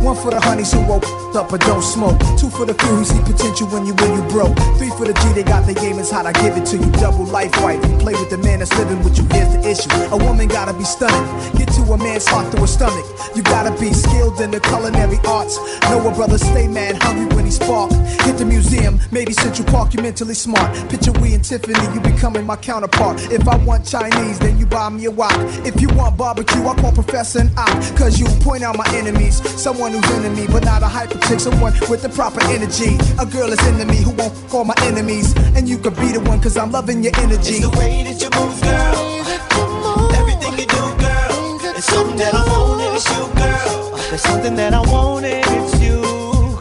One 0.06 0.16
for 0.16 0.30
the 0.30 0.40
honeys 0.40 0.72
who 0.72 0.80
woke 0.86 1.04
up 1.36 1.50
but 1.50 1.60
don't 1.60 1.82
smoke. 1.82 2.18
Two 2.38 2.48
for 2.48 2.64
the 2.64 2.74
few 2.74 2.88
who 2.88 3.04
see 3.04 3.20
potential 3.20 3.68
when 3.68 3.84
you 3.84 3.94
when 4.00 4.14
you 4.16 4.22
broke. 4.30 4.56
Three 4.78 4.90
for 4.90 5.04
the 5.04 5.12
G 5.12 5.32
they 5.34 5.42
got 5.42 5.66
the 5.66 5.74
game 5.74 5.98
is 5.98 6.10
hot. 6.10 6.24
I 6.24 6.32
give 6.32 6.56
it 6.56 6.64
to 6.72 6.76
you. 6.78 6.90
Double 6.92 7.26
life 7.26 7.52
wife. 7.60 7.84
You 7.84 7.96
play 7.98 8.14
with 8.14 8.30
the 8.30 8.38
man 8.38 8.60
that's 8.60 8.72
living 8.78 9.02
with 9.04 9.18
you. 9.18 9.24
Here's 9.36 9.52
the 9.52 9.60
issue. 9.68 9.90
A 10.14 10.16
woman 10.16 10.48
gotta 10.48 10.72
be 10.72 10.84
stunning. 10.84 11.26
Get 11.58 11.68
to 11.76 11.82
a 11.92 11.98
man's 11.98 12.26
heart 12.26 12.50
through 12.50 12.64
a 12.64 12.68
stomach. 12.68 13.04
You 13.38 13.44
gotta 13.44 13.70
be 13.78 13.92
skilled 13.92 14.40
in 14.40 14.50
the 14.50 14.58
culinary 14.58 15.16
arts. 15.24 15.58
Know 15.82 16.08
a 16.08 16.12
brother 16.12 16.38
stay 16.38 16.66
mad 16.66 17.00
hungry 17.00 17.26
when 17.36 17.44
he 17.44 17.52
spark. 17.52 17.92
Hit 18.26 18.36
the 18.36 18.44
museum, 18.44 18.98
maybe 19.12 19.32
Central 19.32 19.64
Park. 19.68 19.94
You 19.94 20.02
mentally 20.02 20.34
smart. 20.34 20.74
Picture 20.90 21.12
we 21.22 21.34
and 21.34 21.44
Tiffany. 21.44 21.78
You 21.94 22.00
becoming 22.00 22.44
my 22.44 22.56
counterpart. 22.56 23.22
If 23.30 23.46
I 23.46 23.56
want 23.58 23.86
Chinese, 23.86 24.40
then 24.40 24.58
you 24.58 24.66
buy 24.66 24.88
me 24.88 25.04
a 25.04 25.12
wok. 25.12 25.38
If 25.64 25.80
you 25.80 25.88
want 25.90 26.16
barbecue, 26.16 26.66
I 26.66 26.74
call 26.74 26.90
Professor 26.90 27.38
and 27.38 27.56
Ock. 27.56 27.78
Cause 27.96 28.18
you 28.18 28.26
point 28.42 28.64
out 28.64 28.76
my 28.76 28.88
enemies. 28.96 29.36
Someone 29.62 29.92
who's 29.92 30.10
into 30.16 30.30
me, 30.30 30.48
but 30.48 30.64
not 30.64 30.82
a 30.82 30.88
hyper 30.88 31.20
chick. 31.28 31.38
Someone 31.38 31.74
with 31.88 32.02
the 32.02 32.08
proper 32.08 32.42
energy. 32.46 32.98
A 33.20 33.24
girl 33.24 33.52
is 33.52 33.64
into 33.68 33.86
me 33.86 33.98
who 34.02 34.10
won't 34.18 34.34
call 34.48 34.64
my 34.64 34.74
enemies. 34.82 35.32
And 35.54 35.68
you 35.68 35.78
could 35.78 35.94
be 35.94 36.10
the 36.10 36.18
one, 36.18 36.40
cause 36.40 36.56
I'm 36.56 36.72
loving 36.72 37.04
your 37.04 37.14
energy. 37.18 37.62
It's 37.62 37.70
the 37.70 37.78
way 37.78 38.02
that 38.02 38.18
you 38.20 38.30
move, 38.34 38.60
girl. 38.66 40.10
Everything 40.18 40.58
you 40.58 40.66
do, 40.66 40.82
girl. 40.98 41.76
It's 41.78 41.86
something 41.86 42.16
that 42.16 42.34
I 42.34 42.42
want 42.42 42.57
and 42.57 42.57
it's 42.98 43.10
you, 43.10 43.26
girl. 43.34 43.96
There's 44.10 44.22
something 44.22 44.56
that 44.56 44.74
I 44.74 44.80
want 44.90 45.24
and 45.24 45.44
it's 45.46 45.80
you, 45.80 46.02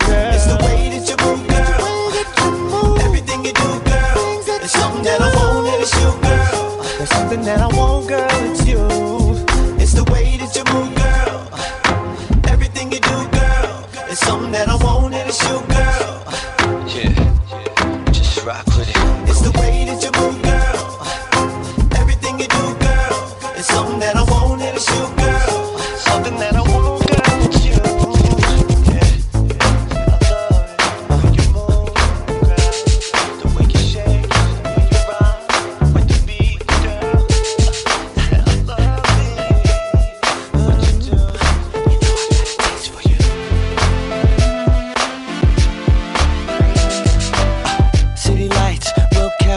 girl. 0.05 0.33
It's 0.35 0.45
the 0.45 0.57
way 0.65 0.89
that 0.93 1.03
you 1.09 1.17
move, 1.25 1.41
girl. 1.49 2.97
Everything 3.05 3.43
you 3.43 3.53
do, 3.53 3.69
girl. 3.89 4.61
It's 4.61 4.73
something 4.73 5.03
that 5.03 5.19
I 5.19 5.29
want 5.35 5.67
and 5.67 5.81
it's 5.81 5.93
you, 5.97 6.09
girl. 6.21 6.83
There's 6.97 7.09
something 7.09 7.41
that 7.41 7.59
I 7.59 7.67
want, 7.75 8.07
girl. 8.07 8.56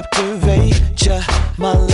Captivate 0.03 1.07
ya, 1.07 1.21
my 1.59 1.90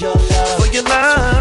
your 0.00 0.14
love. 0.14 0.64
For 0.64 0.72
your 0.72 0.82
love. 0.84 1.39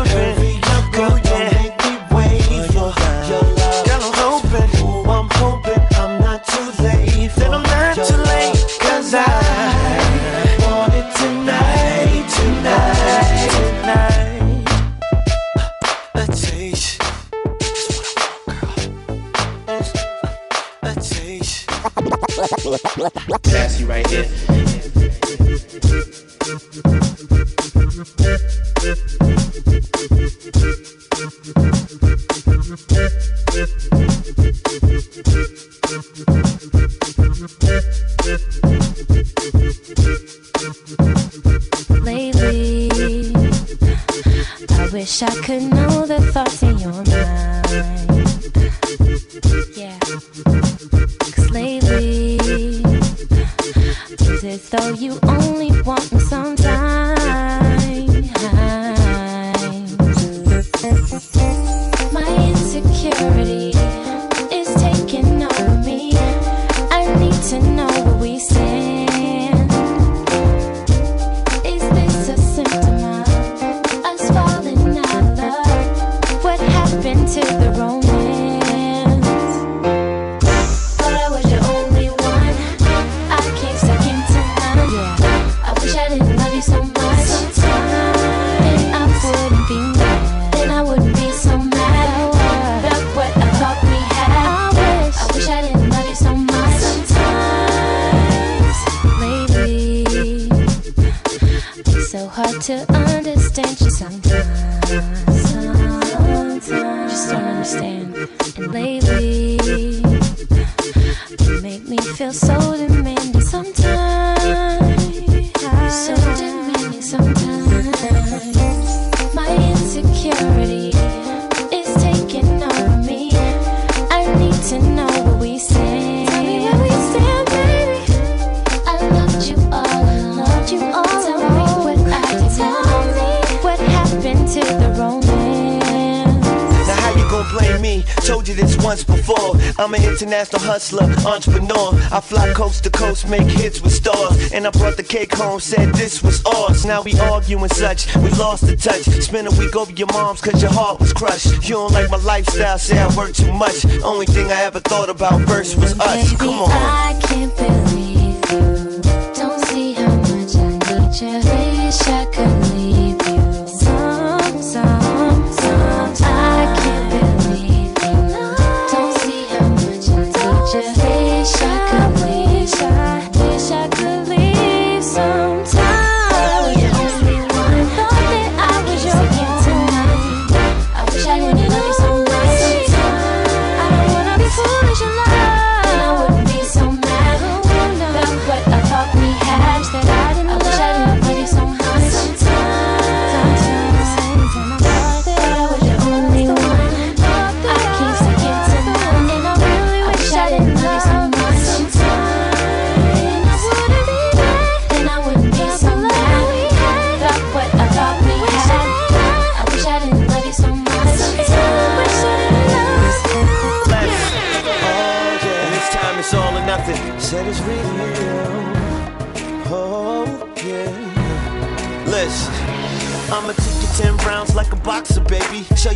told 138.30 138.47
you 138.47 138.53
this 138.53 138.77
once 138.84 139.03
before. 139.03 139.55
I'm 139.80 139.93
an 139.95 140.03
international 140.03 140.61
hustler, 140.61 141.05
entrepreneur. 141.25 141.89
I 142.11 142.21
fly 142.21 142.53
coast 142.53 142.84
to 142.84 142.91
coast, 142.91 143.27
make 143.27 143.49
hits 143.49 143.82
with 143.82 143.91
stars. 143.91 144.51
And 144.51 144.67
I 144.67 144.69
brought 144.69 144.97
the 144.97 145.03
cake 145.03 145.34
home, 145.34 145.59
said 145.59 145.93
this 145.95 146.21
was 146.21 146.45
ours. 146.45 146.86
Now 146.86 147.01
we 147.01 147.19
argue 147.19 147.57
and 147.57 147.71
such, 147.71 148.15
we 148.17 148.30
lost 148.32 148.67
the 148.67 148.75
touch. 148.75 149.01
Spent 149.23 149.47
a 149.47 149.55
week 149.59 149.75
over 149.75 149.91
your 149.93 150.09
mom's 150.13 150.41
cause 150.41 150.61
your 150.61 150.71
heart 150.71 150.99
was 150.99 151.11
crushed. 151.11 151.67
You 151.67 151.75
don't 151.75 151.91
like 151.91 152.11
my 152.11 152.17
lifestyle, 152.17 152.77
say 152.77 152.99
I 152.99 153.07
work 153.15 153.34
too 153.34 153.51
much. 153.51 153.84
Only 154.03 154.27
thing 154.27 154.51
I 154.51 154.61
ever 154.61 154.80
thought 154.80 155.09
about 155.09 155.41
first 155.47 155.77
was 155.77 155.99
us. 155.99 156.38
Come 156.38 156.49
on. 156.49 157.78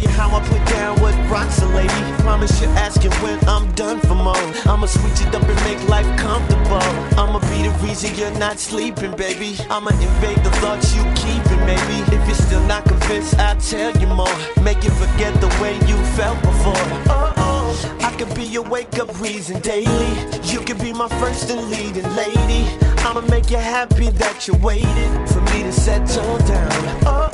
you 0.03 0.09
how 0.09 0.29
I 0.35 0.39
put 0.47 0.63
down 0.67 1.01
with 1.01 1.15
Bronson, 1.27 1.73
lady. 1.73 2.03
Promise 2.21 2.61
you're 2.61 2.69
asking 2.71 3.11
when 3.23 3.37
I'm 3.47 3.71
done 3.73 3.99
for 4.01 4.15
more. 4.15 4.47
I'ma 4.65 4.85
switch 4.85 5.21
it 5.21 5.33
up 5.33 5.43
and 5.43 5.61
make 5.63 5.81
life 5.89 6.07
comfortable. 6.17 6.87
I'ma 7.19 7.39
be 7.51 7.63
the 7.67 7.73
reason 7.81 8.15
you're 8.15 8.37
not 8.37 8.59
sleeping, 8.59 9.15
baby. 9.15 9.55
I'ma 9.69 9.91
invade 9.91 10.43
the 10.43 10.51
thoughts 10.61 10.95
you 10.95 11.03
keeping, 11.15 11.59
maybe. 11.65 11.97
If 12.15 12.21
you're 12.27 12.43
still 12.47 12.65
not 12.67 12.85
convinced, 12.85 13.37
I'll 13.39 13.59
tell 13.59 13.91
you 13.97 14.07
more. 14.07 14.37
Make 14.61 14.83
you 14.83 14.91
forget 14.91 15.33
the 15.41 15.51
way 15.61 15.75
you 15.87 15.97
felt 16.17 16.39
before. 16.41 16.85
Oh, 17.09 17.33
oh. 17.37 17.97
I 18.01 18.11
could 18.17 18.33
be 18.35 18.43
your 18.43 18.63
wake 18.63 18.99
up 18.99 19.09
reason 19.19 19.59
daily. 19.61 20.13
You 20.43 20.59
could 20.59 20.79
be 20.79 20.93
my 20.93 21.07
first 21.19 21.49
and 21.49 21.69
leading 21.71 22.09
lady. 22.15 22.63
I'ma 23.05 23.21
make 23.21 23.49
you 23.49 23.57
happy 23.57 24.09
that 24.09 24.47
you 24.47 24.55
waited 24.55 25.29
for 25.29 25.41
me 25.51 25.63
to 25.63 25.71
settle 25.71 26.37
down. 26.39 27.05
Oh, 27.05 27.32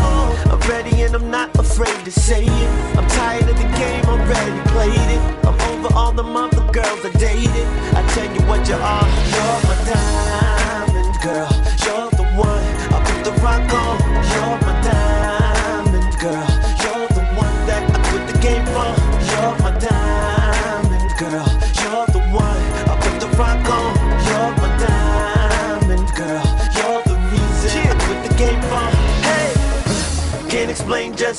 I'm 0.51 0.59
ready 0.69 1.01
and 1.03 1.15
I'm 1.15 1.29
not 1.29 1.57
afraid 1.57 2.05
to 2.05 2.11
say 2.11 2.45
it. 2.45 2.97
I'm 2.97 3.07
tired 3.09 3.49
of 3.49 3.57
the 3.57 3.69
game, 3.77 4.05
I'm 4.05 4.23
ready 4.27 4.69
played 4.69 5.09
it. 5.15 5.21
I'm 5.45 5.59
over 5.71 5.93
all 5.95 6.11
the 6.11 6.23
other 6.23 6.71
girls 6.71 7.03
I 7.05 7.11
dated. 7.17 7.67
I 7.95 8.01
tell 8.13 8.29
you 8.33 8.41
what 8.47 8.67
you 8.67 8.75
are, 8.75 9.07
you're 9.33 9.59
my 9.67 9.75
diamond 9.89 11.15
girl. 11.21 11.49
You're 11.85 11.98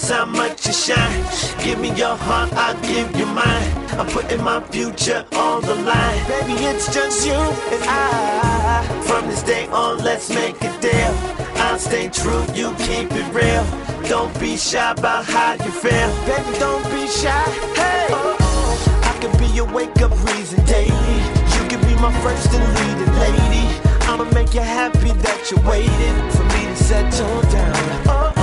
That's 0.00 0.12
how 0.12 0.24
much 0.24 0.66
you 0.66 0.72
shine. 0.72 1.24
Give 1.62 1.78
me 1.78 1.92
your 1.92 2.16
heart, 2.16 2.50
I'll 2.54 2.80
give 2.80 3.14
you 3.18 3.26
mine. 3.26 3.70
I'm 3.98 4.06
putting 4.06 4.42
my 4.42 4.60
future 4.68 5.26
on 5.32 5.60
the 5.60 5.74
line. 5.74 6.26
Baby, 6.26 6.54
it's 6.64 6.92
just 6.92 7.26
you 7.26 7.34
and 7.34 7.84
I. 7.84 9.02
From 9.02 9.28
this 9.28 9.42
day 9.42 9.66
on, 9.68 9.98
let's 9.98 10.30
make 10.30 10.56
a 10.62 10.72
deal. 10.80 11.14
I'll 11.56 11.78
stay 11.78 12.08
true, 12.08 12.42
you 12.54 12.72
keep 12.78 13.12
it 13.12 13.28
real. 13.34 13.62
Don't 14.08 14.32
be 14.40 14.56
shy 14.56 14.90
about 14.90 15.26
how 15.26 15.52
you 15.52 15.70
feel. 15.70 16.10
Baby, 16.24 16.58
don't 16.58 16.84
be 16.84 17.06
shy. 17.06 17.44
Hey, 17.76 18.06
oh, 18.08 18.36
oh. 18.40 19.02
I 19.04 19.20
can 19.20 19.36
be 19.38 19.52
your 19.54 19.70
wake 19.70 20.00
up 20.00 20.12
reason 20.32 20.64
daily. 20.64 21.18
You 21.54 21.62
can 21.68 21.80
be 21.82 21.94
my 22.00 22.12
first 22.22 22.48
and 22.54 22.64
leading 22.80 23.14
lady. 23.20 23.68
I'ma 24.08 24.24
make 24.32 24.54
you 24.54 24.62
happy 24.62 25.12
that 25.12 25.50
you 25.50 25.58
waited 25.68 26.16
for 26.32 26.44
me 26.56 26.72
to 26.72 26.76
settle 26.76 27.42
down. 27.52 27.76
Oh, 28.06 28.39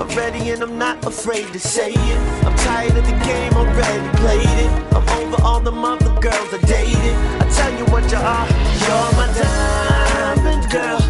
I'm 0.00 0.08
ready 0.16 0.48
and 0.50 0.62
I'm 0.62 0.78
not 0.78 1.04
afraid 1.04 1.52
to 1.52 1.60
say 1.60 1.92
it. 1.92 2.46
I'm 2.46 2.56
tired 2.56 2.96
of 2.96 3.04
the 3.04 3.12
game, 3.22 3.52
already 3.52 4.08
played 4.16 4.58
it. 4.64 4.94
I'm 4.94 5.06
over 5.20 5.42
all 5.42 5.60
the 5.60 5.72
mother 5.72 6.08
girls 6.20 6.54
I 6.54 6.58
dated. 6.66 7.14
I 7.42 7.48
tell 7.54 7.72
you 7.78 7.84
what 7.92 8.10
you 8.10 8.16
are, 8.16 8.48
you're 8.82 9.12
my 9.20 9.28
diamond 9.36 10.70
girl. 10.70 11.00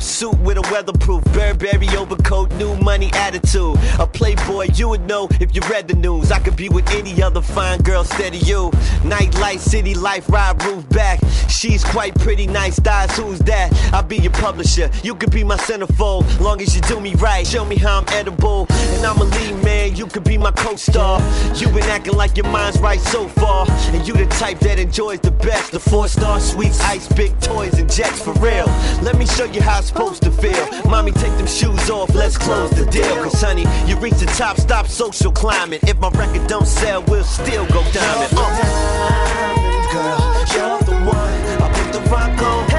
Suit 0.00 0.38
with 0.40 0.56
a 0.56 0.62
weatherproof 0.72 1.22
Burberry 1.32 1.88
overcoat, 1.96 2.52
new 2.52 2.74
money 2.76 3.10
attitude. 3.14 3.76
A 3.98 4.06
playboy, 4.06 4.68
you 4.74 4.88
would 4.88 5.06
know 5.06 5.28
if 5.40 5.54
you 5.54 5.60
read 5.70 5.88
the 5.88 5.94
news. 5.94 6.30
I 6.32 6.38
could 6.38 6.56
be 6.56 6.68
with 6.68 6.88
any 6.90 7.22
other 7.22 7.40
fine 7.40 7.80
girl, 7.80 8.04
steady 8.04 8.38
you. 8.38 8.70
Nightlight, 9.04 9.60
city 9.60 9.94
life, 9.94 10.28
ride 10.28 10.62
roof 10.64 10.88
back. 10.90 11.20
She's 11.48 11.84
quite 11.84 12.14
pretty, 12.14 12.46
nice 12.46 12.78
thighs. 12.78 13.16
Who's 13.16 13.38
that? 13.40 13.72
I'll 13.92 14.02
be 14.02 14.16
your 14.16 14.32
publisher. 14.32 14.90
You 15.02 15.14
could 15.14 15.30
be 15.30 15.44
my 15.44 15.56
centerfold, 15.56 16.40
long 16.40 16.60
as 16.60 16.74
you 16.74 16.80
do 16.82 17.00
me 17.00 17.14
right. 17.16 17.46
Show 17.46 17.64
me 17.64 17.76
how 17.76 17.98
I'm 17.98 18.08
edible, 18.08 18.66
and 18.70 19.04
I'm 19.04 19.18
a 19.18 19.24
lead 19.24 19.62
man. 19.64 19.96
You 19.96 20.06
could 20.06 20.24
be 20.24 20.38
my 20.38 20.52
co-star. 20.52 21.20
You've 21.54 21.74
been 21.74 21.84
acting 21.84 22.14
like 22.14 22.36
your 22.36 22.46
mind's 22.48 22.78
right 22.80 23.00
so 23.00 23.28
far, 23.28 23.66
and 23.68 24.06
you 24.06 24.14
the 24.14 24.26
type 24.26 24.58
that 24.60 24.78
enjoys 24.78 25.20
the 25.20 25.30
best. 25.30 25.72
The 25.72 25.80
four-star 25.80 26.40
suites, 26.40 26.80
ice, 26.80 27.08
big 27.12 27.38
toys, 27.40 27.78
and 27.78 27.90
jets 27.90 28.22
for 28.22 28.32
real. 28.34 28.66
Let 29.02 29.18
me 29.18 29.26
show 29.26 29.44
you 29.44 29.60
how 29.60 29.78
it's 29.78 29.89
supposed 29.90 30.22
to 30.22 30.30
feel. 30.30 30.66
Mommy, 30.88 31.10
take 31.10 31.36
them 31.36 31.46
shoes 31.46 31.90
off, 31.90 32.14
let's 32.14 32.38
close 32.38 32.70
the 32.70 32.86
deal. 32.86 33.24
Cause 33.24 33.40
honey, 33.40 33.64
you 33.86 33.96
reach 33.98 34.14
the 34.14 34.26
top, 34.26 34.56
stop 34.56 34.86
social 34.86 35.32
climbing. 35.32 35.80
If 35.82 35.98
my 35.98 36.10
record 36.10 36.46
don't 36.46 36.66
sell, 36.66 37.02
we'll 37.08 37.24
still 37.24 37.66
go 37.66 37.82
diamond. 37.92 38.32
Uh. 38.36 39.60
Girl, 39.92 40.20
you're 40.54 40.80
the 40.86 40.96
one. 41.04 41.62
I 41.64 41.68
put 41.74 41.92
the 41.92 42.00
rock 42.10 42.42
on. 42.42 42.69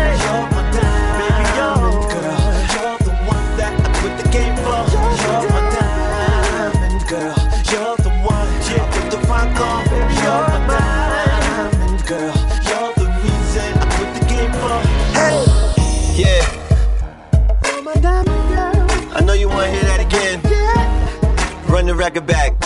Record 22.01 22.25
back. 22.25 22.53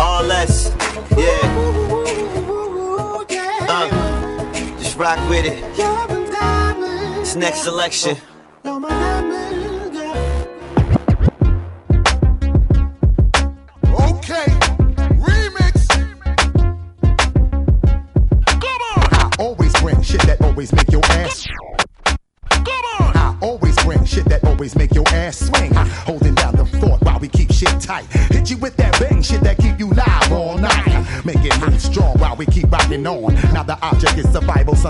R. 0.00 0.22
Les, 0.24 0.74
yeah. 1.16 1.38
Uh, 3.68 4.52
just 4.80 4.98
rock 4.98 5.20
with 5.30 5.46
it. 5.46 5.62
It's 7.20 7.36
next 7.36 7.62
selection. 7.62 8.16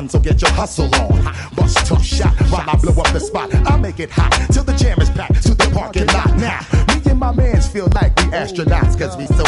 So 0.08 0.18
get 0.18 0.40
your 0.40 0.50
hustle 0.52 0.94
on. 0.96 1.24
Bust 1.54 1.86
tough 1.86 2.04
shot 2.04 2.34
while 2.50 2.68
I 2.68 2.76
blow 2.76 2.92
up 3.02 3.12
the 3.12 3.20
spot. 3.20 3.54
I 3.54 3.76
make 3.76 4.00
it 4.00 4.10
hot 4.10 4.32
till 4.52 4.64
the 4.64 4.72
jam 4.74 5.00
is 5.00 5.10
packed 5.10 5.42
to 5.42 5.54
the 5.54 5.70
parking 5.74 6.06
lot. 6.06 6.36
Now, 6.36 6.60
me 6.88 7.10
and 7.10 7.18
my 7.18 7.32
mans 7.32 7.68
feel 7.68 7.88
like 7.94 8.16
we 8.16 8.24
astronauts, 8.24 8.98
cause 8.98 9.16
we 9.16 9.26
so 9.26 9.44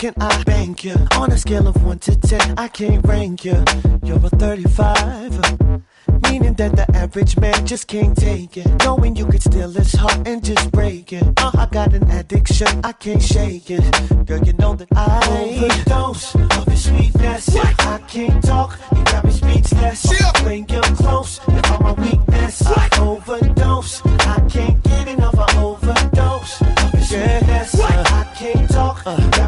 can 0.00 0.14
I 0.18 0.42
bank 0.44 0.82
you? 0.82 0.96
On 1.18 1.30
a 1.30 1.36
scale 1.36 1.68
of 1.68 1.84
1 1.84 1.98
to 1.98 2.16
10, 2.16 2.58
I 2.58 2.68
can't 2.68 3.06
rank 3.06 3.44
you. 3.44 3.62
You're 4.02 4.16
a 4.16 4.30
35. 4.30 5.84
Meaning 6.22 6.54
that 6.54 6.74
the 6.74 6.86
average 6.94 7.36
man 7.36 7.66
just 7.66 7.86
can't 7.86 8.16
take 8.16 8.56
it. 8.56 8.66
Knowing 8.82 9.14
you 9.14 9.26
could 9.26 9.42
steal 9.42 9.70
his 9.70 9.92
heart 9.92 10.26
and 10.26 10.42
just 10.42 10.72
break 10.72 11.12
it. 11.12 11.24
Uh, 11.36 11.50
I 11.52 11.66
got 11.66 11.92
an 11.92 12.10
addiction, 12.12 12.68
I 12.82 12.92
can't 12.92 13.22
shake 13.22 13.70
it. 13.70 13.84
Girl, 14.26 14.42
you 14.42 14.54
know 14.54 14.74
that 14.74 14.88
I 14.96 15.20
overdose 15.60 16.34
of 16.34 16.66
your 16.66 16.76
sweetness. 16.76 17.54
I 17.54 17.98
can't 18.08 18.42
talk, 18.42 18.78
you 18.96 19.04
got 19.04 19.26
me 19.26 19.32
speechless. 19.32 20.06
When 20.44 20.66
you're 20.68 20.82
close, 20.96 21.40
you're 21.46 21.66
all 21.72 21.80
my 21.80 21.92
weakness. 21.92 22.62
I 22.64 22.88
overdose, 23.00 24.00
I 24.06 24.40
can't 24.48 24.82
get 24.82 25.08
enough. 25.08 25.38
I 25.38 25.62
overdose 25.62 26.62
of 26.62 26.94
your 26.94 27.02
sweetness. 27.02 27.78
I 27.78 28.24
can't 28.34 28.70
talk, 28.70 29.04
you 29.04 29.39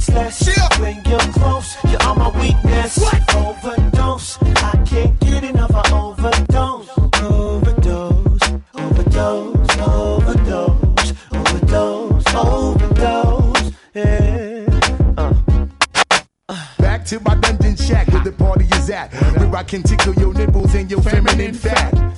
speechless. 0.00 0.78
When 0.78 1.02
you're 1.04 1.18
close, 1.18 1.76
you're 1.88 2.02
all 2.02 2.14
my 2.14 2.28
weakness. 2.40 2.98
Overdose, 3.34 4.38
I 4.42 4.82
can't 4.86 5.18
get 5.20 5.44
enough. 5.44 5.70
I 5.74 5.90
overdose, 5.92 6.88
overdose, 7.22 8.42
overdose, 8.74 9.78
overdose, 9.78 11.12
overdose, 11.32 12.34
overdose. 12.34 13.72
Yeah. 13.94 14.66
Uh. 15.16 15.34
Back 16.78 17.04
to 17.06 17.20
my 17.20 17.34
dungeon 17.36 17.76
shack 17.76 18.08
where 18.08 18.24
the 18.24 18.32
party 18.32 18.66
is 18.76 18.90
at. 18.90 19.12
Where 19.38 19.56
I 19.56 19.62
can 19.62 19.82
tickle 19.82 20.14
your 20.14 20.34
nipples 20.34 20.74
and 20.74 20.90
your 20.90 21.02
feminine 21.02 21.54
fat. 21.54 22.09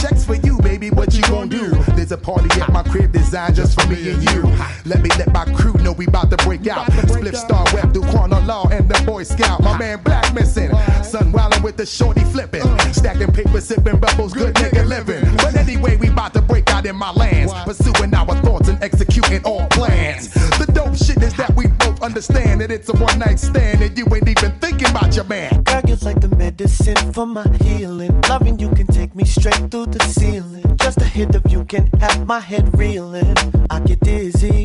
Checks 0.00 0.24
for 0.24 0.34
you, 0.34 0.58
baby, 0.58 0.90
what 0.90 1.14
you 1.14 1.22
gon' 1.22 1.48
do? 1.48 1.70
There's 1.94 2.12
a 2.12 2.18
party 2.18 2.48
at 2.60 2.72
my 2.72 2.82
crib 2.84 3.12
designed 3.12 3.56
just 3.56 3.80
for 3.80 3.86
me 3.88 4.10
and 4.10 4.22
you. 4.30 4.42
Let 4.84 5.02
me 5.02 5.10
let 5.18 5.32
my 5.32 5.44
crew 5.54 5.72
know 5.74 5.92
we 5.92 6.06
about 6.06 6.30
to 6.30 6.36
break 6.38 6.66
out. 6.68 6.90
Split 6.92 7.36
star 7.36 7.64
web 7.74 7.92
Quanah 7.92 8.46
Law 8.46 8.68
and 8.68 8.88
the 8.88 9.02
Boy 9.04 9.22
Scout. 9.22 9.62
My 9.62 9.76
man 9.78 10.00
Black 10.02 10.32
missing. 10.34 10.70
Sun 11.02 11.32
wildin' 11.32 11.62
with 11.62 11.76
the 11.76 11.86
shorty 11.86 12.24
flipping. 12.32 12.62
Stacking 12.92 13.32
paper, 13.32 13.60
sipping 13.60 13.98
bubbles, 13.98 14.32
good 14.32 14.54
nigga 14.54 14.86
living. 14.86 15.24
But 15.36 15.56
anyway, 15.56 15.96
we 15.96 16.08
about 16.08 16.32
to 16.34 16.42
break 16.42 16.70
out 16.70 16.86
in 16.86 16.96
my 16.96 17.12
lands. 17.12 17.52
Pursuing 17.64 18.14
our 18.14 18.34
thoughts 18.42 18.68
and 18.68 18.82
executing 18.82 19.42
all 19.44 19.66
plans. 19.68 20.32
The 20.58 20.67
understand 22.18 22.60
that 22.60 22.72
it's 22.72 22.88
a 22.88 22.92
one 22.94 23.16
night 23.20 23.38
stand 23.38 23.80
and 23.80 23.96
you 23.96 24.04
ain't 24.12 24.28
even 24.28 24.50
thinking 24.58 24.90
about 24.90 25.14
your 25.14 25.24
man. 25.26 25.62
Girl, 25.62 25.80
you're 25.86 25.96
like 25.98 26.20
the 26.20 26.34
medicine 26.34 27.12
for 27.12 27.24
my 27.24 27.46
healing. 27.58 28.20
Loving 28.22 28.58
you 28.58 28.70
can 28.70 28.88
take 28.88 29.14
me 29.14 29.24
straight 29.24 29.70
through 29.70 29.86
the 29.86 30.00
ceiling. 30.00 30.64
Just 30.78 31.00
a 31.00 31.04
hit 31.04 31.36
of 31.36 31.48
you 31.48 31.64
can 31.64 31.86
have 32.00 32.26
my 32.26 32.40
head 32.40 32.76
reeling. 32.76 33.36
I 33.70 33.78
get 33.78 34.00
dizzy. 34.00 34.64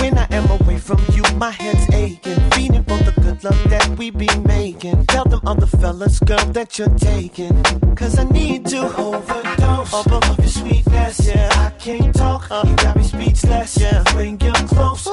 When 0.00 0.18
I 0.18 0.26
am 0.30 0.50
away 0.60 0.76
from 0.76 1.00
you, 1.14 1.22
my 1.36 1.52
head's 1.52 1.88
aching. 1.94 2.40
Feeding 2.50 2.84
for 2.84 2.98
the 2.98 3.14
good 3.22 3.42
love 3.42 3.70
that 3.70 3.88
we 3.96 4.10
be 4.10 4.28
making. 4.40 5.06
Tell 5.06 5.24
them 5.24 5.40
other 5.46 5.66
fellas, 5.66 6.20
girl, 6.20 6.44
that 6.52 6.78
you're 6.78 6.96
taking. 6.98 7.62
Cause 7.94 8.18
I 8.18 8.24
need 8.24 8.66
to 8.66 8.80
overdose 8.98 9.94
of 9.94 10.12
of 10.12 10.38
your 10.38 10.48
sweetness. 10.48 11.26
Yeah, 11.26 11.48
I 11.52 11.70
can't 11.78 12.14
talk. 12.14 12.42
You 12.50 12.76
got 12.76 12.96
me 12.96 13.04
speechless. 13.04 13.78
Yeah, 13.78 14.04
when 14.14 14.38
you're 14.40 14.52
close, 14.68 15.06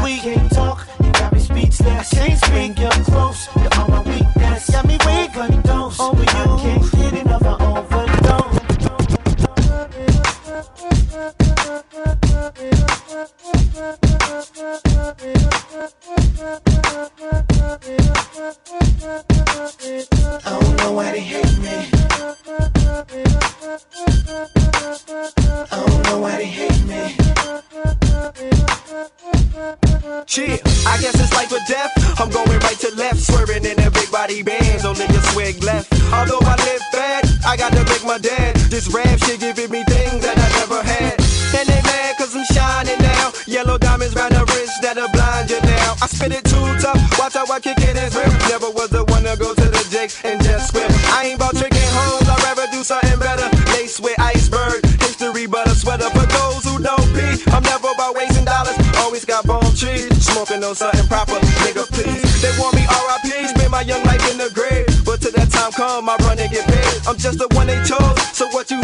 sweet. 0.00 0.20
Can't 0.22 0.52
talk, 0.52 0.86
you 1.02 1.12
got 1.12 1.32
me 1.32 1.40
speechless. 1.40 2.10
Can't 2.10 2.38
speak, 2.38 2.78
you're 2.78 2.90
close. 3.04 3.48
You're 3.56 3.74
on 3.80 3.90
my 3.90 4.02
weakness. 4.02 4.70
Got 4.70 4.86
me 4.86 4.98
way 5.06 5.28
overdose 5.36 6.00
over 6.00 6.22
you. 6.22 6.28
I 6.28 6.60
can't 6.60 6.92
get 6.92 7.12
enough, 7.20 7.44
I 7.44 7.54
overdose. 7.64 8.58
I 20.42 20.58
don't 20.60 20.76
know 20.78 20.92
why 20.92 21.12
they 21.12 21.20
hate 21.20 21.58
me. 21.58 21.76
I 25.72 25.84
don't 25.86 26.02
know 26.04 26.18
why 26.18 26.36
they 26.36 26.44
hate 26.46 26.84
me. 26.86 27.16
Chill, 30.26 30.58
I 30.86 30.96
guess 31.00 31.14
it's 31.18 31.32
life 31.34 31.52
or 31.52 31.60
death. 31.68 31.92
I'm 32.20 32.30
going 32.30 32.58
right 32.60 32.78
to 32.80 32.94
left, 32.96 33.20
swerving 33.20 33.64
in 33.64 33.78
a 33.80 33.90
big 33.90 34.10
body 34.10 34.42
bands, 34.42 34.84
only 34.84 35.04
a 35.04 35.20
swig 35.32 35.62
left. 35.64 35.92
Although 36.12 36.40
I 36.42 36.56
live 36.64 36.82
bad, 36.92 37.24
I 37.44 37.56
got 37.56 37.72
to 37.72 37.84
make 37.84 38.04
my 38.04 38.18
dad. 38.18 38.56
This 38.70 38.88
rap 38.92 39.18
shit 39.18 39.40
giving 39.40 39.70
me 39.70 39.84
things 39.84 40.22
that 40.22 40.38
I 40.38 40.48
never 40.60 40.82
had. 40.82 41.20
And 41.58 41.68
they 41.68 41.82
mad 41.82 42.16
cause 42.16 42.34
I'm 42.34 42.44
shining 42.44 42.98
now. 43.02 43.32
Yellow 43.46 43.76
diamonds 43.76 44.14
round 44.14 44.34
the 44.34 44.44
wrist 44.54 44.80
that'll 44.82 45.08
blind 45.10 45.50
you 45.50 45.60
now. 45.62 45.96
I 46.00 46.06
spit 46.06 46.32
it 46.32 46.44
too 46.44 46.66
tough, 46.78 47.18
watch 47.18 47.34
how 47.34 47.46
I 47.50 47.60
kick 47.60 47.78
it 47.78 47.96
and 47.96 48.14
rip. 48.14 48.32
Never 48.48 48.70
was 48.70 48.90
the 48.90 49.04
one 49.04 49.24
to 49.24 49.36
go 49.36 49.54
to 49.54 49.66
the 49.66 49.84
Jake 49.90 50.12
and 50.24 50.42
just 50.42 50.70
swim. 50.70 50.88
I 51.10 51.26
ain't 51.26 51.36
about 51.36 51.56
tricking 51.56 51.69
smoking 59.80 60.62
on 60.62 60.74
something 60.74 61.06
proper. 61.06 61.40
Nigga, 61.64 61.88
please. 61.88 62.42
They 62.42 62.52
want 62.60 62.74
me 62.76 62.84
RIP, 62.84 63.48
spend 63.48 63.70
my 63.70 63.80
young 63.82 64.02
life 64.04 64.20
in 64.30 64.36
the 64.36 64.50
grave. 64.52 64.86
But 65.04 65.20
till 65.22 65.32
that 65.32 65.50
time 65.50 65.72
come, 65.72 66.08
I 66.08 66.16
run 66.20 66.38
and 66.38 66.50
get 66.50 66.66
paid. 66.68 67.06
I'm 67.08 67.16
just 67.16 67.38
the 67.38 67.48
one 67.56 67.66
they 67.66 67.80
chose. 67.84 68.20
So 68.36 68.48
what 68.48 68.70
you 68.70 68.79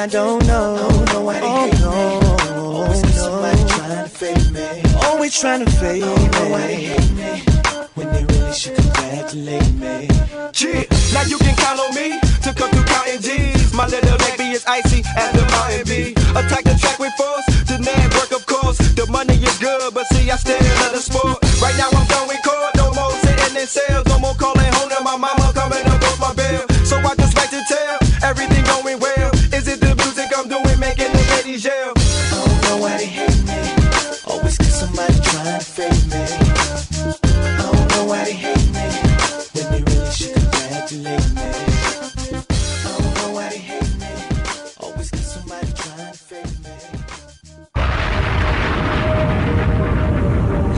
I 0.00 0.06
don't 0.06 0.46
know. 0.46 0.76
Oh, 0.80 0.88
I 0.88 1.04
don't 1.04 1.10
know 1.10 1.20
why 1.20 1.40
me. 1.40 1.46
Always 2.56 3.02
got 3.02 3.12
somebody 3.12 3.64
trying 3.68 4.02
to 4.02 4.08
fade 4.08 4.50
me. 4.50 4.82
Always 5.04 5.38
trying 5.38 5.64
to 5.66 5.70
fade 5.72 6.00
me. 6.00 6.08
I 6.08 6.16
don't 6.16 6.32
know 6.32 6.48
why 6.48 6.66
they 6.68 6.80
hate 6.88 7.12
me. 7.20 7.32
When 7.92 8.08
they 8.08 8.24
really 8.24 8.52
should 8.54 8.76
congratulate 8.76 9.74
me. 9.76 10.08
Yeah, 10.56 10.88
now 11.12 11.24
you 11.28 11.36
can 11.36 11.54
count 11.54 11.80
on 11.84 11.94
me 11.94 12.16
to 12.16 12.54
come 12.56 12.70
through 12.70 12.88
counting 12.88 13.20
G's. 13.20 13.74
My 13.74 13.86
little 13.88 14.16
baby 14.24 14.56
is 14.56 14.64
icy 14.64 15.04
as 15.20 15.32
the 15.36 15.44
mountain 15.52 15.84
bee. 15.84 16.16
Attack 16.32 16.64
the 16.64 16.80
track 16.80 16.98
with 16.98 17.12
force, 17.20 17.44
to 17.68 17.76
nab 17.76 18.14
work 18.14 18.32
of 18.32 18.46
course. 18.46 18.78
The 18.96 19.04
money 19.12 19.36
is 19.36 19.58
good, 19.58 19.92
but 19.92 20.06
see 20.06 20.30
I 20.30 20.36
still 20.36 20.56
love 20.80 20.96
the 20.96 21.02
sport. 21.04 21.44
Right 21.60 21.76
now 21.76 21.92
I'm 21.92 22.06
done 22.08 22.26
with 22.26 22.40
court, 22.40 22.72
no 22.76 22.88
more 22.96 23.12
sitting 23.20 23.52
in 23.52 23.66
cells, 23.66 24.08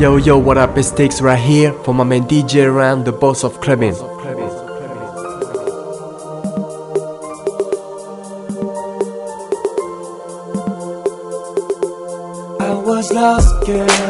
Yo 0.02 0.16
yo, 0.16 0.36
what 0.36 0.58
up? 0.58 0.76
It's 0.76 0.88
Sticks 0.88 1.20
right 1.20 1.38
here 1.38 1.72
for 1.84 1.94
my 1.94 2.02
man 2.02 2.22
DJ 2.22 2.66
R'AN, 2.66 3.04
the 3.04 3.12
boss 3.12 3.44
of 3.44 3.60
clubbing. 3.60 3.94
I 12.58 12.74
was 12.84 13.12
lost, 13.12 13.64
girl. 13.64 14.01